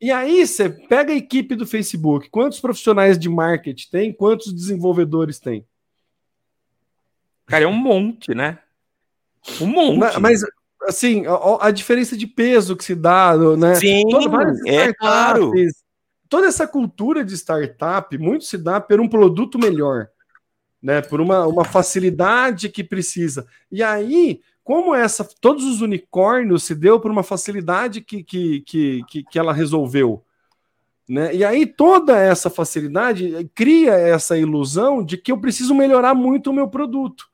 E 0.00 0.10
aí 0.10 0.44
você 0.44 0.68
pega 0.68 1.12
a 1.12 1.16
equipe 1.16 1.54
do 1.54 1.64
Facebook, 1.64 2.28
quantos 2.28 2.58
profissionais 2.58 3.16
de 3.16 3.28
marketing 3.28 3.88
tem, 3.88 4.12
quantos 4.12 4.52
desenvolvedores 4.52 5.38
tem? 5.38 5.64
Cara, 7.46 7.62
é 7.62 7.68
um 7.68 7.72
monte, 7.72 8.34
né? 8.34 8.58
Um 9.60 9.66
monte. 9.66 9.98
Mas, 9.98 10.18
mas 10.18 10.42
assim, 10.82 11.24
a, 11.26 11.66
a, 11.66 11.70
diferença 11.70 12.16
de 12.16 12.26
peso 12.26 12.76
que 12.76 12.84
se 12.84 12.94
dá, 12.94 13.36
né? 13.56 13.74
Sim, 13.74 14.02
é 14.66 14.92
claro. 14.92 15.52
Toda 16.28 16.46
essa 16.46 16.66
cultura 16.66 17.24
de 17.24 17.34
startup 17.34 18.16
muito 18.16 18.44
se 18.44 18.56
dá 18.56 18.80
por 18.80 19.00
um 19.00 19.08
produto 19.08 19.58
melhor, 19.58 20.08
né? 20.82 21.02
Por 21.02 21.20
uma, 21.20 21.46
uma 21.46 21.64
facilidade 21.64 22.68
que 22.68 22.82
precisa. 22.82 23.46
E 23.70 23.82
aí, 23.82 24.40
como 24.64 24.94
essa, 24.94 25.28
todos 25.40 25.64
os 25.64 25.80
unicórnios 25.80 26.64
se 26.64 26.74
deu 26.74 26.98
por 27.00 27.10
uma 27.10 27.22
facilidade 27.22 28.00
que, 28.00 28.22
que, 28.22 28.60
que, 28.62 29.04
que, 29.08 29.24
que 29.24 29.38
ela 29.38 29.52
resolveu. 29.52 30.24
Né? 31.08 31.34
E 31.34 31.44
aí 31.44 31.66
toda 31.66 32.16
essa 32.16 32.48
facilidade 32.48 33.50
cria 33.54 33.92
essa 33.92 34.38
ilusão 34.38 35.04
de 35.04 35.18
que 35.18 35.32
eu 35.32 35.38
preciso 35.38 35.74
melhorar 35.74 36.14
muito 36.14 36.50
o 36.50 36.52
meu 36.54 36.68
produto 36.68 37.31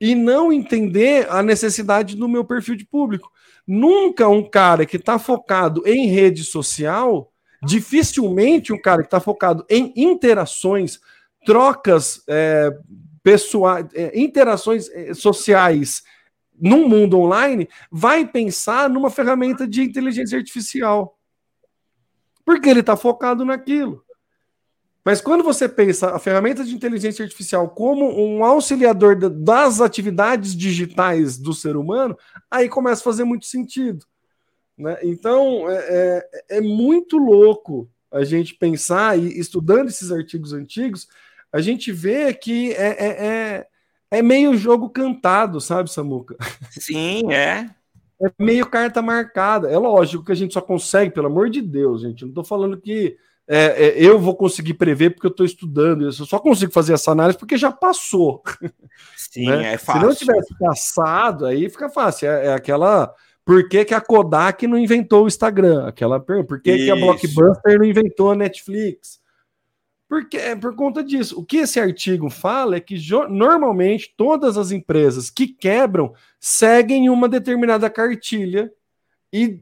e 0.00 0.14
não 0.14 0.52
entender 0.52 1.30
a 1.30 1.42
necessidade 1.42 2.16
do 2.16 2.28
meu 2.28 2.44
perfil 2.44 2.74
de 2.74 2.86
público. 2.86 3.30
Nunca 3.66 4.26
um 4.28 4.48
cara 4.48 4.86
que 4.86 4.96
está 4.96 5.18
focado 5.18 5.82
em 5.86 6.06
rede 6.06 6.42
social, 6.42 7.30
dificilmente 7.62 8.72
um 8.72 8.80
cara 8.80 9.02
que 9.02 9.08
está 9.08 9.20
focado 9.20 9.64
em 9.68 9.92
interações, 9.94 10.98
trocas 11.44 12.22
é, 12.26 12.70
pessoais, 13.22 13.86
é, 13.94 14.18
interações 14.18 14.88
é, 14.88 15.12
sociais 15.12 16.02
num 16.58 16.88
mundo 16.88 17.18
online, 17.18 17.68
vai 17.90 18.26
pensar 18.26 18.88
numa 18.88 19.10
ferramenta 19.10 19.66
de 19.66 19.82
inteligência 19.82 20.38
artificial. 20.38 21.18
Porque 22.44 22.68
ele 22.68 22.80
está 22.80 22.96
focado 22.96 23.44
naquilo. 23.44 24.04
Mas 25.10 25.20
quando 25.20 25.42
você 25.42 25.68
pensa 25.68 26.14
a 26.14 26.20
ferramenta 26.20 26.64
de 26.64 26.72
inteligência 26.72 27.24
artificial 27.24 27.68
como 27.70 28.16
um 28.16 28.44
auxiliador 28.44 29.16
das 29.28 29.80
atividades 29.80 30.54
digitais 30.54 31.36
do 31.36 31.52
ser 31.52 31.76
humano, 31.76 32.16
aí 32.48 32.68
começa 32.68 33.00
a 33.00 33.04
fazer 33.04 33.24
muito 33.24 33.44
sentido. 33.44 34.06
Né? 34.78 34.96
Então, 35.02 35.68
é, 35.68 36.22
é, 36.48 36.58
é 36.58 36.60
muito 36.60 37.18
louco 37.18 37.90
a 38.08 38.22
gente 38.22 38.54
pensar, 38.54 39.18
e 39.18 39.36
estudando 39.36 39.88
esses 39.88 40.12
artigos 40.12 40.52
antigos, 40.52 41.08
a 41.52 41.60
gente 41.60 41.90
vê 41.90 42.32
que 42.32 42.70
é, 42.74 43.04
é, 43.04 43.26
é 43.26 43.66
é 44.12 44.22
meio 44.22 44.56
jogo 44.56 44.90
cantado, 44.90 45.60
sabe, 45.60 45.90
Samuca? 45.90 46.36
Sim, 46.70 47.32
é. 47.32 47.68
É 48.22 48.30
meio 48.38 48.64
carta 48.64 49.02
marcada. 49.02 49.68
É 49.68 49.76
lógico 49.76 50.24
que 50.24 50.30
a 50.30 50.36
gente 50.36 50.54
só 50.54 50.60
consegue, 50.60 51.12
pelo 51.12 51.26
amor 51.26 51.50
de 51.50 51.60
Deus, 51.60 52.02
gente. 52.02 52.22
Não 52.22 52.28
estou 52.28 52.44
falando 52.44 52.80
que 52.80 53.16
é, 53.52 53.88
é, 53.88 53.94
eu 53.96 54.16
vou 54.16 54.36
conseguir 54.36 54.74
prever 54.74 55.10
porque 55.10 55.26
eu 55.26 55.30
estou 55.30 55.44
estudando 55.44 56.08
isso. 56.08 56.22
Eu 56.22 56.26
só 56.26 56.38
consigo 56.38 56.72
fazer 56.72 56.92
essa 56.92 57.10
análise 57.10 57.36
porque 57.36 57.56
já 57.56 57.72
passou. 57.72 58.44
Sim, 59.18 59.46
né? 59.46 59.74
é 59.74 59.76
fácil. 59.76 60.00
Se 60.00 60.06
não 60.06 60.14
tivesse 60.14 60.56
passado, 60.56 61.46
aí 61.46 61.68
fica 61.68 61.88
fácil. 61.88 62.28
É, 62.28 62.46
é 62.46 62.52
aquela. 62.52 63.12
Por 63.44 63.68
que, 63.68 63.84
que, 63.84 63.92
a 63.92 64.00
Kodak 64.00 64.64
não 64.68 64.78
inventou 64.78 65.24
o 65.24 65.26
Instagram? 65.26 65.88
Aquela 65.88 66.20
pergunta. 66.20 66.46
Por 66.46 66.62
que, 66.62 66.76
que 66.76 66.90
a 66.92 66.94
Blockbuster 66.94 67.76
não 67.76 67.84
inventou 67.84 68.30
a 68.30 68.36
Netflix? 68.36 69.18
Porque 70.08 70.36
é 70.36 70.54
por 70.54 70.76
conta 70.76 71.02
disso. 71.02 71.40
O 71.40 71.44
que 71.44 71.56
esse 71.56 71.80
artigo 71.80 72.30
fala 72.30 72.76
é 72.76 72.80
que 72.80 72.96
normalmente 73.28 74.14
todas 74.16 74.56
as 74.56 74.70
empresas 74.70 75.28
que 75.28 75.48
quebram 75.48 76.14
seguem 76.38 77.10
uma 77.10 77.28
determinada 77.28 77.90
cartilha 77.90 78.72
e 79.32 79.60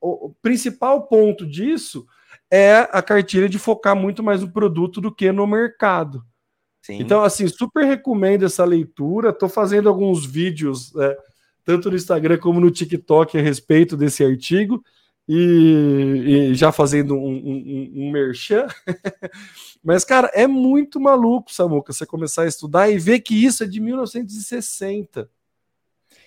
o 0.00 0.34
principal 0.42 1.06
ponto 1.06 1.46
disso 1.46 2.04
é 2.50 2.88
a 2.92 3.02
cartilha 3.02 3.48
de 3.48 3.58
focar 3.58 3.94
muito 3.94 4.22
mais 4.22 4.40
no 4.40 4.50
produto 4.50 5.00
do 5.00 5.14
que 5.14 5.30
no 5.32 5.46
mercado. 5.46 6.24
Sim. 6.82 6.98
Então, 7.00 7.22
assim, 7.22 7.46
super 7.48 7.84
recomendo 7.84 8.44
essa 8.46 8.64
leitura. 8.64 9.30
Estou 9.30 9.48
fazendo 9.48 9.88
alguns 9.88 10.24
vídeos, 10.24 10.94
é, 10.96 11.18
tanto 11.64 11.90
no 11.90 11.96
Instagram 11.96 12.38
como 12.38 12.60
no 12.60 12.70
TikTok, 12.70 13.36
a 13.36 13.42
respeito 13.42 13.96
desse 13.96 14.24
artigo 14.24 14.82
e, 15.28 16.48
e 16.50 16.54
já 16.54 16.72
fazendo 16.72 17.14
um, 17.14 17.36
um, 17.36 17.92
um 17.94 18.10
merchan. 18.10 18.66
Mas, 19.84 20.04
cara, 20.04 20.30
é 20.32 20.46
muito 20.46 20.98
maluco, 20.98 21.52
Samuca, 21.52 21.92
você 21.92 22.06
começar 22.06 22.42
a 22.42 22.48
estudar 22.48 22.88
e 22.88 22.98
ver 22.98 23.20
que 23.20 23.34
isso 23.34 23.62
é 23.62 23.66
de 23.66 23.80
1960. 23.80 25.30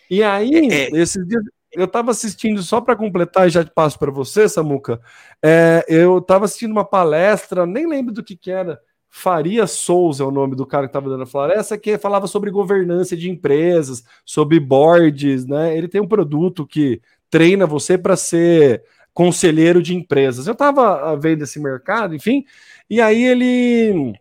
E 0.09 0.21
aí, 0.21 0.69
é, 0.69 0.83
é... 0.83 1.01
esses 1.01 1.27
dias, 1.27 1.43
eu 1.73 1.85
estava 1.85 2.11
assistindo, 2.11 2.61
só 2.61 2.81
para 2.81 2.95
completar 2.95 3.47
e 3.47 3.51
já 3.51 3.63
passo 3.65 3.97
para 3.97 4.11
você, 4.11 4.47
Samuca, 4.49 4.99
é, 5.41 5.85
eu 5.87 6.17
estava 6.17 6.45
assistindo 6.45 6.71
uma 6.71 6.85
palestra, 6.85 7.65
nem 7.65 7.87
lembro 7.87 8.13
do 8.13 8.23
que, 8.23 8.35
que 8.35 8.51
era, 8.51 8.79
Faria 9.13 9.67
Souza 9.67 10.23
é 10.23 10.25
o 10.25 10.31
nome 10.31 10.55
do 10.55 10.65
cara 10.65 10.87
que 10.87 10.89
estava 10.89 11.09
dando 11.09 11.23
a 11.23 11.27
floresta, 11.27 11.77
que 11.77 11.97
falava 11.97 12.27
sobre 12.27 12.49
governança 12.49 13.15
de 13.15 13.29
empresas, 13.29 14.05
sobre 14.25 14.57
boards, 14.57 15.45
né? 15.45 15.77
Ele 15.77 15.89
tem 15.89 15.99
um 15.99 16.07
produto 16.07 16.65
que 16.65 17.01
treina 17.29 17.67
você 17.67 17.97
para 17.97 18.15
ser 18.15 18.83
conselheiro 19.13 19.83
de 19.83 19.93
empresas. 19.93 20.47
Eu 20.47 20.53
estava 20.53 21.13
vendo 21.17 21.43
esse 21.43 21.59
mercado, 21.59 22.15
enfim, 22.15 22.45
e 22.89 23.01
aí 23.01 23.21
ele 23.21 24.13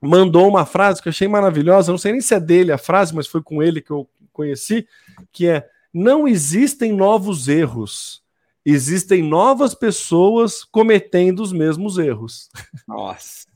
mandou 0.00 0.48
uma 0.48 0.66
frase 0.66 1.00
que 1.00 1.08
eu 1.08 1.10
achei 1.10 1.28
maravilhosa, 1.28 1.92
não 1.92 1.98
sei 1.98 2.10
nem 2.10 2.20
se 2.20 2.34
é 2.34 2.40
dele 2.40 2.72
a 2.72 2.78
frase, 2.78 3.14
mas 3.14 3.28
foi 3.28 3.40
com 3.40 3.62
ele 3.62 3.80
que 3.80 3.92
eu 3.92 4.08
conheci, 4.32 4.88
que 5.32 5.46
é: 5.46 5.68
não 5.96 6.28
existem 6.28 6.92
novos 6.92 7.48
erros, 7.48 8.22
existem 8.62 9.22
novas 9.22 9.74
pessoas 9.74 10.62
cometendo 10.62 11.40
os 11.40 11.54
mesmos 11.54 11.96
erros. 11.96 12.50
Nossa. 12.86 13.46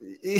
E, 0.00 0.38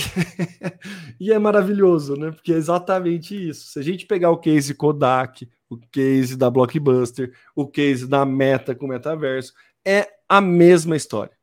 e, 1.21 1.33
é 1.33 1.39
maravilhoso, 1.39 2.17
né? 2.17 2.33
Porque 2.33 2.53
é 2.53 2.57
exatamente 2.57 3.51
isso. 3.51 3.69
Se 3.69 3.79
a 3.79 3.83
gente 3.83 4.05
pegar 4.05 4.31
o 4.33 4.39
case 4.39 4.75
Kodak, 4.75 5.49
o 5.71 5.77
case 5.77 6.37
da 6.37 6.51
Blockbuster, 6.51 7.33
o 7.55 7.65
case 7.65 8.05
da 8.05 8.27
Meta 8.27 8.75
com 8.75 8.87
o 8.87 8.89
metaverso, 8.89 9.55
é 9.85 10.09
a 10.29 10.41
mesma 10.41 10.97
história. 10.97 11.37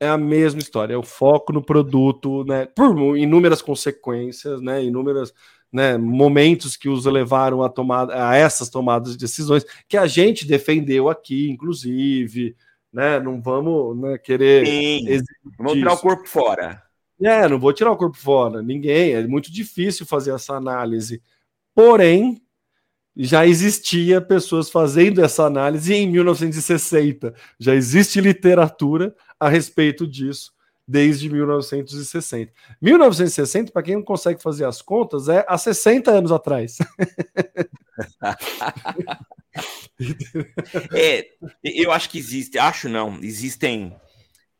É 0.00 0.08
a 0.08 0.18
mesma 0.18 0.60
história, 0.60 0.94
é 0.94 0.98
o 0.98 1.02
foco 1.02 1.52
no 1.52 1.62
produto, 1.62 2.44
né? 2.44 2.66
Por 2.66 3.16
inúmeras 3.16 3.62
consequências, 3.62 4.60
né? 4.60 4.82
Inúmeras 4.82 5.32
né, 5.76 5.98
momentos 5.98 6.74
que 6.74 6.88
os 6.88 7.04
levaram 7.04 7.62
a 7.62 7.68
tomar 7.68 8.10
a 8.10 8.34
essas 8.34 8.70
tomadas 8.70 9.12
de 9.12 9.18
decisões 9.18 9.62
que 9.86 9.98
a 9.98 10.06
gente 10.06 10.46
defendeu 10.46 11.10
aqui, 11.10 11.50
inclusive, 11.50 12.56
né? 12.90 13.20
Não 13.20 13.42
vamos 13.42 13.94
né, 13.98 14.16
querer. 14.16 14.66
Sim, 14.66 15.22
vamos 15.58 15.74
tirar 15.74 15.92
o 15.92 15.98
corpo 15.98 16.26
fora. 16.26 16.82
É, 17.22 17.46
não 17.46 17.60
vou 17.60 17.74
tirar 17.74 17.92
o 17.92 17.96
corpo 17.96 18.16
fora, 18.16 18.62
ninguém. 18.62 19.12
É 19.12 19.26
muito 19.26 19.52
difícil 19.52 20.06
fazer 20.06 20.34
essa 20.34 20.54
análise. 20.54 21.22
Porém, 21.74 22.40
já 23.14 23.46
existia 23.46 24.18
pessoas 24.18 24.70
fazendo 24.70 25.22
essa 25.22 25.44
análise 25.44 25.92
em 25.92 26.08
1960. 26.10 27.34
Já 27.60 27.74
existe 27.74 28.18
literatura 28.18 29.14
a 29.38 29.50
respeito 29.50 30.06
disso 30.06 30.55
desde 30.86 31.28
1960. 31.28 32.52
1960, 32.80 33.72
para 33.72 33.82
quem 33.82 33.96
não 33.96 34.02
consegue 34.02 34.42
fazer 34.42 34.64
as 34.64 34.80
contas, 34.80 35.28
é 35.28 35.44
há 35.48 35.58
60 35.58 36.10
anos 36.10 36.30
atrás. 36.30 36.78
é, 40.94 41.26
eu 41.64 41.90
acho 41.90 42.10
que 42.10 42.18
existe, 42.18 42.58
acho 42.58 42.88
não, 42.88 43.18
existem 43.22 43.96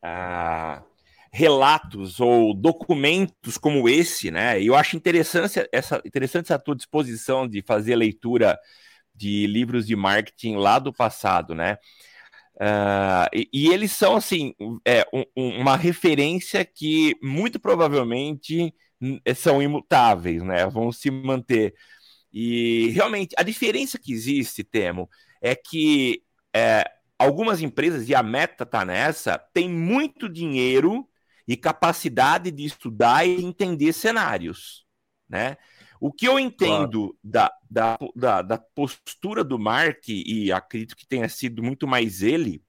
ah, 0.03 0.83
relatos 1.31 2.19
ou 2.19 2.55
documentos 2.55 3.59
como 3.59 3.89
esse, 3.89 4.31
né? 4.31 4.63
Eu 4.63 4.75
acho 4.75 4.97
interessante 4.97 5.69
essa, 5.71 6.01
interessante 6.05 6.47
essa 6.47 6.59
tua 6.59 6.75
disposição 6.75 7.47
de 7.47 7.63
fazer 7.63 7.95
leitura 7.95 8.59
de 9.15 9.47
livros 9.47 9.87
de 9.87 9.95
marketing 9.95 10.57
lá 10.57 10.79
do 10.79 10.93
passado, 10.93 11.55
né? 11.55 11.79
Uh, 12.57 13.29
e, 13.35 13.49
e, 13.53 13.69
eles 13.69 13.93
são 13.93 14.17
assim 14.17 14.55
é, 14.83 15.07
um, 15.13 15.61
uma 15.61 15.77
referência 15.77 16.65
que 16.65 17.15
muito 17.23 17.61
provavelmente 17.61 18.75
são 19.37 19.63
imutáveis, 19.63 20.43
né? 20.43 20.67
Vão 20.67 20.91
se 20.91 21.11
manter. 21.11 21.75
E 22.33 22.89
realmente, 22.91 23.35
a 23.39 23.43
diferença 23.43 23.99
que 23.99 24.13
existe, 24.13 24.65
Temo, 24.65 25.09
é 25.41 25.55
que 25.55 26.23
é, 26.55 26.85
algumas 27.19 27.61
empresas, 27.61 28.09
e 28.09 28.15
a 28.15 28.23
meta 28.23 28.65
está 28.65 28.85
nessa, 28.85 29.39
tem 29.53 29.69
muito 29.69 30.29
dinheiro 30.29 31.07
e 31.47 31.57
capacidade 31.57 32.51
de 32.51 32.65
estudar 32.65 33.27
e 33.27 33.45
entender 33.45 33.93
cenários, 33.93 34.85
né? 35.29 35.57
O 36.01 36.13
que 36.13 36.27
eu 36.27 36.39
entendo 36.39 37.01
claro. 37.01 37.19
da, 37.23 37.53
da, 37.71 37.99
da, 38.15 38.43
da, 38.43 38.59
postura 38.59 39.43
do 39.43 39.59
Mark, 39.59 40.09
e 40.09 40.53
acredito 40.53 40.97
que 40.97 41.07
tenha 41.07 41.29
sido 41.29 41.63
muito 41.63 41.87
mais 41.87 42.23
ele, 42.23 42.63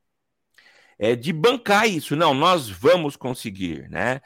é 0.98 1.16
de 1.16 1.32
bancar 1.32 1.88
isso. 1.88 2.16
Não, 2.16 2.34
nós 2.34 2.70
vamos 2.70 3.16
conseguir, 3.16 3.90
né? 3.90 4.22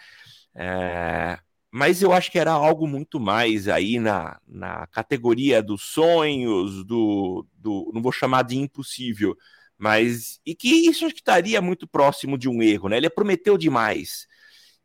É, 0.55 1.39
mas 1.71 2.01
eu 2.01 2.11
acho 2.11 2.31
que 2.31 2.39
era 2.39 2.51
algo 2.51 2.87
muito 2.87 3.19
mais 3.19 3.67
aí 3.67 3.99
na, 3.99 4.39
na 4.47 4.87
categoria 4.87 5.63
dos 5.63 5.81
sonhos, 5.83 6.85
do, 6.85 7.47
do. 7.55 7.91
Não 7.93 8.01
vou 8.01 8.11
chamar 8.11 8.43
de 8.43 8.57
impossível, 8.57 9.37
mas. 9.77 10.39
E 10.45 10.53
que 10.55 10.67
isso 10.67 11.05
acho 11.05 11.15
que 11.15 11.21
estaria 11.21 11.61
muito 11.61 11.87
próximo 11.87 12.37
de 12.37 12.49
um 12.49 12.61
erro, 12.61 12.89
né? 12.89 12.97
Ele 12.97 13.09
prometeu 13.09 13.57
demais. 13.57 14.27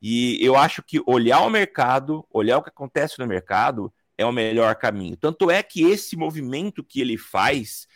E 0.01 0.39
eu 0.45 0.57
acho 0.57 0.83
que 0.83 1.03
olhar 1.07 1.41
o 1.41 1.51
mercado, 1.51 2.27
olhar 2.31 2.59
o 2.59 2.63
que 2.63 2.69
acontece 2.69 3.19
no 3.19 3.27
mercado, 3.27 3.93
é 4.19 4.25
o 4.25 4.33
melhor 4.33 4.75
caminho. 4.77 5.17
Tanto 5.17 5.51
é 5.51 5.63
que 5.63 5.83
esse 5.83 6.17
movimento 6.17 6.83
que 6.83 7.01
ele 7.01 7.19
faz 7.19 7.87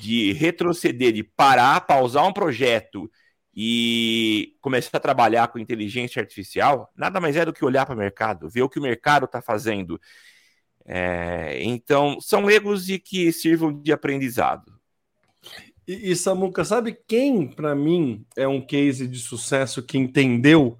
de 0.00 0.32
retroceder, 0.32 1.12
de 1.12 1.22
parar, 1.22 1.80
pausar 1.82 2.26
um 2.26 2.32
projeto 2.32 3.10
e 3.54 4.54
começar 4.60 4.98
a 4.98 5.00
trabalhar 5.00 5.48
com 5.48 5.58
inteligência 5.58 6.20
artificial, 6.20 6.92
nada 6.94 7.20
mais 7.20 7.36
é 7.36 7.44
do 7.44 7.52
que 7.52 7.64
olhar 7.64 7.86
para 7.86 7.94
o 7.94 7.98
mercado, 7.98 8.50
ver 8.50 8.62
o 8.62 8.68
que 8.68 8.78
o 8.78 8.82
mercado 8.82 9.24
está 9.24 9.40
fazendo. 9.40 9.98
É, 10.84 11.62
então, 11.62 12.20
são 12.20 12.50
erros 12.50 12.84
de 12.84 12.98
que 12.98 13.32
sirvam 13.32 13.72
de 13.72 13.92
aprendizado. 13.92 14.72
E, 15.86 16.10
e 16.10 16.16
Samuca, 16.16 16.64
sabe 16.64 16.96
quem, 17.08 17.48
para 17.48 17.74
mim, 17.74 18.24
é 18.36 18.46
um 18.46 18.60
case 18.60 19.06
de 19.08 19.18
sucesso 19.18 19.82
que 19.82 19.96
entendeu 19.96 20.78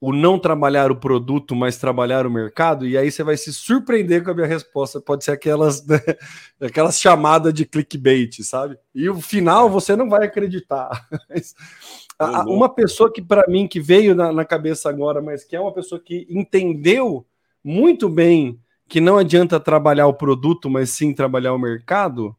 o 0.00 0.12
não 0.12 0.38
trabalhar 0.38 0.90
o 0.90 0.96
produto, 0.96 1.56
mas 1.56 1.78
trabalhar 1.78 2.26
o 2.26 2.30
mercado, 2.30 2.86
e 2.86 2.98
aí 2.98 3.10
você 3.10 3.22
vai 3.22 3.36
se 3.36 3.52
surpreender 3.52 4.22
com 4.22 4.30
a 4.30 4.34
minha 4.34 4.46
resposta. 4.46 5.00
Pode 5.00 5.24
ser 5.24 5.32
aquelas, 5.32 5.84
né, 5.86 5.98
aquelas 6.60 7.00
chamadas 7.00 7.52
de 7.54 7.64
clickbait, 7.64 8.42
sabe? 8.42 8.78
E 8.94 9.08
o 9.08 9.20
final 9.20 9.70
você 9.70 9.96
não 9.96 10.08
vai 10.08 10.26
acreditar. 10.26 11.08
a, 12.18 12.42
uma 12.42 12.68
pessoa 12.68 13.10
que, 13.10 13.22
para 13.22 13.44
mim, 13.48 13.66
que 13.66 13.80
veio 13.80 14.14
na, 14.14 14.32
na 14.32 14.44
cabeça 14.44 14.88
agora, 14.88 15.22
mas 15.22 15.44
que 15.44 15.56
é 15.56 15.60
uma 15.60 15.72
pessoa 15.72 16.00
que 16.00 16.26
entendeu 16.28 17.26
muito 17.64 18.08
bem 18.08 18.60
que 18.88 19.00
não 19.00 19.18
adianta 19.18 19.58
trabalhar 19.58 20.06
o 20.06 20.14
produto, 20.14 20.70
mas 20.70 20.90
sim 20.90 21.12
trabalhar 21.12 21.52
o 21.52 21.58
mercado, 21.58 22.36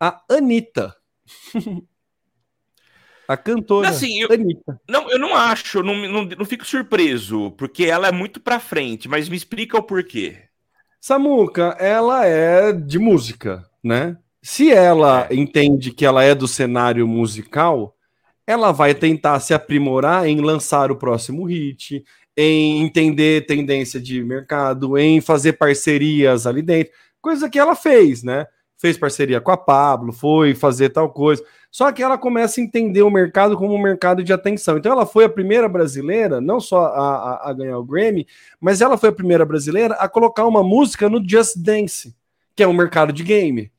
a 0.00 0.22
Anitta. 0.28 0.96
A 3.28 3.36
cantora. 3.36 3.90
Assim, 3.90 4.22
eu, 4.22 4.32
Anitta. 4.32 4.80
Não, 4.88 5.10
eu 5.10 5.18
não 5.18 5.36
acho, 5.36 5.82
não, 5.82 5.94
não, 5.94 6.24
não 6.24 6.44
fico 6.46 6.66
surpreso, 6.66 7.50
porque 7.52 7.84
ela 7.84 8.08
é 8.08 8.12
muito 8.12 8.40
pra 8.40 8.58
frente, 8.58 9.06
mas 9.06 9.28
me 9.28 9.36
explica 9.36 9.76
o 9.76 9.82
porquê. 9.82 10.38
Samuca, 10.98 11.76
ela 11.78 12.24
é 12.24 12.72
de 12.72 12.98
música, 12.98 13.64
né? 13.84 14.16
Se 14.42 14.70
ela 14.70 15.26
é. 15.28 15.34
entende 15.34 15.92
que 15.92 16.06
ela 16.06 16.24
é 16.24 16.34
do 16.34 16.48
cenário 16.48 17.06
musical, 17.06 17.94
ela 18.46 18.72
vai 18.72 18.94
tentar 18.94 19.38
se 19.40 19.52
aprimorar 19.52 20.26
em 20.26 20.40
lançar 20.40 20.90
o 20.90 20.96
próximo 20.96 21.44
hit, 21.44 22.02
em 22.34 22.82
entender 22.82 23.44
tendência 23.44 24.00
de 24.00 24.24
mercado, 24.24 24.96
em 24.96 25.20
fazer 25.20 25.52
parcerias 25.52 26.46
ali 26.46 26.62
dentro, 26.62 26.94
coisa 27.20 27.50
que 27.50 27.58
ela 27.58 27.76
fez, 27.76 28.22
né? 28.22 28.46
Fez 28.80 28.96
parceria 28.96 29.40
com 29.40 29.50
a 29.50 29.56
Pablo, 29.56 30.12
foi 30.12 30.54
fazer 30.54 30.88
tal 30.90 31.10
coisa. 31.10 31.44
Só 31.70 31.92
que 31.92 32.02
ela 32.02 32.16
começa 32.16 32.60
a 32.60 32.64
entender 32.64 33.02
o 33.02 33.10
mercado 33.10 33.56
como 33.56 33.74
um 33.74 33.82
mercado 33.82 34.24
de 34.24 34.32
atenção. 34.32 34.78
Então 34.78 34.92
ela 34.92 35.04
foi 35.04 35.24
a 35.24 35.28
primeira 35.28 35.68
brasileira, 35.68 36.40
não 36.40 36.60
só 36.60 36.86
a, 36.86 37.16
a, 37.16 37.50
a 37.50 37.52
ganhar 37.52 37.78
o 37.78 37.84
Grammy, 37.84 38.26
mas 38.60 38.80
ela 38.80 38.96
foi 38.96 39.10
a 39.10 39.14
primeira 39.14 39.44
brasileira 39.44 39.94
a 39.94 40.08
colocar 40.08 40.46
uma 40.46 40.62
música 40.62 41.08
no 41.08 41.22
Just 41.26 41.58
Dance, 41.58 42.16
que 42.56 42.62
é 42.62 42.68
um 42.68 42.72
mercado 42.72 43.12
de 43.12 43.22
game. 43.22 43.70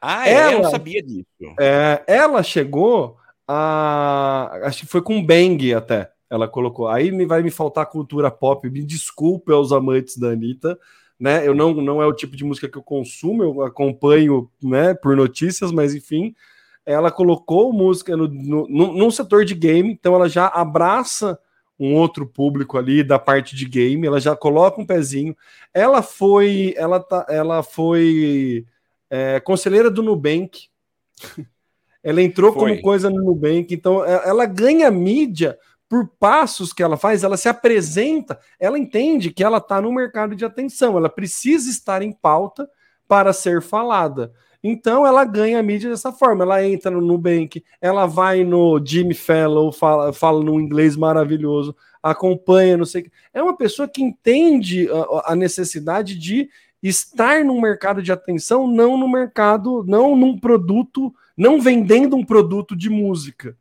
Ah, 0.00 0.28
ela, 0.28 0.50
é? 0.50 0.54
eu 0.54 0.62
não 0.62 0.70
sabia 0.70 1.02
disso. 1.02 1.26
É, 1.58 2.02
ela 2.06 2.42
chegou 2.42 3.16
a. 3.46 4.60
Acho 4.62 4.80
que 4.80 4.86
foi 4.86 5.02
com 5.02 5.24
Bang 5.24 5.74
até. 5.74 6.10
Ela 6.30 6.46
colocou. 6.46 6.88
Aí 6.88 7.10
me 7.10 7.24
vai 7.24 7.42
me 7.42 7.50
faltar 7.50 7.86
cultura 7.86 8.30
pop. 8.30 8.68
Me 8.70 8.84
desculpe 8.84 9.52
aos 9.52 9.72
amantes 9.72 10.16
da 10.16 10.28
Anitta. 10.28 10.78
Né? 11.18 11.46
Eu 11.46 11.54
não, 11.54 11.72
não 11.74 12.02
é 12.02 12.06
o 12.06 12.12
tipo 12.12 12.36
de 12.36 12.44
música 12.44 12.68
que 12.68 12.76
eu 12.76 12.82
consumo, 12.82 13.42
eu 13.42 13.62
acompanho 13.62 14.50
né, 14.62 14.92
por 14.92 15.16
notícias, 15.16 15.72
mas 15.72 15.94
enfim 15.94 16.34
ela 16.86 17.10
colocou 17.10 17.72
música 17.72 18.16
no, 18.16 18.28
no, 18.28 18.68
no, 18.68 18.92
num 18.92 19.10
setor 19.10 19.44
de 19.44 19.54
game, 19.54 19.92
então 19.92 20.14
ela 20.14 20.28
já 20.28 20.46
abraça 20.46 21.38
um 21.78 21.94
outro 21.94 22.26
público 22.26 22.78
ali 22.78 23.02
da 23.02 23.18
parte 23.18 23.54
de 23.54 23.66
game, 23.66 24.06
ela 24.06 24.20
já 24.20 24.34
coloca 24.34 24.80
um 24.80 24.86
pezinho. 24.86 25.36
Ela 25.74 26.00
foi, 26.00 26.72
ela 26.76 27.00
tá, 27.00 27.26
ela 27.28 27.62
foi 27.62 28.64
é, 29.10 29.40
conselheira 29.40 29.90
do 29.90 30.02
Nubank. 30.02 30.68
ela 32.02 32.22
entrou 32.22 32.52
foi. 32.52 32.70
como 32.70 32.82
coisa 32.82 33.10
no 33.10 33.22
Nubank, 33.22 33.74
então 33.74 34.04
é, 34.04 34.28
ela 34.28 34.46
ganha 34.46 34.90
mídia 34.90 35.58
por 35.88 36.08
passos 36.18 36.72
que 36.72 36.82
ela 36.82 36.96
faz, 36.96 37.22
ela 37.22 37.36
se 37.36 37.48
apresenta, 37.48 38.38
ela 38.58 38.78
entende 38.78 39.30
que 39.30 39.44
ela 39.44 39.58
está 39.58 39.80
no 39.80 39.92
mercado 39.92 40.34
de 40.34 40.44
atenção, 40.44 40.96
ela 40.96 41.08
precisa 41.08 41.70
estar 41.70 42.02
em 42.02 42.12
pauta 42.12 42.68
para 43.06 43.32
ser 43.32 43.62
falada. 43.62 44.32
Então 44.68 45.06
ela 45.06 45.24
ganha 45.24 45.60
a 45.60 45.62
mídia 45.62 45.90
dessa 45.90 46.10
forma. 46.10 46.42
Ela 46.42 46.66
entra 46.66 46.90
no 46.90 47.00
Nubank, 47.00 47.62
ela 47.80 48.04
vai 48.04 48.42
no 48.42 48.84
Jimmy 48.84 49.14
Fellow, 49.14 49.70
fala, 49.70 50.12
fala 50.12 50.42
no 50.42 50.60
inglês 50.60 50.96
maravilhoso, 50.96 51.74
acompanha, 52.02 52.76
não 52.76 52.84
sei. 52.84 53.08
É 53.32 53.40
uma 53.40 53.56
pessoa 53.56 53.86
que 53.86 54.02
entende 54.02 54.88
a, 54.90 55.32
a 55.32 55.36
necessidade 55.36 56.18
de 56.18 56.48
estar 56.82 57.44
no 57.44 57.60
mercado 57.60 58.02
de 58.02 58.10
atenção, 58.10 58.66
não 58.66 58.96
no 58.96 59.08
mercado, 59.08 59.84
não 59.86 60.16
num 60.16 60.36
produto, 60.36 61.14
não 61.36 61.60
vendendo 61.60 62.16
um 62.16 62.24
produto 62.24 62.76
de 62.76 62.90
música. 62.90 63.56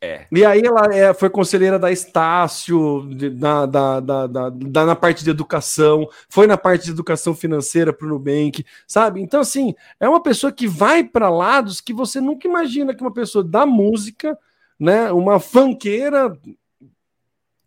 É. 0.00 0.26
E 0.30 0.44
aí 0.44 0.60
ela 0.60 0.94
é, 0.94 1.14
foi 1.14 1.30
conselheira 1.30 1.78
da 1.78 1.90
Estácio, 1.90 3.08
de, 3.14 3.30
na, 3.30 3.64
da, 3.64 4.00
da, 4.00 4.26
da, 4.26 4.50
da, 4.50 4.86
na 4.86 4.94
parte 4.94 5.24
de 5.24 5.30
educação, 5.30 6.06
foi 6.28 6.46
na 6.46 6.58
parte 6.58 6.84
de 6.84 6.90
educação 6.90 7.34
financeira 7.34 7.92
para 7.92 8.06
o 8.06 8.10
Nubank, 8.10 8.64
sabe? 8.86 9.22
Então, 9.22 9.40
assim, 9.40 9.74
é 9.98 10.08
uma 10.08 10.22
pessoa 10.22 10.52
que 10.52 10.68
vai 10.68 11.02
para 11.02 11.30
lados 11.30 11.80
que 11.80 11.94
você 11.94 12.20
nunca 12.20 12.46
imagina 12.46 12.94
que 12.94 13.02
uma 13.02 13.12
pessoa 13.12 13.42
da 13.42 13.64
música, 13.64 14.38
né, 14.78 15.10
uma 15.12 15.40
fanqueira, 15.40 16.36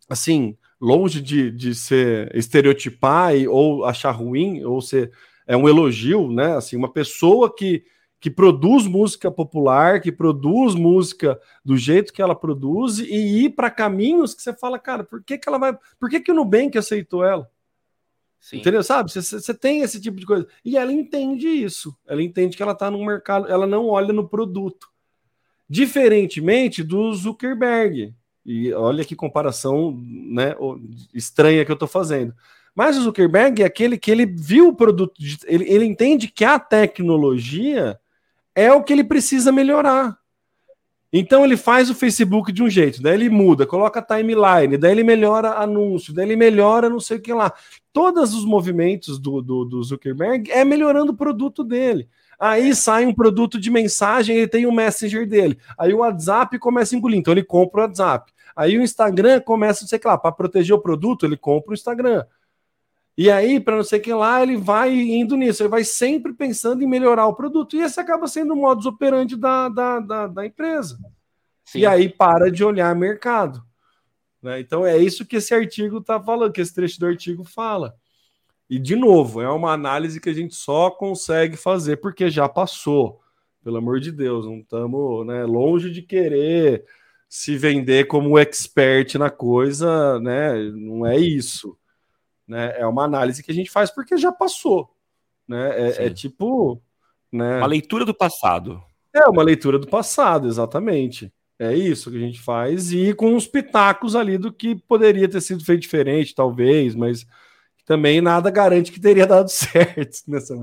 assim, 0.08 0.56
longe 0.80 1.20
de, 1.20 1.50
de 1.50 1.74
ser 1.74 2.34
estereotipar 2.34 3.32
ou 3.48 3.84
achar 3.84 4.12
ruim, 4.12 4.64
ou 4.64 4.80
ser 4.80 5.10
é 5.46 5.56
um 5.56 5.68
elogio, 5.68 6.30
né? 6.30 6.56
Assim, 6.56 6.76
uma 6.76 6.92
pessoa 6.92 7.52
que 7.52 7.82
que 8.20 8.30
produz 8.30 8.86
música 8.86 9.30
popular, 9.30 10.00
que 10.00 10.12
produz 10.12 10.74
música 10.74 11.40
do 11.64 11.76
jeito 11.76 12.12
que 12.12 12.20
ela 12.20 12.34
produz 12.34 12.98
e 12.98 13.44
ir 13.44 13.50
para 13.50 13.70
caminhos 13.70 14.34
que 14.34 14.42
você 14.42 14.52
fala, 14.52 14.78
cara, 14.78 15.02
por 15.02 15.24
que, 15.24 15.38
que 15.38 15.48
ela 15.48 15.56
vai. 15.56 15.76
Por 15.98 16.10
que, 16.10 16.20
que 16.20 16.30
o 16.30 16.34
Nubank 16.34 16.76
aceitou 16.76 17.24
ela? 17.24 17.50
Sim. 18.38 18.58
Entendeu? 18.58 18.82
Sabe? 18.82 19.10
Você 19.10 19.54
tem 19.54 19.80
esse 19.80 20.00
tipo 20.00 20.18
de 20.18 20.26
coisa. 20.26 20.46
E 20.62 20.76
ela 20.76 20.92
entende 20.92 21.48
isso. 21.48 21.96
Ela 22.06 22.22
entende 22.22 22.56
que 22.56 22.62
ela 22.62 22.72
está 22.72 22.90
no 22.90 23.04
mercado, 23.04 23.48
ela 23.48 23.66
não 23.66 23.86
olha 23.86 24.12
no 24.12 24.28
produto. 24.28 24.88
Diferentemente 25.68 26.82
do 26.82 27.12
Zuckerberg. 27.14 28.14
E 28.44 28.72
olha 28.72 29.04
que 29.04 29.14
comparação 29.14 29.98
né, 30.06 30.56
estranha 31.14 31.64
que 31.64 31.70
eu 31.70 31.74
estou 31.74 31.88
fazendo. 31.88 32.34
Mas 32.74 32.96
o 32.96 33.02
Zuckerberg 33.02 33.62
é 33.62 33.66
aquele 33.66 33.98
que 33.98 34.10
ele 34.10 34.24
viu 34.24 34.68
o 34.68 34.74
produto, 34.74 35.14
ele, 35.44 35.70
ele 35.70 35.84
entende 35.84 36.28
que 36.28 36.44
a 36.44 36.58
tecnologia 36.58 37.99
é 38.60 38.72
o 38.72 38.82
que 38.82 38.92
ele 38.92 39.04
precisa 39.04 39.50
melhorar. 39.50 40.18
Então 41.12 41.44
ele 41.44 41.56
faz 41.56 41.90
o 41.90 41.94
Facebook 41.94 42.52
de 42.52 42.62
um 42.62 42.70
jeito, 42.70 43.02
daí 43.02 43.14
ele 43.14 43.28
muda, 43.28 43.66
coloca 43.66 44.00
timeline, 44.00 44.76
daí 44.78 44.92
ele 44.92 45.02
melhora 45.02 45.54
anúncio, 45.54 46.14
daí 46.14 46.24
ele 46.24 46.36
melhora 46.36 46.88
não 46.88 47.00
sei 47.00 47.16
o 47.16 47.20
que 47.20 47.32
lá. 47.32 47.52
Todos 47.92 48.32
os 48.32 48.44
movimentos 48.44 49.18
do, 49.18 49.42
do, 49.42 49.64
do 49.64 49.82
Zuckerberg 49.82 50.48
é 50.52 50.64
melhorando 50.64 51.10
o 51.10 51.16
produto 51.16 51.64
dele. 51.64 52.08
Aí 52.38 52.74
sai 52.74 53.06
um 53.06 53.12
produto 53.12 53.58
de 53.58 53.70
mensagem, 53.70 54.36
ele 54.36 54.46
tem 54.46 54.66
o 54.66 54.72
Messenger 54.72 55.28
dele. 55.28 55.58
Aí 55.76 55.92
o 55.92 55.98
WhatsApp 55.98 56.56
começa 56.60 56.94
a 56.94 56.98
engolir, 56.98 57.18
então 57.18 57.34
ele 57.34 57.42
compra 57.42 57.80
o 57.80 57.84
WhatsApp. 57.84 58.32
Aí 58.54 58.78
o 58.78 58.82
Instagram 58.82 59.40
começa, 59.40 59.82
não 59.82 59.88
sei 59.88 60.00
lá, 60.04 60.16
para 60.16 60.32
proteger 60.32 60.74
o 60.74 60.80
produto, 60.80 61.26
ele 61.26 61.36
compra 61.36 61.72
o 61.72 61.74
Instagram. 61.74 62.24
E 63.20 63.30
aí, 63.30 63.60
para 63.60 63.76
não 63.76 63.82
sei 63.82 63.98
o 63.98 64.02
que 64.02 64.14
lá, 64.14 64.42
ele 64.42 64.56
vai 64.56 64.94
indo 64.94 65.36
nisso, 65.36 65.62
ele 65.62 65.68
vai 65.68 65.84
sempre 65.84 66.32
pensando 66.32 66.82
em 66.82 66.86
melhorar 66.86 67.26
o 67.26 67.34
produto. 67.34 67.76
E 67.76 67.80
esse 67.82 68.00
acaba 68.00 68.26
sendo 68.26 68.54
o 68.54 68.56
modus 68.56 68.86
operandi 68.86 69.36
da, 69.36 69.68
da, 69.68 70.00
da, 70.00 70.26
da 70.26 70.46
empresa. 70.46 70.98
Sim. 71.62 71.80
E 71.80 71.86
aí 71.86 72.08
para 72.08 72.50
de 72.50 72.64
olhar 72.64 72.96
mercado. 72.96 73.62
Né? 74.42 74.60
Então 74.60 74.86
é 74.86 74.96
isso 74.96 75.26
que 75.26 75.36
esse 75.36 75.52
artigo 75.52 75.98
está 75.98 76.18
falando, 76.18 76.50
que 76.50 76.62
esse 76.62 76.74
trecho 76.74 76.98
do 76.98 77.04
artigo 77.04 77.44
fala. 77.44 77.94
E, 78.70 78.78
de 78.78 78.96
novo, 78.96 79.42
é 79.42 79.50
uma 79.50 79.74
análise 79.74 80.18
que 80.18 80.30
a 80.30 80.34
gente 80.34 80.54
só 80.54 80.90
consegue 80.90 81.58
fazer 81.58 81.98
porque 81.98 82.30
já 82.30 82.48
passou. 82.48 83.20
Pelo 83.62 83.76
amor 83.76 84.00
de 84.00 84.10
Deus, 84.10 84.46
não 84.46 84.60
estamos 84.60 85.26
né, 85.26 85.44
longe 85.44 85.90
de 85.90 86.00
querer 86.00 86.86
se 87.28 87.58
vender 87.58 88.06
como 88.06 88.38
expert 88.38 89.16
na 89.18 89.28
coisa, 89.28 90.18
né? 90.20 90.54
Não 90.72 91.06
é 91.06 91.18
isso. 91.18 91.76
Né? 92.50 92.74
É 92.76 92.84
uma 92.84 93.04
análise 93.04 93.44
que 93.44 93.52
a 93.52 93.54
gente 93.54 93.70
faz 93.70 93.92
porque 93.92 94.16
já 94.16 94.32
passou. 94.32 94.90
Né? 95.46 95.90
É, 95.90 96.06
é 96.06 96.10
tipo. 96.10 96.82
Né? 97.32 97.58
Uma 97.58 97.66
leitura 97.68 98.04
do 98.04 98.12
passado. 98.12 98.82
É 99.14 99.28
uma 99.28 99.42
leitura 99.44 99.78
do 99.78 99.86
passado, 99.86 100.48
exatamente. 100.48 101.32
É 101.60 101.72
isso 101.72 102.10
que 102.10 102.16
a 102.16 102.20
gente 102.20 102.40
faz, 102.40 102.90
e 102.90 103.12
com 103.12 103.34
uns 103.34 103.46
pitacos 103.46 104.16
ali 104.16 104.38
do 104.38 104.50
que 104.50 104.74
poderia 104.74 105.28
ter 105.28 105.40
sido 105.42 105.62
feito 105.62 105.82
diferente, 105.82 106.34
talvez, 106.34 106.94
mas 106.94 107.26
também 107.84 108.20
nada 108.20 108.50
garante 108.50 108.90
que 108.90 108.98
teria 108.98 109.26
dado 109.28 109.48
certo 109.48 110.22
nessa 110.26 110.54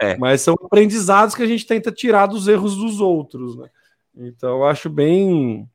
é. 0.00 0.16
Mas 0.18 0.40
são 0.40 0.54
aprendizados 0.54 1.34
que 1.34 1.42
a 1.42 1.46
gente 1.46 1.64
tenta 1.64 1.92
tirar 1.92 2.26
dos 2.26 2.48
erros 2.48 2.76
dos 2.76 3.00
outros, 3.00 3.56
né? 3.56 3.70
Então 4.14 4.58
eu 4.58 4.64
acho 4.64 4.90
bem 4.90 5.66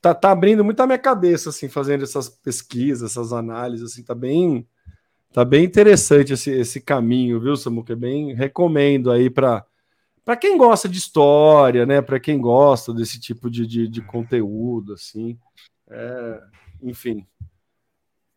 tá, 0.00 0.14
tá 0.14 0.30
abrindo 0.30 0.64
muito 0.64 0.80
a 0.80 0.86
minha 0.86 0.98
cabeça 0.98 1.50
assim, 1.50 1.68
fazendo 1.68 2.04
essas 2.04 2.28
pesquisas, 2.28 3.10
essas 3.10 3.32
análises 3.32 3.92
assim, 3.92 4.02
tá 4.02 4.14
bem 4.14 4.66
tá 5.32 5.44
bem 5.44 5.64
interessante 5.64 6.32
esse, 6.32 6.50
esse 6.50 6.80
caminho, 6.80 7.40
viu, 7.40 7.56
Samuca? 7.56 7.92
É 7.92 7.96
bem 7.96 8.34
recomendo 8.34 9.10
aí 9.10 9.28
para 9.28 9.64
para 10.24 10.36
quem 10.36 10.56
gosta 10.56 10.88
de 10.88 10.96
história, 10.96 11.84
né? 11.84 12.00
Para 12.00 12.18
quem 12.18 12.40
gosta 12.40 12.94
desse 12.94 13.20
tipo 13.20 13.50
de, 13.50 13.66
de, 13.66 13.86
de 13.86 14.00
conteúdo, 14.00 14.94
assim, 14.94 15.38
é, 15.90 16.40
enfim, 16.82 17.26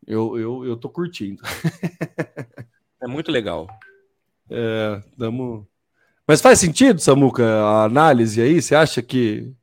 eu, 0.07 0.39
eu, 0.39 0.65
eu 0.65 0.77
tô 0.77 0.89
curtindo. 0.89 1.41
é 3.01 3.07
muito 3.07 3.29
legal. 3.29 3.67
É. 4.49 5.01
Mas 6.25 6.41
faz 6.41 6.59
sentido, 6.59 6.99
Samuca, 7.01 7.45
a 7.45 7.83
análise 7.83 8.41
aí? 8.41 8.61
Você 8.61 8.73
acha 8.73 9.01
que, 9.01 9.53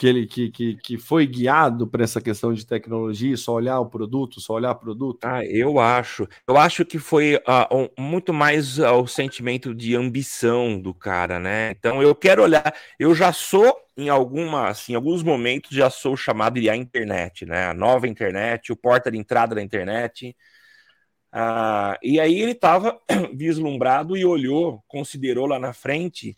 que 0.00 0.06
ele 0.06 0.26
que, 0.26 0.50
que, 0.50 0.76
que 0.76 0.96
foi 0.96 1.26
guiado 1.26 1.86
para 1.86 2.02
essa 2.02 2.22
questão 2.22 2.54
de 2.54 2.66
tecnologia, 2.66 3.36
só 3.36 3.52
olhar 3.52 3.78
o 3.80 3.90
produto, 3.90 4.40
só 4.40 4.54
olhar 4.54 4.70
o 4.70 4.76
produto? 4.76 5.22
Ah, 5.26 5.44
eu 5.44 5.78
acho. 5.78 6.26
Eu 6.48 6.56
acho 6.56 6.86
que 6.86 6.98
foi 6.98 7.36
uh, 7.36 7.76
um, 7.98 8.02
muito 8.02 8.32
mais 8.32 8.78
uh, 8.78 8.92
o 8.94 9.06
sentimento 9.06 9.74
de 9.74 9.94
ambição 9.94 10.80
do 10.80 10.94
cara, 10.94 11.38
né? 11.38 11.72
Então 11.72 12.02
eu 12.02 12.14
quero 12.14 12.42
olhar, 12.42 12.74
eu 12.98 13.14
já 13.14 13.30
sou 13.30 13.76
em 13.94 14.08
alguma, 14.08 14.68
assim, 14.68 14.94
alguns 14.94 15.22
momentos 15.22 15.76
já 15.76 15.90
sou 15.90 16.16
chamado 16.16 16.58
de 16.58 16.70
a 16.70 16.76
internet, 16.76 17.44
né? 17.44 17.66
A 17.66 17.74
nova 17.74 18.08
internet, 18.08 18.72
o 18.72 18.76
porta 18.76 19.10
de 19.10 19.18
entrada 19.18 19.54
da 19.54 19.62
internet. 19.62 20.34
Ah, 21.30 21.98
e 22.02 22.18
aí 22.18 22.40
ele 22.40 22.52
estava 22.52 22.98
vislumbrado 23.36 24.16
e 24.16 24.24
olhou, 24.24 24.82
considerou 24.88 25.46
lá 25.46 25.58
na 25.58 25.74
frente 25.74 26.34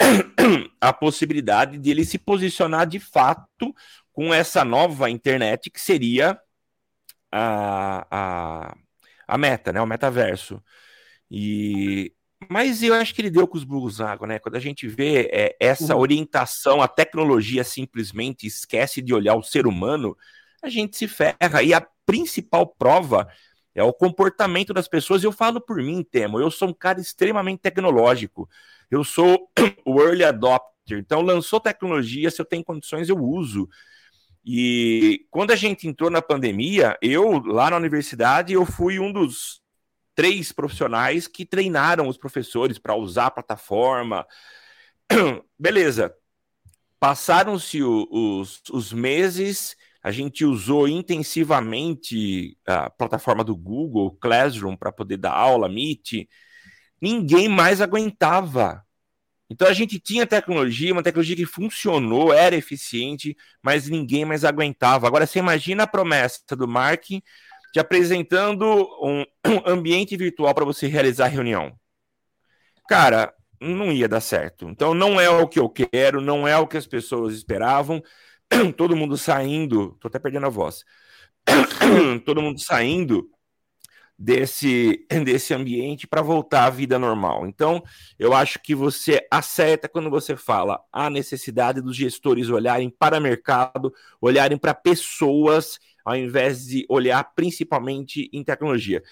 a 0.80 0.92
possibilidade 0.92 1.78
de 1.78 1.90
ele 1.90 2.04
se 2.04 2.18
posicionar 2.18 2.86
de 2.86 2.98
fato 2.98 3.74
com 4.12 4.32
essa 4.32 4.64
nova 4.64 5.10
internet 5.10 5.70
que 5.70 5.80
seria 5.80 6.40
a, 7.30 8.06
a, 8.10 8.76
a 9.28 9.38
meta, 9.38 9.72
né? 9.72 9.80
O 9.80 9.86
metaverso. 9.86 10.62
E 11.30 12.12
mas 12.48 12.82
eu 12.82 12.94
acho 12.94 13.14
que 13.14 13.20
ele 13.20 13.30
deu 13.30 13.46
com 13.46 13.58
os 13.58 13.64
burros 13.64 14.00
água, 14.00 14.26
né? 14.26 14.38
Quando 14.38 14.56
a 14.56 14.60
gente 14.60 14.88
vê 14.88 15.28
é, 15.30 15.56
essa 15.60 15.94
uhum. 15.94 16.00
orientação, 16.00 16.80
a 16.80 16.88
tecnologia 16.88 17.62
simplesmente 17.62 18.46
esquece 18.46 19.02
de 19.02 19.12
olhar 19.12 19.34
o 19.34 19.42
ser 19.42 19.66
humano, 19.66 20.16
a 20.62 20.68
gente 20.68 20.96
se 20.96 21.06
ferra. 21.06 21.62
E 21.62 21.74
a 21.74 21.86
principal 22.06 22.66
prova 22.66 23.28
é 23.74 23.82
o 23.82 23.92
comportamento 23.92 24.72
das 24.72 24.88
pessoas. 24.88 25.22
Eu 25.22 25.32
falo 25.32 25.60
por 25.60 25.76
mim, 25.82 26.02
Temo, 26.02 26.40
eu 26.40 26.50
sou 26.50 26.68
um 26.68 26.72
cara 26.72 27.00
extremamente 27.00 27.60
tecnológico. 27.60 28.48
Eu 28.90 29.04
sou 29.04 29.48
o 29.86 30.00
early 30.00 30.24
adopter. 30.24 30.98
Então, 30.98 31.22
lançou 31.22 31.60
tecnologia, 31.60 32.30
se 32.30 32.40
eu 32.40 32.44
tenho 32.44 32.64
condições, 32.64 33.08
eu 33.08 33.16
uso. 33.16 33.68
E 34.44 35.26
quando 35.30 35.50
a 35.52 35.56
gente 35.56 35.86
entrou 35.86 36.10
na 36.10 36.22
pandemia, 36.22 36.96
eu, 37.00 37.38
lá 37.44 37.70
na 37.70 37.76
universidade, 37.76 38.52
eu 38.52 38.64
fui 38.66 38.98
um 38.98 39.12
dos 39.12 39.60
três 40.14 40.52
profissionais 40.52 41.26
que 41.28 41.46
treinaram 41.46 42.08
os 42.08 42.18
professores 42.18 42.78
para 42.78 42.96
usar 42.96 43.26
a 43.26 43.30
plataforma. 43.30 44.26
Beleza. 45.58 46.14
Passaram-se 46.98 47.82
os, 47.82 48.62
os 48.70 48.92
meses, 48.92 49.74
a 50.02 50.10
gente 50.10 50.44
usou 50.44 50.86
intensivamente 50.86 52.58
a 52.66 52.90
plataforma 52.90 53.42
do 53.42 53.56
Google, 53.56 54.16
Classroom, 54.20 54.76
para 54.76 54.92
poder 54.92 55.16
dar 55.16 55.32
aula, 55.32 55.68
Meet. 55.68 56.28
Ninguém 57.00 57.48
mais 57.48 57.80
aguentava. 57.80 58.84
Então 59.48 59.66
a 59.66 59.72
gente 59.72 59.98
tinha 59.98 60.26
tecnologia, 60.26 60.92
uma 60.92 61.02
tecnologia 61.02 61.34
que 61.34 61.46
funcionou, 61.46 62.32
era 62.32 62.54
eficiente, 62.54 63.36
mas 63.62 63.88
ninguém 63.88 64.24
mais 64.24 64.44
aguentava. 64.44 65.08
Agora 65.08 65.26
você 65.26 65.40
imagina 65.40 65.82
a 65.82 65.88
promessa 65.88 66.40
do 66.56 66.68
Mark 66.68 67.04
te 67.72 67.80
apresentando 67.80 68.64
um 69.02 69.24
ambiente 69.66 70.16
virtual 70.16 70.54
para 70.54 70.64
você 70.64 70.86
realizar 70.86 71.26
a 71.26 71.28
reunião. 71.28 71.72
Cara, 72.88 73.34
não 73.60 73.92
ia 73.92 74.08
dar 74.08 74.20
certo. 74.20 74.68
Então 74.68 74.94
não 74.94 75.20
é 75.20 75.28
o 75.28 75.48
que 75.48 75.58
eu 75.58 75.68
quero, 75.68 76.20
não 76.20 76.46
é 76.46 76.56
o 76.56 76.66
que 76.66 76.76
as 76.76 76.86
pessoas 76.86 77.34
esperavam. 77.34 78.02
Todo 78.76 78.96
mundo 78.96 79.16
saindo, 79.16 79.96
tô 80.00 80.08
até 80.08 80.18
perdendo 80.18 80.46
a 80.46 80.50
voz. 80.50 80.84
Todo 82.24 82.42
mundo 82.42 82.60
saindo 82.60 83.28
desse, 84.20 85.06
desse 85.24 85.54
ambiente 85.54 86.06
para 86.06 86.20
voltar 86.20 86.66
à 86.66 86.70
vida 86.70 86.98
normal. 86.98 87.46
Então, 87.46 87.82
eu 88.18 88.34
acho 88.34 88.60
que 88.62 88.74
você 88.74 89.26
acerta 89.30 89.88
quando 89.88 90.10
você 90.10 90.36
fala 90.36 90.78
a 90.92 91.08
necessidade 91.08 91.80
dos 91.80 91.96
gestores 91.96 92.50
olharem 92.50 92.90
para 92.90 93.18
mercado, 93.18 93.92
olharem 94.20 94.58
para 94.58 94.74
pessoas 94.74 95.78
ao 96.04 96.16
invés 96.16 96.66
de 96.66 96.84
olhar 96.88 97.22
principalmente 97.34 98.28
em 98.32 98.44
tecnologia. 98.44 99.02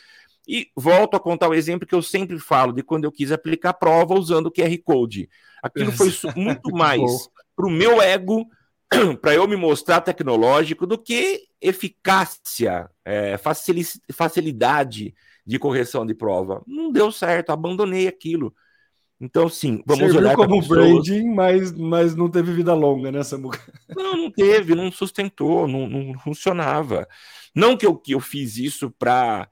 E 0.47 0.71
volto 0.75 1.15
a 1.15 1.21
contar 1.21 1.49
o 1.49 1.55
exemplo 1.55 1.87
que 1.87 1.95
eu 1.95 2.03
sempre 2.03 2.39
falo 2.39 2.73
de 2.73 2.83
quando 2.83 3.05
eu 3.05 3.13
quis 3.13 3.31
aplicar 3.31 3.75
prova 3.75 4.15
usando 4.15 4.47
o 4.47 4.53
QR 4.53 4.77
Code. 4.83 5.29
Aquilo 5.63 5.93
foi 5.93 6.11
muito 6.35 6.71
mais 6.73 7.29
para 7.55 7.67
o 7.67 7.71
meu 7.71 8.01
ego, 8.01 8.47
para 9.21 9.35
eu 9.35 9.47
me 9.47 9.57
mostrar 9.57 10.01
tecnológico, 10.01 10.87
do 10.87 10.99
que 10.99 11.43
eficácia, 11.61 12.89
é, 13.05 13.37
facilidade 14.13 15.15
de 15.45 15.59
correção 15.59 16.07
de 16.07 16.15
prova. 16.15 16.63
Não 16.67 16.91
deu 16.91 17.11
certo, 17.11 17.51
abandonei 17.51 18.07
aquilo. 18.07 18.55
Então, 19.21 19.49
sim, 19.49 19.83
vamos 19.85 20.05
Serviu 20.05 20.21
olhar 20.21 20.37
como 20.37 20.63
branding, 20.63 21.35
mas, 21.35 21.73
mas 21.73 22.15
não 22.15 22.31
teve 22.31 22.53
vida 22.53 22.73
longa, 22.73 23.11
né, 23.11 23.25
Samuca? 23.25 23.59
Não, 23.97 24.17
não 24.17 24.31
teve, 24.31 24.75
não 24.77 24.93
sustentou, 24.93 25.67
não, 25.67 25.89
não 25.89 26.19
funcionava. 26.21 27.09
Não 27.55 27.77
que 27.77 27.85
eu, 27.85 27.97
que 27.97 28.13
eu 28.13 28.21
fiz 28.21 28.57
isso 28.59 28.91
para 28.93 29.49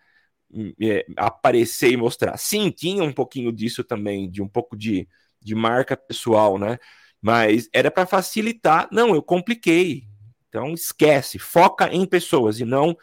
é, 0.80 1.04
aparecer 1.16 1.90
e 1.90 1.96
mostrar. 1.96 2.36
Sim, 2.36 2.70
tinha 2.70 3.02
um 3.02 3.12
pouquinho 3.12 3.50
disso 3.50 3.82
também, 3.82 4.30
de 4.30 4.40
um 4.40 4.46
pouco 4.46 4.76
de, 4.76 5.08
de 5.42 5.54
marca 5.54 5.96
pessoal, 5.96 6.58
né? 6.58 6.78
Mas 7.26 7.68
era 7.72 7.90
para 7.90 8.06
facilitar. 8.06 8.88
Não, 8.92 9.12
eu 9.12 9.20
compliquei. 9.20 10.04
Então, 10.48 10.72
esquece, 10.72 11.40
foca 11.40 11.92
em 11.92 12.06
pessoas 12.06 12.60
e 12.60 12.64
não 12.64 12.96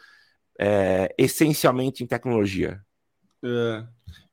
é, 0.58 1.14
essencialmente 1.18 2.02
em 2.02 2.06
tecnologia. 2.06 2.80
É. 3.44 3.84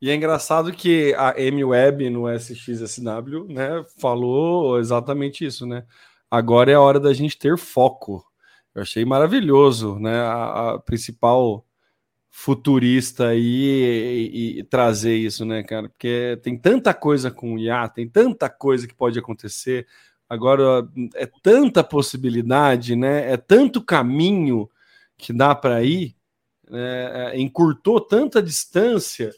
E 0.02 0.10
é 0.10 0.16
engraçado 0.16 0.72
que 0.72 1.14
a 1.16 1.34
M 1.38 1.62
Web 1.66 2.10
no 2.10 2.30
SXSW, 2.30 3.48
né, 3.50 3.84
falou 4.00 4.80
exatamente 4.80 5.46
isso, 5.46 5.66
né? 5.66 5.84
Agora 6.30 6.72
é 6.72 6.76
a 6.76 6.82
hora 6.82 6.98
da 6.98 7.12
gente 7.12 7.38
ter 7.38 7.58
foco. 7.58 8.24
Eu 8.74 8.84
achei 8.84 9.04
maravilhoso, 9.04 10.00
né? 10.00 10.22
A, 10.22 10.76
a 10.76 10.80
principal 10.80 11.66
futurista 12.32 13.28
aí 13.28 14.30
e, 14.34 14.60
e, 14.60 14.64
trazer 14.64 15.16
isso, 15.16 15.46
né, 15.46 15.62
cara? 15.62 15.90
Porque 15.90 16.40
tem 16.42 16.58
tanta 16.58 16.94
coisa 16.94 17.30
com 17.30 17.56
o 17.56 17.60
IA, 17.60 17.90
tem 17.90 18.08
tanta 18.08 18.50
coisa 18.50 18.88
que 18.88 18.96
pode 18.96 19.20
acontecer. 19.20 19.86
Agora 20.30 20.88
é 21.16 21.30
tanta 21.44 21.84
possibilidade, 21.84 22.96
né? 22.96 23.34
É 23.34 23.38
tanto 23.38 23.84
caminho 23.84 24.70
que 25.18 25.34
dá 25.34 25.54
para 25.54 25.84
ir, 25.84 26.16
né? 26.70 27.34
É, 27.34 27.40
encurtou 27.40 28.00
tanta 28.00 28.42
distância 28.42 29.32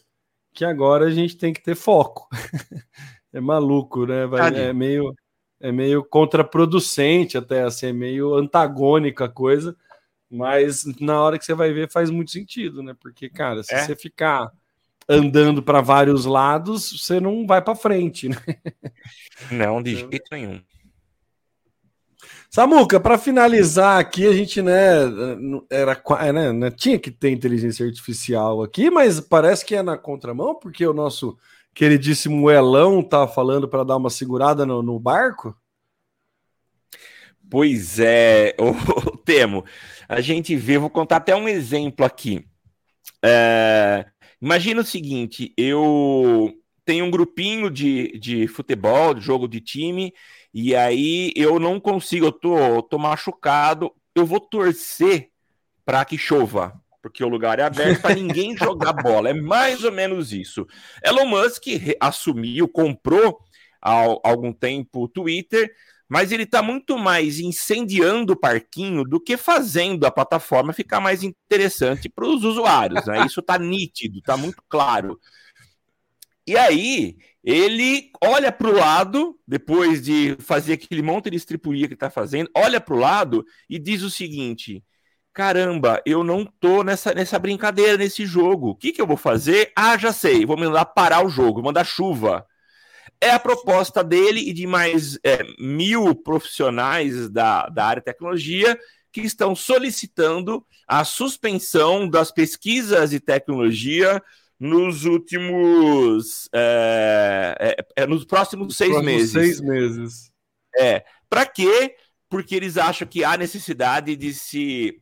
que 0.54 0.64
agora 0.64 1.08
a 1.08 1.12
gente 1.12 1.36
tem 1.36 1.52
que 1.52 1.64
ter 1.64 1.76
foco. 1.76 2.30
é 3.34 3.42
maluco, 3.42 4.06
né? 4.06 4.28
Vai, 4.28 4.56
é 4.56 4.72
meio 4.72 5.16
é 5.60 5.72
meio 5.72 6.04
contraproducente 6.04 7.38
até 7.38 7.64
assim, 7.64 7.88
é 7.88 7.94
meio 7.94 8.36
antagônica 8.36 9.26
a 9.26 9.30
coisa, 9.30 9.76
mas 10.34 10.84
na 11.00 11.22
hora 11.22 11.38
que 11.38 11.46
você 11.46 11.54
vai 11.54 11.72
ver 11.72 11.92
faz 11.92 12.10
muito 12.10 12.32
sentido, 12.32 12.82
né? 12.82 12.96
Porque 13.00 13.30
cara, 13.30 13.64
se 13.64 13.74
é. 13.74 13.86
você 13.86 13.96
ficar 13.96 14.52
andando 15.08 15.62
para 15.62 15.82
vários 15.82 16.26
lados, 16.26 17.02
você 17.02 17.20
não 17.20 17.46
vai 17.46 17.62
para 17.62 17.76
frente, 17.76 18.30
né? 18.30 18.38
Não, 19.52 19.82
de 19.82 19.96
jeito 19.96 20.24
nenhum. 20.32 20.62
Samuca, 22.50 23.00
para 23.00 23.18
finalizar 23.18 24.00
aqui, 24.00 24.28
a 24.28 24.32
gente, 24.32 24.62
né, 24.62 25.02
era, 25.72 26.00
é, 26.20 26.32
né, 26.32 26.54
né, 26.54 26.70
tinha 26.72 27.00
que 27.00 27.10
ter 27.10 27.32
inteligência 27.32 27.84
artificial 27.84 28.62
aqui, 28.62 28.92
mas 28.92 29.20
parece 29.20 29.66
que 29.66 29.76
é 29.76 29.82
na 29.82 29.98
contramão, 29.98 30.54
porque 30.54 30.86
o 30.86 30.94
nosso 30.94 31.36
queridíssimo 31.74 32.52
Elão 32.52 33.02
tá 33.02 33.28
falando 33.28 33.68
para 33.68 33.84
dar 33.84 33.98
uma 33.98 34.12
segurada 34.12 34.68
no, 34.68 34.84
no, 34.84 35.00
barco. 35.00 35.58
Pois 37.50 38.00
é, 38.00 38.56
o 38.60 39.18
Temo, 39.18 39.64
a 40.08 40.22
gente 40.22 40.56
vê, 40.56 40.78
vou 40.78 40.90
contar 40.90 41.18
até 41.18 41.36
um 41.36 41.48
exemplo 41.48 42.06
aqui. 42.06 42.46
É, 43.24 44.06
imagina 44.42 44.82
o 44.82 44.86
seguinte, 44.86 45.54
eu 45.58 46.54
tenho 46.86 47.06
um 47.06 47.12
grupinho 47.12 47.70
de, 47.70 48.18
de 48.20 48.48
futebol, 48.48 49.14
de 49.14 49.22
jogo 49.22 49.48
de 49.48 49.62
time, 49.62 50.14
e 50.54 50.76
aí 50.76 51.32
eu 51.36 51.60
não 51.60 51.80
consigo, 51.80 52.28
eu 52.28 52.32
tô, 52.32 52.82
tô 52.84 52.98
machucado, 52.98 53.92
eu 54.16 54.26
vou 54.26 54.40
torcer 54.40 55.30
para 55.86 56.04
que 56.06 56.18
chova, 56.18 56.74
porque 57.02 57.24
o 57.24 57.30
lugar 57.30 57.60
é 57.60 57.64
aberto 57.64 58.02
para 58.02 58.16
ninguém 58.16 58.56
jogar 58.58 58.94
bola. 58.94 59.30
É 59.30 59.34
mais 59.34 59.84
ou 59.84 59.92
menos 59.92 60.32
isso. 60.32 60.66
Elon 61.04 61.26
Musk 61.26 61.66
assumiu, 62.00 62.68
comprou 62.68 63.40
há 63.82 64.06
algum 64.24 64.54
tempo 64.54 65.04
o 65.04 65.08
Twitter, 65.08 65.74
mas 66.14 66.32
ele 66.32 66.44
está 66.44 66.62
muito 66.62 66.96
mais 66.96 67.40
incendiando 67.40 68.34
o 68.34 68.40
parquinho 68.40 69.04
do 69.04 69.20
que 69.20 69.36
fazendo 69.36 70.06
a 70.06 70.12
plataforma 70.12 70.72
ficar 70.72 71.00
mais 71.00 71.24
interessante 71.24 72.08
para 72.08 72.28
os 72.28 72.44
usuários. 72.44 73.04
Né? 73.08 73.26
Isso 73.26 73.40
está 73.40 73.58
nítido, 73.58 74.20
está 74.20 74.38
muito 74.38 74.62
claro. 74.70 75.20
E 76.46 76.56
aí, 76.56 77.18
ele 77.44 78.12
olha 78.24 78.52
para 78.52 78.70
o 78.70 78.78
lado, 78.78 79.40
depois 79.48 80.04
de 80.04 80.38
fazer 80.40 80.74
aquele 80.74 81.02
monte 81.02 81.32
de 81.32 81.38
estripulia 81.38 81.88
que 81.88 81.96
está 81.96 82.12
fazendo, 82.12 82.48
olha 82.56 82.80
para 82.80 82.94
o 82.94 83.00
lado 83.00 83.44
e 83.68 83.80
diz 83.80 84.04
o 84.04 84.10
seguinte: 84.12 84.84
caramba, 85.34 86.00
eu 86.06 86.24
não 86.24 86.46
tô 86.46 86.84
nessa, 86.84 87.12
nessa 87.16 87.40
brincadeira, 87.40 87.98
nesse 87.98 88.24
jogo. 88.24 88.70
O 88.70 88.76
que, 88.76 88.92
que 88.92 89.02
eu 89.02 89.08
vou 89.08 89.18
fazer? 89.18 89.72
Ah, 89.76 89.98
já 89.98 90.14
sei, 90.14 90.46
vou 90.46 90.58
mandar 90.58 90.86
parar 90.86 91.26
o 91.26 91.30
jogo, 91.30 91.64
mandar 91.64 91.84
chuva. 91.84 92.46
É 93.24 93.32
a 93.32 93.40
proposta 93.40 94.04
dele 94.04 94.42
e 94.42 94.52
de 94.52 94.68
mais 94.68 95.18
é, 95.24 95.44
mil 95.58 96.14
profissionais 96.14 97.30
da, 97.30 97.68
da 97.70 97.86
área 97.86 98.02
de 98.02 98.06
tecnologia 98.06 98.78
que 99.14 99.22
estão 99.22 99.56
solicitando 99.56 100.66
a 100.86 101.06
suspensão 101.06 102.10
das 102.10 102.32
pesquisas 102.32 103.12
de 103.12 103.20
tecnologia 103.20 104.22
nos 104.60 105.06
últimos. 105.06 106.50
É, 106.54 107.56
é, 107.96 108.04
é, 108.04 108.08
nos 108.08 108.26
próximos 108.26 108.76
seis 108.76 108.92
próximos 108.92 109.14
meses. 109.14 109.32
Seis 109.32 109.62
meses. 109.62 110.32
É. 110.76 111.06
Para 111.30 111.46
quê? 111.46 111.96
Porque 112.30 112.56
eles 112.56 112.78
acham 112.78 113.08
que 113.08 113.24
há 113.24 113.38
necessidade 113.38 114.16
de 114.16 114.34
se 114.34 115.00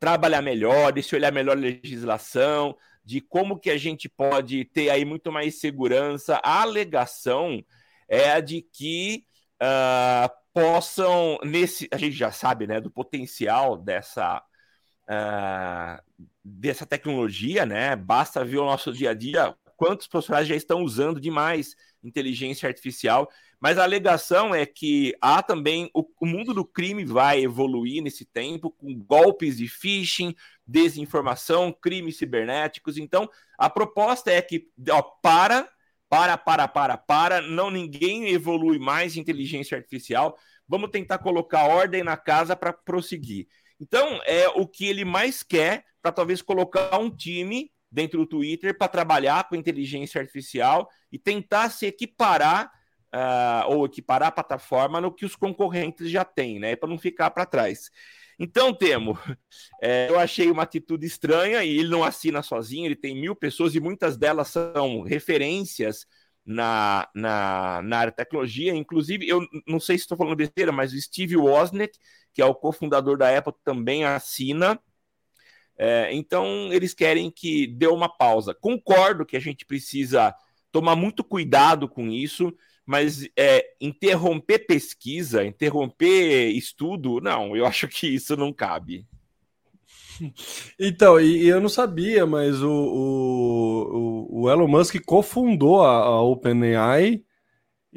trabalhar 0.00 0.42
melhor, 0.42 0.92
de 0.92 1.02
se 1.02 1.14
olhar 1.14 1.32
melhor 1.32 1.56
a 1.56 1.60
legislação, 1.60 2.76
de 3.06 3.20
como 3.20 3.58
que 3.58 3.70
a 3.70 3.78
gente 3.78 4.08
pode 4.08 4.64
ter 4.64 4.90
aí 4.90 5.04
muito 5.04 5.30
mais 5.30 5.60
segurança. 5.60 6.40
A 6.42 6.62
alegação 6.62 7.64
é 8.08 8.32
a 8.32 8.40
de 8.40 8.60
que 8.60 9.24
uh, 9.62 10.28
possam, 10.52 11.38
nesse. 11.44 11.88
A 11.92 11.96
gente 11.96 12.16
já 12.16 12.32
sabe, 12.32 12.66
né, 12.66 12.80
do 12.80 12.90
potencial 12.90 13.76
dessa. 13.76 14.42
Uh, 15.08 16.02
dessa 16.44 16.84
tecnologia, 16.84 17.64
né? 17.64 17.94
Basta 17.94 18.44
ver 18.44 18.58
o 18.58 18.66
nosso 18.66 18.92
dia 18.92 19.10
a 19.10 19.14
dia, 19.14 19.54
quantos 19.76 20.08
profissionais 20.08 20.48
já 20.48 20.56
estão 20.56 20.82
usando 20.82 21.20
demais 21.20 21.76
inteligência 22.02 22.68
artificial. 22.68 23.28
Mas 23.60 23.78
a 23.78 23.84
alegação 23.84 24.54
é 24.54 24.66
que 24.66 25.14
há 25.20 25.42
também 25.42 25.90
o, 25.94 26.04
o 26.20 26.26
mundo 26.26 26.52
do 26.52 26.64
crime 26.64 27.04
vai 27.04 27.42
evoluir 27.42 28.02
nesse 28.02 28.24
tempo 28.24 28.70
com 28.70 28.94
golpes 28.94 29.56
de 29.56 29.66
phishing, 29.66 30.34
desinformação, 30.66 31.72
crimes 31.72 32.18
cibernéticos. 32.18 32.98
Então, 32.98 33.28
a 33.58 33.70
proposta 33.70 34.30
é 34.30 34.42
que 34.42 34.68
ó, 34.90 35.00
para, 35.00 35.68
para, 36.08 36.36
para, 36.36 36.68
para, 36.68 36.96
para, 36.98 37.40
não 37.40 37.70
ninguém 37.70 38.28
evolui 38.28 38.78
mais 38.78 39.16
inteligência 39.16 39.76
artificial. 39.76 40.38
Vamos 40.68 40.90
tentar 40.90 41.18
colocar 41.18 41.64
ordem 41.66 42.02
na 42.02 42.16
casa 42.16 42.54
para 42.54 42.72
prosseguir. 42.72 43.46
Então, 43.80 44.20
é 44.24 44.48
o 44.48 44.66
que 44.66 44.86
ele 44.86 45.04
mais 45.04 45.42
quer 45.42 45.84
para 46.02 46.12
talvez 46.12 46.42
colocar 46.42 46.98
um 46.98 47.10
time 47.10 47.70
dentro 47.90 48.18
do 48.18 48.26
Twitter 48.26 48.76
para 48.76 48.88
trabalhar 48.88 49.48
com 49.48 49.56
inteligência 49.56 50.20
artificial 50.20 50.88
e 51.10 51.18
tentar 51.18 51.70
se 51.70 51.86
equiparar 51.86 52.70
uh, 53.14 53.70
ou 53.70 53.86
equiparar 53.86 54.28
a 54.28 54.32
plataforma 54.32 55.00
no 55.00 55.12
que 55.12 55.24
os 55.24 55.36
concorrentes 55.36 56.10
já 56.10 56.24
têm, 56.24 56.58
né? 56.58 56.76
Para 56.76 56.88
não 56.88 56.98
ficar 56.98 57.30
para 57.30 57.46
trás. 57.46 57.90
Então, 58.38 58.72
Temo, 58.74 59.18
é, 59.82 60.08
eu 60.10 60.18
achei 60.18 60.50
uma 60.50 60.62
atitude 60.62 61.06
estranha 61.06 61.64
e 61.64 61.78
ele 61.78 61.88
não 61.88 62.04
assina 62.04 62.42
sozinho, 62.42 62.86
ele 62.86 62.96
tem 62.96 63.18
mil 63.18 63.34
pessoas 63.34 63.74
e 63.74 63.80
muitas 63.80 64.16
delas 64.16 64.48
são 64.48 65.02
referências 65.02 66.06
na, 66.44 67.08
na, 67.14 67.82
na 67.82 67.98
área 67.98 68.10
de 68.12 68.16
tecnologia. 68.16 68.74
Inclusive, 68.74 69.28
eu 69.28 69.46
não 69.66 69.80
sei 69.80 69.98
se 69.98 70.02
estou 70.02 70.16
falando 70.16 70.36
besteira, 70.36 70.70
mas 70.70 70.92
o 70.92 71.00
Steve 71.00 71.36
Wozniak, 71.36 71.98
que 72.32 72.42
é 72.42 72.44
o 72.44 72.54
cofundador 72.54 73.16
da 73.16 73.36
Apple, 73.36 73.54
também 73.64 74.04
assina. 74.04 74.78
É, 75.78 76.10
então, 76.12 76.72
eles 76.72 76.94
querem 76.94 77.30
que 77.30 77.66
dê 77.66 77.86
uma 77.86 78.08
pausa. 78.08 78.54
Concordo 78.54 79.26
que 79.26 79.36
a 79.36 79.40
gente 79.40 79.64
precisa 79.66 80.34
tomar 80.70 80.94
muito 80.94 81.24
cuidado 81.24 81.88
com 81.88 82.10
isso, 82.10 82.54
mas 82.86 83.28
é, 83.36 83.64
interromper 83.80 84.60
pesquisa, 84.60 85.44
interromper 85.44 86.50
estudo, 86.50 87.20
não, 87.20 87.56
eu 87.56 87.66
acho 87.66 87.88
que 87.88 88.06
isso 88.06 88.36
não 88.36 88.52
cabe. 88.52 89.06
Então, 90.80 91.20
e, 91.20 91.44
e 91.44 91.48
eu 91.48 91.60
não 91.60 91.68
sabia, 91.68 92.24
mas 92.24 92.62
o, 92.62 92.70
o, 92.70 94.42
o 94.42 94.50
Elon 94.50 94.66
Musk 94.66 94.96
cofundou 95.04 95.82
a, 95.82 95.92
a 95.92 96.22
OpenAI 96.22 97.22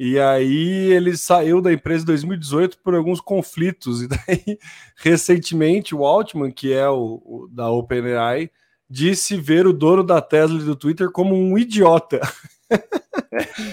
e 0.01 0.17
aí 0.17 0.93
ele 0.93 1.17
saiu 1.17 1.61
da 1.61 1.73
empresa 1.73 2.03
em 2.03 2.07
2018 2.07 2.79
por 2.81 2.95
alguns 2.95 3.19
conflitos. 3.19 4.01
E 4.03 4.07
daí, 4.07 4.57
recentemente, 4.95 5.93
o 5.93 6.05
Altman, 6.05 6.51
que 6.51 6.71
é 6.71 6.87
o, 6.87 7.21
o 7.25 7.49
da 7.51 7.69
OpenAI, 7.69 8.49
disse 8.89 9.35
ver 9.35 9.67
o 9.67 9.73
dono 9.73 10.01
da 10.01 10.21
Tesla 10.21 10.59
e 10.59 10.63
do 10.63 10.75
Twitter 10.75 11.11
como 11.11 11.35
um 11.35 11.57
idiota. 11.57 12.21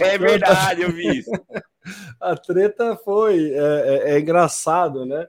É 0.01 0.19
verdade, 0.19 0.83
eu 0.83 0.93
vi 0.93 1.19
isso. 1.19 1.31
A 2.21 2.37
treta 2.37 2.97
foi. 2.97 3.53
É, 3.53 3.59
é, 3.59 4.15
é 4.15 4.21
engraçado, 4.21 5.07
né? 5.07 5.27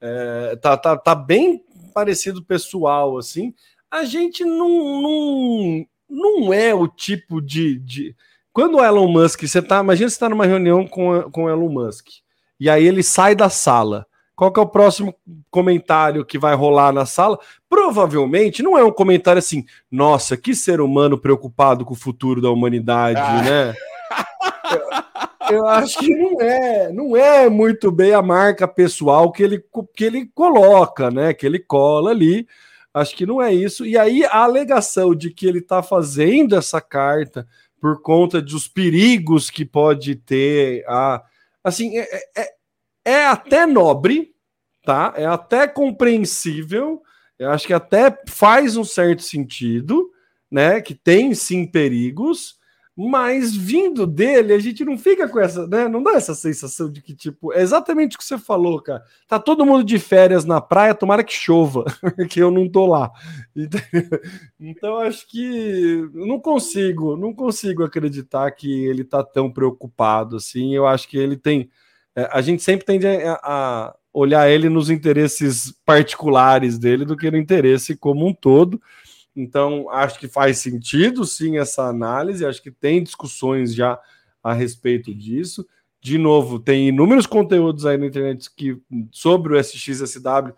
É, 0.00 0.56
tá, 0.56 0.76
tá, 0.76 0.96
tá 0.96 1.14
bem 1.14 1.64
parecido 1.94 2.44
pessoal, 2.44 3.16
assim. 3.16 3.54
A 3.90 4.04
gente 4.04 4.44
não, 4.44 5.00
não, 5.00 5.86
não 6.08 6.52
é 6.52 6.74
o 6.74 6.88
tipo 6.88 7.40
de, 7.40 7.78
de 7.78 8.14
quando 8.52 8.76
o 8.76 8.84
Elon 8.84 9.08
Musk, 9.08 9.42
você 9.42 9.60
tá, 9.60 9.80
imagina 9.80 10.08
você 10.08 10.14
está 10.14 10.28
numa 10.28 10.46
reunião 10.46 10.86
com, 10.86 11.22
com 11.30 11.44
o 11.44 11.50
Elon 11.50 11.68
Musk, 11.68 12.08
e 12.58 12.70
aí 12.70 12.86
ele 12.86 13.02
sai 13.02 13.34
da 13.34 13.48
sala. 13.48 14.06
Qual 14.36 14.52
que 14.52 14.58
é 14.58 14.62
o 14.62 14.68
próximo 14.68 15.14
comentário 15.50 16.24
que 16.24 16.38
vai 16.38 16.54
rolar 16.54 16.92
na 16.92 17.06
sala? 17.06 17.38
Provavelmente 17.68 18.62
não 18.62 18.76
é 18.76 18.84
um 18.84 18.90
comentário 18.90 19.38
assim, 19.38 19.64
nossa, 19.90 20.36
que 20.36 20.54
ser 20.54 20.80
humano 20.80 21.18
preocupado 21.18 21.84
com 21.84 21.94
o 21.94 21.96
futuro 21.96 22.42
da 22.42 22.50
humanidade, 22.50 23.20
ah. 23.20 23.42
né? 23.42 23.74
eu, 25.50 25.56
eu 25.58 25.68
acho 25.68 25.98
que 26.00 26.14
não 26.14 26.40
é, 26.40 26.92
não 26.92 27.16
é 27.16 27.48
muito 27.48 27.92
bem 27.92 28.12
a 28.12 28.22
marca 28.22 28.66
pessoal 28.66 29.30
que 29.30 29.42
ele, 29.42 29.64
que 29.94 30.04
ele 30.04 30.26
coloca, 30.34 31.10
né? 31.10 31.32
Que 31.32 31.46
ele 31.46 31.60
cola 31.60 32.10
ali. 32.10 32.46
Acho 32.92 33.14
que 33.16 33.26
não 33.26 33.40
é 33.40 33.52
isso. 33.52 33.86
E 33.86 33.96
aí 33.96 34.24
a 34.24 34.44
alegação 34.44 35.14
de 35.14 35.30
que 35.30 35.46
ele 35.46 35.58
está 35.58 35.82
fazendo 35.82 36.56
essa 36.56 36.80
carta 36.80 37.46
por 37.80 38.00
conta 38.00 38.40
dos 38.40 38.66
perigos 38.66 39.50
que 39.50 39.64
pode 39.64 40.14
ter. 40.14 40.84
A, 40.88 41.22
assim, 41.62 41.98
é, 41.98 42.08
é, 42.36 42.53
é 43.04 43.26
até 43.26 43.66
nobre, 43.66 44.34
tá? 44.84 45.12
É 45.16 45.26
até 45.26 45.66
compreensível. 45.68 47.02
Eu 47.38 47.50
acho 47.50 47.66
que 47.66 47.74
até 47.74 48.16
faz 48.28 48.76
um 48.76 48.84
certo 48.84 49.22
sentido, 49.22 50.10
né? 50.50 50.80
Que 50.80 50.94
tem 50.94 51.34
sim 51.34 51.66
perigos, 51.66 52.58
mas 52.96 53.56
vindo 53.56 54.06
dele, 54.06 54.52
a 54.52 54.58
gente 54.58 54.84
não 54.84 54.96
fica 54.96 55.28
com 55.28 55.40
essa, 55.40 55.66
né? 55.66 55.88
Não 55.88 56.00
dá 56.00 56.12
essa 56.12 56.32
sensação 56.32 56.88
de 56.88 57.02
que, 57.02 57.12
tipo, 57.12 57.52
é 57.52 57.60
exatamente 57.60 58.14
o 58.14 58.18
que 58.18 58.24
você 58.24 58.38
falou, 58.38 58.80
cara. 58.80 59.02
Tá 59.26 59.36
todo 59.36 59.66
mundo 59.66 59.82
de 59.82 59.98
férias 59.98 60.44
na 60.44 60.60
praia, 60.60 60.94
tomara 60.94 61.24
que 61.24 61.32
chova, 61.32 61.84
que 62.30 62.38
eu 62.40 62.52
não 62.52 62.68
tô 62.68 62.86
lá. 62.86 63.10
Então, 64.60 64.98
acho 64.98 65.28
que 65.28 66.08
não 66.14 66.38
consigo, 66.38 67.16
não 67.16 67.34
consigo 67.34 67.82
acreditar 67.82 68.48
que 68.52 68.86
ele 68.86 69.02
tá 69.02 69.24
tão 69.24 69.50
preocupado 69.50 70.36
assim. 70.36 70.72
Eu 70.74 70.86
acho 70.86 71.08
que 71.08 71.18
ele 71.18 71.36
tem. 71.36 71.68
É, 72.16 72.28
a 72.32 72.40
gente 72.40 72.62
sempre 72.62 72.86
tende 72.86 73.06
a, 73.06 73.40
a 73.42 73.96
olhar 74.12 74.48
ele 74.48 74.68
nos 74.68 74.90
interesses 74.90 75.74
particulares 75.84 76.78
dele 76.78 77.04
do 77.04 77.16
que 77.16 77.30
no 77.30 77.36
interesse 77.36 77.96
como 77.96 78.26
um 78.26 78.32
todo. 78.32 78.80
Então, 79.34 79.90
acho 79.90 80.18
que 80.18 80.28
faz 80.28 80.58
sentido 80.58 81.24
sim 81.24 81.58
essa 81.58 81.84
análise, 81.84 82.46
acho 82.46 82.62
que 82.62 82.70
tem 82.70 83.02
discussões 83.02 83.74
já 83.74 83.98
a 84.42 84.52
respeito 84.52 85.12
disso, 85.12 85.66
de 86.00 86.18
novo, 86.18 86.60
tem 86.60 86.88
inúmeros 86.88 87.26
conteúdos 87.26 87.86
aí 87.86 87.96
na 87.96 88.06
internet 88.06 88.50
que, 88.54 88.78
sobre 89.10 89.54
o 89.54 89.58
SXSW, 89.58 90.52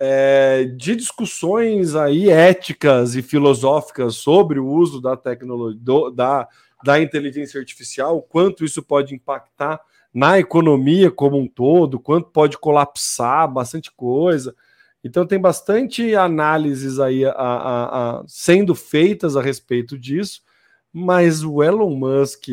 é, 0.00 0.64
de 0.64 0.96
discussões 0.96 1.94
aí 1.94 2.30
éticas 2.30 3.14
e 3.14 3.22
filosóficas 3.22 4.16
sobre 4.16 4.58
o 4.58 4.66
uso 4.66 5.00
da 5.00 5.16
tecnologia, 5.16 5.78
do, 5.80 6.10
da, 6.10 6.48
da 6.82 6.98
inteligência 6.98 7.60
artificial, 7.60 8.22
quanto 8.22 8.64
isso 8.64 8.82
pode 8.82 9.14
impactar 9.14 9.80
na 10.16 10.38
economia 10.38 11.10
como 11.10 11.36
um 11.36 11.46
todo, 11.46 12.00
quanto 12.00 12.30
pode 12.30 12.56
colapsar 12.56 13.46
bastante 13.52 13.92
coisa. 13.92 14.56
Então 15.04 15.26
tem 15.26 15.38
bastante 15.38 16.14
análises 16.14 16.98
aí 16.98 17.22
a, 17.26 17.32
a, 17.32 18.20
a, 18.20 18.24
sendo 18.26 18.74
feitas 18.74 19.36
a 19.36 19.42
respeito 19.42 19.98
disso, 19.98 20.40
mas 20.90 21.44
o 21.44 21.62
Elon 21.62 21.94
Musk 21.94 22.48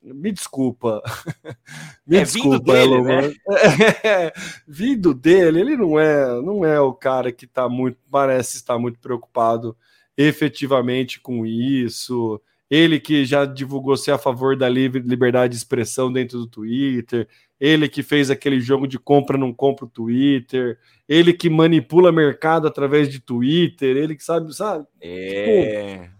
me 0.00 0.30
desculpa. 0.30 1.02
Me 2.06 2.18
é 2.18 2.22
desculpa, 2.22 2.58
vindo 2.58 2.64
dele, 2.64 3.02
né? 3.02 3.34
É, 4.04 4.32
vindo 4.64 5.12
dele, 5.12 5.62
ele 5.62 5.76
não 5.76 5.98
é, 5.98 6.40
não 6.40 6.64
é 6.64 6.80
o 6.80 6.94
cara 6.94 7.32
que 7.32 7.48
tá 7.48 7.68
muito, 7.68 7.98
parece 8.08 8.58
estar 8.58 8.78
muito 8.78 9.00
preocupado 9.00 9.76
efetivamente 10.16 11.18
com 11.18 11.44
isso. 11.44 12.40
Ele 12.70 12.98
que 12.98 13.24
já 13.24 13.44
divulgou 13.44 13.96
ser 13.96 14.10
a 14.10 14.18
favor 14.18 14.56
da 14.56 14.68
liberdade 14.68 15.52
de 15.52 15.56
expressão 15.56 16.12
dentro 16.12 16.38
do 16.38 16.46
Twitter, 16.46 17.28
ele 17.60 17.88
que 17.88 18.02
fez 18.02 18.30
aquele 18.30 18.60
jogo 18.60 18.86
de 18.86 18.98
compra 18.98 19.38
não 19.38 19.52
compra 19.52 19.86
o 19.86 19.90
Twitter, 19.90 20.78
ele 21.08 21.32
que 21.32 21.48
manipula 21.48 22.12
mercado 22.12 22.66
através 22.66 23.08
de 23.08 23.20
Twitter, 23.20 23.96
ele 23.96 24.14
que 24.14 24.24
sabe, 24.24 24.54
sabe? 24.54 24.84
É. 25.00 26.00
Tipo, 26.00 26.16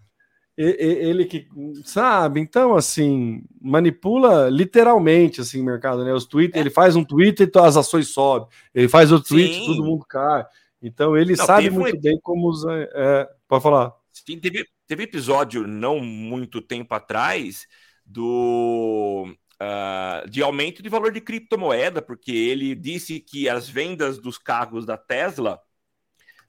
ele 0.59 1.27
que 1.27 1.47
sabe, 1.85 2.41
então 2.41 2.75
assim, 2.75 3.43
manipula 3.61 4.49
literalmente 4.49 5.43
assim 5.43 5.61
o 5.61 5.65
mercado, 5.65 6.03
né? 6.03 6.15
Os 6.15 6.25
tweets, 6.25 6.57
é. 6.57 6.61
ele 6.61 6.71
faz 6.71 6.97
um 6.97 7.05
tweet 7.05 7.43
e 7.43 7.59
as 7.59 7.77
ações 7.77 8.09
sobem. 8.09 8.49
Ele 8.75 8.89
faz 8.89 9.13
outro 9.13 9.29
Sim. 9.29 9.35
tweet, 9.35 9.67
todo 9.67 9.85
mundo 9.85 10.07
cai. 10.09 10.47
Então 10.81 11.15
ele 11.15 11.37
não, 11.37 11.45
sabe 11.45 11.69
muito 11.69 11.99
um... 11.99 12.01
bem 12.01 12.19
como 12.23 12.49
usar, 12.49 12.89
é, 12.95 13.29
pode 13.47 13.63
falar. 13.63 13.93
Sim, 14.13 14.39
teve, 14.39 14.65
teve 14.87 15.05
episódio 15.05 15.67
não 15.67 16.01
muito 16.01 16.61
tempo 16.61 16.95
atrás 16.95 17.67
do 18.05 19.35
uh, 19.61 20.29
de 20.29 20.43
aumento 20.43 20.83
de 20.83 20.89
valor 20.89 21.13
de 21.13 21.21
criptomoeda, 21.21 22.01
porque 22.01 22.33
ele 22.33 22.75
disse 22.75 23.21
que 23.21 23.49
as 23.49 23.69
vendas 23.69 24.19
dos 24.19 24.39
carros 24.39 24.87
da 24.87 24.97
Tesla 24.97 25.61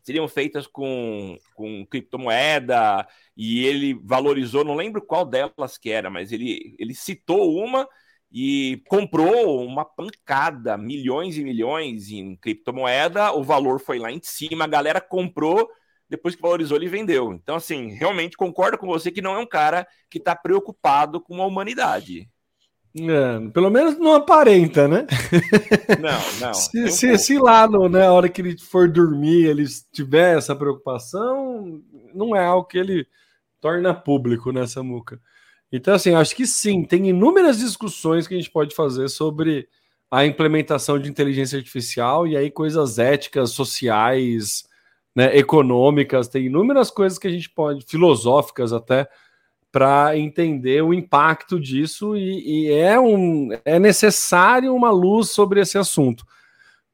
seriam 0.04 0.28
feitas 0.28 0.66
com, 0.66 1.38
com 1.54 1.86
criptomoeda, 1.86 3.06
e 3.36 3.66
ele 3.66 3.94
valorizou, 3.94 4.64
não 4.64 4.74
lembro 4.74 5.02
qual 5.02 5.26
delas 5.26 5.78
que 5.78 5.90
era, 5.90 6.10
mas 6.10 6.32
ele, 6.32 6.78
ele 6.80 6.94
citou 6.94 7.58
uma 7.58 7.86
e 8.32 8.82
comprou 8.88 9.66
uma 9.66 9.84
pancada, 9.84 10.78
milhões 10.78 11.38
e 11.38 11.44
milhões 11.44 12.10
em 12.10 12.38
criptomoeda, 12.38 13.34
o 13.34 13.44
valor 13.44 13.82
foi 13.82 14.00
lá 14.00 14.10
em 14.10 14.22
cima, 14.24 14.64
a 14.64 14.68
galera 14.68 15.02
comprou, 15.02 15.70
depois 16.10 16.36
que 16.36 16.42
valorizou, 16.42 16.78
ele 16.78 16.88
vendeu. 16.88 17.34
Então, 17.34 17.56
assim, 17.56 17.90
realmente 17.90 18.38
concordo 18.38 18.78
com 18.78 18.88
você 18.88 19.12
que 19.12 19.22
não 19.22 19.36
é 19.36 19.40
um 19.40 19.46
cara 19.46 19.88
que 20.10 20.18
está 20.18 20.36
preocupado 20.36 21.20
com 21.20 21.42
a 21.42 21.46
humanidade. 21.46 22.30
É, 23.00 23.50
pelo 23.52 23.70
menos 23.70 23.98
não 24.00 24.14
aparenta, 24.14 24.88
né? 24.88 25.06
Não, 26.02 26.48
não. 26.48 26.54
se, 26.54 26.84
um 26.84 26.88
se, 26.88 27.18
se, 27.18 27.38
lá 27.38 27.68
no, 27.68 27.88
né, 27.88 28.08
a 28.08 28.12
hora 28.12 28.28
que 28.28 28.42
ele 28.42 28.58
for 28.58 28.90
dormir 28.90 29.46
ele 29.46 29.66
tiver 29.92 30.38
essa 30.38 30.56
preocupação, 30.56 31.82
não 32.14 32.36
é 32.36 32.44
algo 32.44 32.68
que 32.68 32.78
ele 32.78 33.06
torna 33.62 33.94
público 33.94 34.52
nessa 34.52 34.82
né, 34.82 34.90
muca. 34.90 35.22
Então, 35.72 35.94
assim, 35.94 36.16
acho 36.16 36.36
que 36.36 36.48
sim, 36.48 36.84
tem 36.84 37.10
inúmeras 37.10 37.60
discussões 37.60 38.28
que 38.28 38.34
a 38.34 38.38
gente 38.38 38.50
pode 38.50 38.74
fazer 38.74 39.10
sobre 39.10 39.68
a 40.10 40.26
implementação 40.26 40.98
de 40.98 41.10
inteligência 41.10 41.58
artificial 41.58 42.26
e 42.26 42.38
aí 42.38 42.50
coisas 42.50 42.98
éticas, 42.98 43.52
sociais, 43.52 44.64
né, 45.18 45.36
econômicas, 45.36 46.28
tem 46.28 46.46
inúmeras 46.46 46.92
coisas 46.92 47.18
que 47.18 47.28
a 47.28 47.32
gente 47.32 47.50
pode, 47.50 47.84
filosóficas 47.88 48.72
até, 48.72 49.10
para 49.72 50.16
entender 50.16 50.84
o 50.84 50.94
impacto 50.94 51.60
disso 51.60 52.16
e, 52.16 52.68
e, 52.68 52.72
é, 52.72 53.00
um, 53.00 53.50
é 53.66 53.80
necessário 53.80 54.76
uma 54.76 54.92
luz 54.92 55.32
sobre 55.32 55.60
esse 55.60 55.76
assunto. 55.76 56.24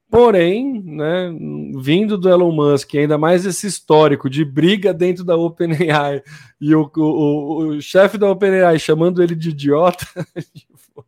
Porém, 0.09 0.81
né, 0.85 1.35
vindo 1.81 2.17
do 2.17 2.29
Elon 2.29 2.53
Musk, 2.53 2.95
ainda 2.95 3.17
mais 3.17 3.45
esse 3.45 3.67
histórico 3.67 4.29
de 4.29 4.45
briga 4.45 4.93
dentro 4.93 5.25
da 5.25 5.35
OpenAI 5.35 6.23
e 6.61 6.73
o, 6.73 6.89
o, 6.95 7.57
o 7.57 7.81
chefe 7.81 8.17
da 8.17 8.31
OpenAI 8.31 8.79
chamando 8.79 9.21
ele 9.21 9.35
de 9.35 9.49
idiota, 9.49 10.05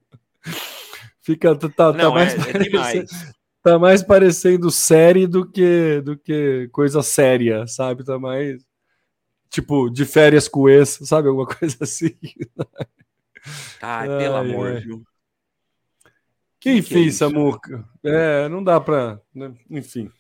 fica 1.22 1.56
tá, 1.56 1.70
tá, 1.70 1.94
Não, 1.94 2.14
mais 2.14 2.34
é, 2.34 2.58
é 2.58 3.06
tá 3.66 3.80
mais 3.80 4.04
parecendo 4.04 4.70
série 4.70 5.26
do 5.26 5.44
que 5.44 6.00
do 6.02 6.16
que 6.16 6.70
coisa 6.72 7.02
séria, 7.02 7.66
sabe? 7.66 8.04
Tá 8.04 8.20
mais 8.20 8.64
tipo, 9.50 9.90
de 9.90 10.06
férias 10.06 10.48
com 10.48 10.70
esse, 10.70 11.04
sabe? 11.04 11.30
Alguma 11.30 11.48
coisa 11.58 11.76
assim. 11.82 12.16
Ai, 13.82 14.08
ai 14.08 14.18
pelo 14.20 14.36
amor, 14.36 14.68
ai. 14.68 14.82
viu? 14.82 15.04
Que 16.60 16.74
enfim, 16.74 17.08
é 17.08 17.12
Samuca. 17.12 17.84
É, 18.04 18.48
não 18.50 18.64
dá 18.64 18.80
pra. 18.80 19.20
Né? 19.34 19.52
Enfim. 19.68 20.12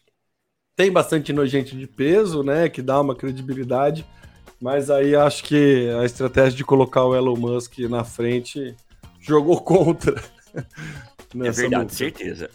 Tem 0.76 0.91
bastante 0.91 1.32
nojente 1.32 1.78
de 1.78 1.86
peso, 1.86 2.41
né? 2.41 2.68
Que 2.68 2.82
dá 2.82 3.00
uma 3.00 3.16
credibilidade. 3.16 4.04
Mas 4.60 4.89
aí 4.89 5.16
acho 5.16 5.43
que 5.43 5.88
a 6.00 6.04
estratégia 6.04 6.58
de 6.58 6.66
colocar 6.66 7.06
o 7.06 7.16
Elon 7.16 7.36
Musk 7.36 7.78
na 7.82 8.04
frente 8.04 8.76
jogou 9.20 9.62
contra. 9.62 10.20
é 10.56 11.52
verdade, 11.52 11.93
certeza. 11.93 12.50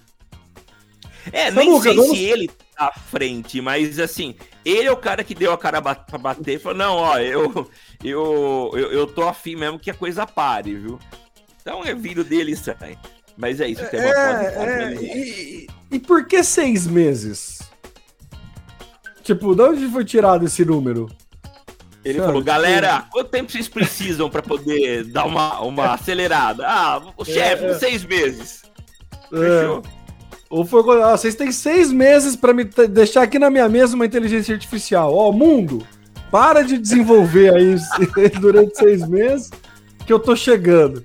É, 1.33 1.51
nem 1.51 1.81
sei 1.81 1.95
vamos... 1.95 2.11
se 2.11 2.25
ele 2.25 2.49
tá 2.49 2.87
à 2.87 2.93
frente, 2.93 3.61
mas 3.61 3.99
assim, 3.99 4.35
ele 4.65 4.89
é 4.89 4.93
o 4.93 4.97
cara 4.97 5.23
que 5.23 5.35
deu 5.35 5.53
a 5.53 5.59
cara 5.59 5.81
pra 5.83 6.19
bater 6.19 6.57
e 6.57 6.59
falou: 6.59 6.79
não, 6.79 6.97
ó, 6.97 7.19
eu, 7.19 7.71
eu, 8.03 8.71
eu, 8.75 8.93
eu 8.93 9.07
tô 9.07 9.29
afim 9.29 9.57
mesmo 9.57 9.79
que 9.79 9.91
a 9.91 9.95
coisa 9.95 10.27
pare, 10.27 10.75
viu? 10.75 10.99
Então 11.61 11.85
é 11.85 11.95
vídeo 11.95 12.25
dele 12.25 12.55
aí. 12.81 12.97
Mas 13.37 13.61
é 13.61 13.69
isso, 13.69 13.87
tem 13.91 14.01
é, 14.01 14.05
é, 14.05 14.95
e, 15.01 15.67
e 15.91 15.99
por 15.99 16.27
que 16.27 16.43
seis 16.43 16.87
meses? 16.87 17.61
Tipo, 19.23 19.55
de 19.55 19.63
onde 19.63 19.89
foi 19.89 20.05
tirado 20.05 20.45
esse 20.45 20.65
número? 20.65 21.09
Ele 22.05 22.19
Sabe, 22.19 22.29
falou, 22.29 22.43
galera, 22.43 23.07
quanto 23.11 23.31
tempo 23.31 23.53
vocês 23.53 23.69
precisam 23.69 24.31
para 24.31 24.43
poder 24.43 25.05
dar 25.13 25.27
uma, 25.27 25.61
uma 25.61 25.95
acelerada? 25.95 26.67
Ah, 26.67 27.03
o 27.17 27.25
chefe, 27.25 27.65
é, 27.65 27.71
é. 27.71 27.75
seis 27.75 28.05
meses. 28.05 28.63
É. 29.33 29.37
Fechou? 29.37 29.83
Ou 30.51 30.67
foi, 30.67 30.83
ah, 31.01 31.17
vocês 31.17 31.37
têm 31.37 31.53
seis 31.53 31.93
meses 31.93 32.35
para 32.35 32.53
me 32.53 32.65
deixar 32.65 33.23
aqui 33.23 33.39
na 33.39 33.49
minha 33.49 33.69
mesa 33.69 33.95
uma 33.95 34.05
inteligência 34.05 34.53
artificial. 34.53 35.15
Ó, 35.15 35.31
mundo, 35.31 35.87
para 36.29 36.63
de 36.63 36.77
desenvolver 36.77 37.55
aí 37.55 37.77
durante 38.41 38.77
seis 38.77 39.09
meses 39.09 39.49
que 40.05 40.13
eu 40.13 40.19
tô 40.19 40.35
chegando. 40.35 41.05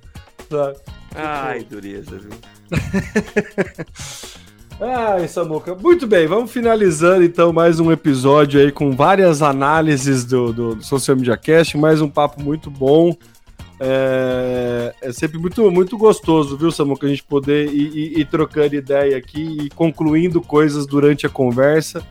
Sabe? 0.49 0.77
Ai, 1.13 1.63
dureza, 1.63 2.17
viu? 2.17 2.31
Ai, 4.81 5.27
Samuca. 5.27 5.75
Muito 5.75 6.07
bem, 6.07 6.25
vamos 6.25 6.51
finalizando 6.51 7.23
então 7.23 7.53
mais 7.53 7.79
um 7.79 7.91
episódio 7.91 8.59
aí 8.59 8.71
com 8.71 8.91
várias 8.91 9.43
análises 9.43 10.25
do, 10.25 10.51
do, 10.51 10.75
do 10.75 10.83
Social 10.83 11.15
Media 11.15 11.37
Cast, 11.37 11.77
mais 11.77 12.01
um 12.01 12.09
papo 12.09 12.41
muito 12.41 12.71
bom. 12.71 13.15
É, 13.79 14.93
é, 15.01 15.11
sempre 15.11 15.37
muito, 15.37 15.69
muito 15.69 15.97
gostoso, 15.97 16.55
viu, 16.55 16.71
Samuca, 16.71 17.05
a 17.05 17.09
gente 17.09 17.23
poder 17.23 17.67
ir, 17.73 17.93
ir, 17.95 18.19
ir, 18.19 18.25
trocando 18.25 18.73
ideia 18.75 19.17
aqui 19.17 19.57
e 19.63 19.69
concluindo 19.69 20.41
coisas 20.41 20.85
durante 20.85 21.25
a 21.25 21.29
conversa. 21.29 22.01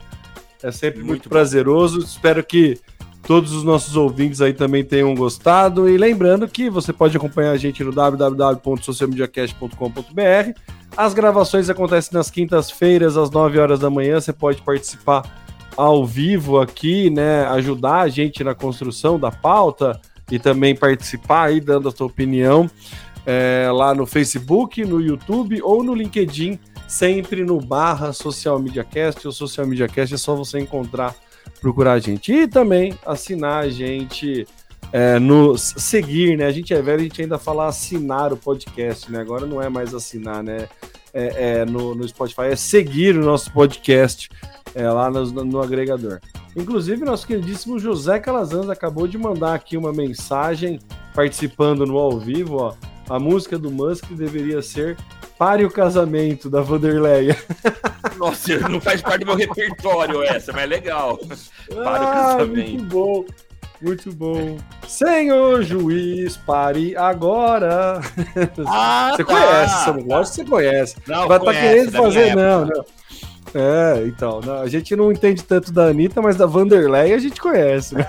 É 0.62 0.70
sempre 0.70 0.98
muito, 0.98 1.08
muito 1.08 1.26
prazeroso. 1.28 2.00
Espero 2.00 2.44
que 2.44 2.78
todos 3.22 3.52
os 3.52 3.64
nossos 3.64 3.96
ouvintes 3.96 4.42
aí 4.42 4.52
também 4.52 4.84
tenham 4.84 5.14
gostado. 5.14 5.88
E 5.88 5.96
lembrando 5.96 6.46
que 6.46 6.68
você 6.68 6.92
pode 6.92 7.16
acompanhar 7.16 7.52
a 7.52 7.56
gente 7.56 7.82
no 7.82 7.92
www.socialmediacast.com.br. 7.92 10.60
As 10.96 11.12
gravações 11.12 11.68
acontecem 11.68 12.16
nas 12.16 12.30
quintas-feiras, 12.30 13.16
às 13.16 13.28
9 13.30 13.58
horas 13.58 13.80
da 13.80 13.90
manhã. 13.90 14.20
Você 14.20 14.32
pode 14.32 14.62
participar 14.62 15.24
ao 15.76 16.06
vivo 16.06 16.60
aqui, 16.60 17.10
né? 17.10 17.46
Ajudar 17.46 18.02
a 18.02 18.08
gente 18.08 18.44
na 18.44 18.54
construção 18.54 19.18
da 19.18 19.32
pauta 19.32 20.00
e 20.30 20.38
também 20.38 20.74
participar 20.74 21.48
aí, 21.48 21.60
dando 21.60 21.88
a 21.88 21.92
sua 21.92 22.06
opinião 22.06 22.70
é, 23.26 23.68
lá 23.72 23.94
no 23.94 24.06
Facebook, 24.06 24.84
no 24.84 25.00
YouTube 25.00 25.60
ou 25.62 25.82
no 25.82 25.94
LinkedIn, 25.94 26.58
sempre 26.86 27.44
no 27.44 27.60
barra 27.60 28.12
Social 28.12 28.58
Media 28.58 28.84
Cast. 28.84 29.26
O 29.26 29.32
Social 29.32 29.66
Media 29.66 29.88
Cast 29.88 30.14
é 30.14 30.18
só 30.18 30.34
você 30.34 30.58
encontrar, 30.58 31.14
procurar 31.60 31.92
a 31.94 31.98
gente. 31.98 32.32
E 32.32 32.46
também 32.46 32.98
assinar 33.06 33.64
a 33.64 33.68
gente 33.68 34.46
é, 34.92 35.18
no 35.18 35.56
seguir, 35.56 36.36
né? 36.36 36.46
A 36.46 36.52
gente 36.52 36.72
é 36.74 36.80
velho, 36.80 37.00
a 37.00 37.02
gente 37.02 37.22
ainda 37.22 37.38
fala 37.38 37.66
assinar 37.66 38.32
o 38.32 38.36
podcast, 38.36 39.10
né? 39.10 39.20
Agora 39.20 39.46
não 39.46 39.60
é 39.60 39.68
mais 39.68 39.94
assinar, 39.94 40.42
né? 40.42 40.68
É, 41.12 41.60
é 41.60 41.64
no, 41.64 41.94
no 41.94 42.06
Spotify, 42.06 42.46
é 42.50 42.56
seguir 42.56 43.16
o 43.16 43.24
nosso 43.24 43.52
podcast 43.52 44.28
é, 44.74 44.88
lá 44.90 45.10
no, 45.10 45.24
no, 45.44 45.62
agregador. 45.62 46.20
Inclusive, 46.56 47.04
nosso 47.04 47.26
queridíssimo 47.26 47.78
José 47.78 48.18
Calazans 48.20 48.68
acabou 48.68 49.08
de 49.08 49.18
mandar 49.18 49.54
aqui 49.54 49.76
uma 49.76 49.92
mensagem 49.92 50.78
participando 51.14 51.84
no 51.84 51.98
ao 51.98 52.18
vivo. 52.18 52.56
Ó. 52.56 52.74
a 53.08 53.18
música 53.18 53.58
do 53.58 53.70
Musk 53.70 54.06
deveria 54.12 54.62
ser 54.62 54.96
Pare 55.36 55.64
o 55.64 55.70
Casamento, 55.70 56.48
da 56.48 56.60
Vanderleia. 56.60 57.36
Nossa, 58.16 58.56
não 58.68 58.80
faz 58.80 59.02
parte 59.02 59.20
do 59.20 59.26
meu 59.26 59.36
repertório 59.36 60.22
essa, 60.22 60.52
mas 60.52 60.62
é 60.62 60.66
legal. 60.66 61.18
Pare 61.18 62.04
ah, 62.04 62.36
o 62.36 62.38
Casamento. 62.38 62.70
Muito 62.70 62.84
bom. 62.84 63.24
Muito 63.82 64.12
bom. 64.12 64.56
Senhor 64.86 65.62
juiz, 65.62 66.36
pare 66.36 66.96
agora. 66.96 68.00
Ah, 68.66 69.12
você 69.14 69.24
tá. 69.24 69.34
conhece, 69.34 69.90
lógico 69.90 70.36
que 70.36 70.36
você 70.36 70.44
conhece. 70.44 70.96
Não, 71.06 71.28
Vai 71.28 71.38
estar 71.38 71.52
tá 71.52 71.60
querendo 71.60 71.92
fazer, 71.92 72.36
não, 72.36 72.64
não. 72.64 72.84
É, 73.54 74.04
então, 74.06 74.40
não, 74.40 74.62
a 74.62 74.68
gente 74.68 74.96
não 74.96 75.12
entende 75.12 75.44
tanto 75.44 75.70
da 75.70 75.86
Anitta, 75.86 76.20
mas 76.20 76.36
da 76.36 76.44
Vanderlei 76.44 77.14
a 77.14 77.18
gente 77.18 77.40
conhece, 77.40 77.94
né? 77.94 78.04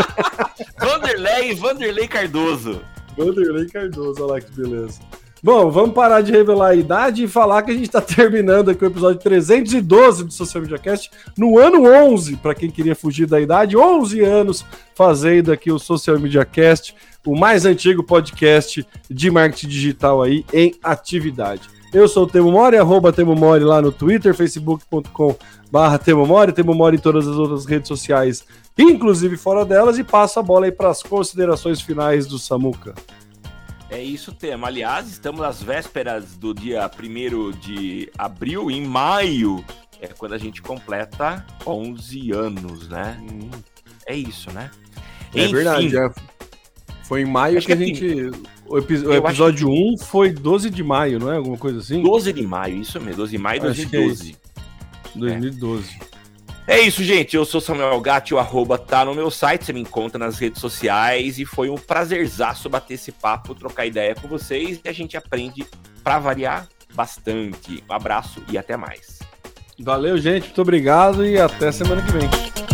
Vanderlei 0.80 1.50
e 1.50 1.54
Vanderlei 1.54 2.08
Cardoso. 2.08 2.80
Vanderlei 3.16 3.66
Cardoso, 3.66 4.22
olha 4.24 4.32
lá 4.34 4.40
que 4.40 4.50
beleza. 4.52 5.00
Bom, 5.42 5.70
vamos 5.70 5.94
parar 5.94 6.22
de 6.22 6.32
revelar 6.32 6.68
a 6.68 6.74
idade 6.74 7.24
e 7.24 7.28
falar 7.28 7.62
que 7.62 7.70
a 7.70 7.74
gente 7.74 7.84
está 7.84 8.00
terminando 8.00 8.70
aqui 8.70 8.82
o 8.82 8.86
episódio 8.86 9.20
312 9.20 10.24
do 10.24 10.32
Social 10.32 10.62
Media 10.62 10.78
Cast 10.78 11.10
no 11.36 11.58
ano 11.58 11.84
11, 11.84 12.36
para 12.36 12.54
quem 12.54 12.70
queria 12.70 12.96
fugir 12.96 13.26
da 13.26 13.38
idade, 13.38 13.76
11 13.76 14.22
anos 14.22 14.64
fazendo 14.94 15.52
aqui 15.52 15.70
o 15.70 15.78
Social 15.78 16.18
Media 16.18 16.46
Cast, 16.46 16.96
o 17.26 17.38
mais 17.38 17.66
antigo 17.66 18.02
podcast 18.02 18.86
de 19.10 19.30
marketing 19.30 19.68
digital 19.68 20.22
aí 20.22 20.46
em 20.50 20.74
atividade. 20.82 21.68
Eu 21.94 22.08
sou 22.08 22.24
o 22.24 22.26
Temo 22.26 22.50
Mori, 22.50 22.76
arroba 22.76 23.12
Temo 23.12 23.36
Mori 23.36 23.62
lá 23.62 23.80
no 23.80 23.92
Twitter, 23.92 24.34
facebook.com 24.34 25.36
barra 25.70 25.96
Temo 25.96 26.26
Mori, 26.26 26.52
Temo 26.52 26.74
Mori 26.74 26.96
em 26.96 27.00
todas 27.00 27.28
as 27.28 27.36
outras 27.36 27.66
redes 27.66 27.86
sociais, 27.86 28.44
inclusive 28.76 29.36
fora 29.36 29.64
delas, 29.64 29.96
e 29.96 30.02
passo 30.02 30.40
a 30.40 30.42
bola 30.42 30.66
aí 30.66 30.72
para 30.72 30.90
as 30.90 31.04
considerações 31.04 31.80
finais 31.80 32.26
do 32.26 32.36
Samuca. 32.36 32.96
É 33.88 34.02
isso, 34.02 34.32
tema. 34.32 34.66
Aliás, 34.66 35.08
estamos 35.08 35.40
às 35.42 35.62
vésperas 35.62 36.34
do 36.34 36.52
dia 36.52 36.90
1 36.90 37.52
de 37.52 38.10
abril, 38.18 38.72
em 38.72 38.84
maio, 38.84 39.64
é 40.00 40.08
quando 40.08 40.32
a 40.32 40.38
gente 40.38 40.60
completa 40.60 41.46
11 41.64 42.32
anos, 42.32 42.88
né? 42.88 43.22
Hum. 43.22 43.50
É 44.04 44.16
isso, 44.16 44.50
né? 44.50 44.68
É 45.32 45.44
Enfim, 45.44 45.54
verdade, 45.54 45.96
é. 45.96 46.10
Foi 47.04 47.22
em 47.22 47.26
maio 47.26 47.60
que, 47.60 47.66
que, 47.66 47.72
a 47.72 47.74
assim, 47.74 47.94
gente. 47.94 48.30
O, 48.66 48.78
epi 48.78 48.94
o 48.96 49.14
episódio 49.14 49.68
que... 49.68 49.94
1 49.94 49.98
foi 49.98 50.32
12 50.32 50.70
de 50.70 50.82
maio, 50.82 51.18
não 51.18 51.30
é? 51.30 51.36
Alguma 51.36 51.58
coisa 51.58 51.78
assim? 51.78 52.02
12 52.02 52.32
de 52.32 52.46
maio, 52.46 52.80
isso 52.80 52.98
mesmo, 53.00 53.16
12 53.16 53.30
de 53.30 53.38
maio 53.38 53.60
de 53.60 53.66
2012. 53.66 54.36
É 55.14 55.18
2012. 55.18 55.98
É 56.66 56.80
isso, 56.80 57.04
gente. 57.04 57.36
Eu 57.36 57.44
sou 57.44 57.60
Samuel 57.60 58.00
Gatti, 58.00 58.32
o 58.32 58.38
arroba 58.38 58.78
tá 58.78 59.04
no 59.04 59.14
meu 59.14 59.30
site, 59.30 59.66
você 59.66 59.72
me 59.72 59.80
encontra 59.80 60.18
nas 60.18 60.38
redes 60.38 60.60
sociais 60.60 61.38
e 61.38 61.44
foi 61.44 61.68
um 61.68 61.76
prazerzaço 61.76 62.70
bater 62.70 62.94
esse 62.94 63.12
papo, 63.12 63.54
trocar 63.54 63.84
ideia 63.84 64.14
com 64.14 64.26
vocês 64.26 64.80
e 64.82 64.88
a 64.88 64.92
gente 64.92 65.14
aprende 65.14 65.66
para 66.02 66.18
variar 66.18 66.66
bastante. 66.94 67.84
Um 67.88 67.92
abraço 67.92 68.42
e 68.50 68.56
até 68.56 68.78
mais. 68.78 69.18
Valeu, 69.78 70.16
gente. 70.16 70.44
Muito 70.44 70.62
obrigado 70.62 71.26
e 71.26 71.38
até 71.38 71.70
semana 71.70 72.00
que 72.00 72.12
vem. 72.12 72.73